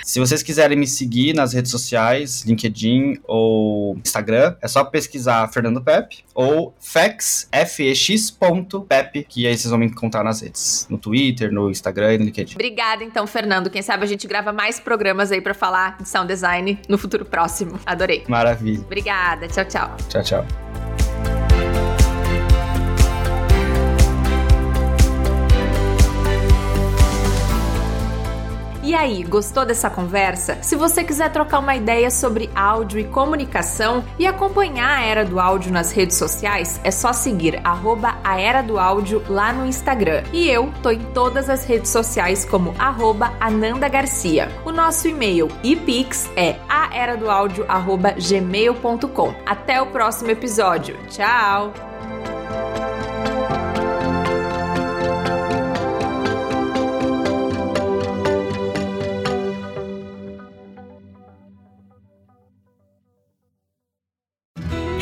Se 0.03 0.19
vocês 0.19 0.41
quiserem 0.41 0.77
me 0.77 0.87
seguir 0.87 1.33
nas 1.33 1.53
redes 1.53 1.71
sociais, 1.71 2.43
LinkedIn 2.45 3.19
ou 3.25 3.97
Instagram, 3.97 4.55
é 4.61 4.67
só 4.67 4.83
pesquisar 5.07 5.47
Fernando 5.47 5.81
Pepe 5.81 6.23
ou 6.35 6.73
fex, 6.79 7.49
fex.pepe, 7.51 9.23
que 9.23 9.47
aí 9.47 9.57
vocês 9.57 9.69
vão 9.69 9.79
me 9.79 9.85
encontrar 9.85 10.23
nas 10.23 10.41
redes, 10.41 10.85
no 10.89 10.97
Twitter, 10.97 11.51
no 11.51 11.71
Instagram 11.71 12.15
e 12.15 12.17
no 12.19 12.25
LinkedIn. 12.25 12.55
Obrigada, 12.55 13.03
então, 13.03 13.25
Fernando. 13.25 13.69
Quem 13.69 13.81
sabe 13.81 14.03
a 14.03 14.07
gente 14.07 14.27
grava 14.27 14.51
mais 14.51 14.79
programas 14.79 15.31
aí 15.31 15.41
para 15.41 15.53
falar 15.53 15.97
de 15.97 16.07
sound 16.07 16.27
design 16.27 16.79
no 16.87 16.97
futuro 16.97 17.25
próximo. 17.25 17.79
Adorei. 17.85 18.23
Maravilha. 18.27 18.81
Obrigada. 18.81 19.47
Tchau, 19.47 19.65
tchau. 19.65 19.95
Tchau, 20.09 20.23
tchau. 20.23 20.86
E 28.87 28.95
aí, 28.95 29.21
gostou 29.21 29.65
dessa 29.65 29.89
conversa? 29.89 30.59
Se 30.61 30.73
você 30.73 31.03
quiser 31.03 31.29
trocar 31.29 31.59
uma 31.59 31.75
ideia 31.75 32.09
sobre 32.09 32.49
áudio 32.55 33.01
e 33.01 33.03
comunicação 33.03 34.01
e 34.17 34.25
acompanhar 34.25 34.99
a 34.99 35.03
Era 35.03 35.25
do 35.25 35.41
Áudio 35.41 35.73
nas 35.73 35.91
redes 35.91 36.15
sociais, 36.15 36.79
é 36.85 36.91
só 36.91 37.11
seguir 37.11 37.59
arroba 37.65 38.17
a 38.23 38.39
Era 38.39 38.61
do 38.61 38.79
Áudio 38.79 39.21
lá 39.27 39.51
no 39.51 39.65
Instagram. 39.65 40.23
E 40.31 40.49
eu 40.49 40.71
tô 40.81 40.89
em 40.89 41.01
todas 41.11 41.49
as 41.49 41.65
redes 41.65 41.91
sociais 41.91 42.45
como 42.45 42.73
arroba 42.79 43.33
Ananda 43.41 43.89
Garcia. 43.89 44.47
O 44.63 44.71
nosso 44.71 45.09
e-mail 45.09 45.49
e 45.61 45.75
pix 45.75 46.31
é 46.37 46.55
aeradoaudio.gmail.com. 46.69 49.35
Até 49.45 49.81
o 49.81 49.87
próximo 49.87 50.31
episódio. 50.31 50.97
Tchau! 51.09 51.96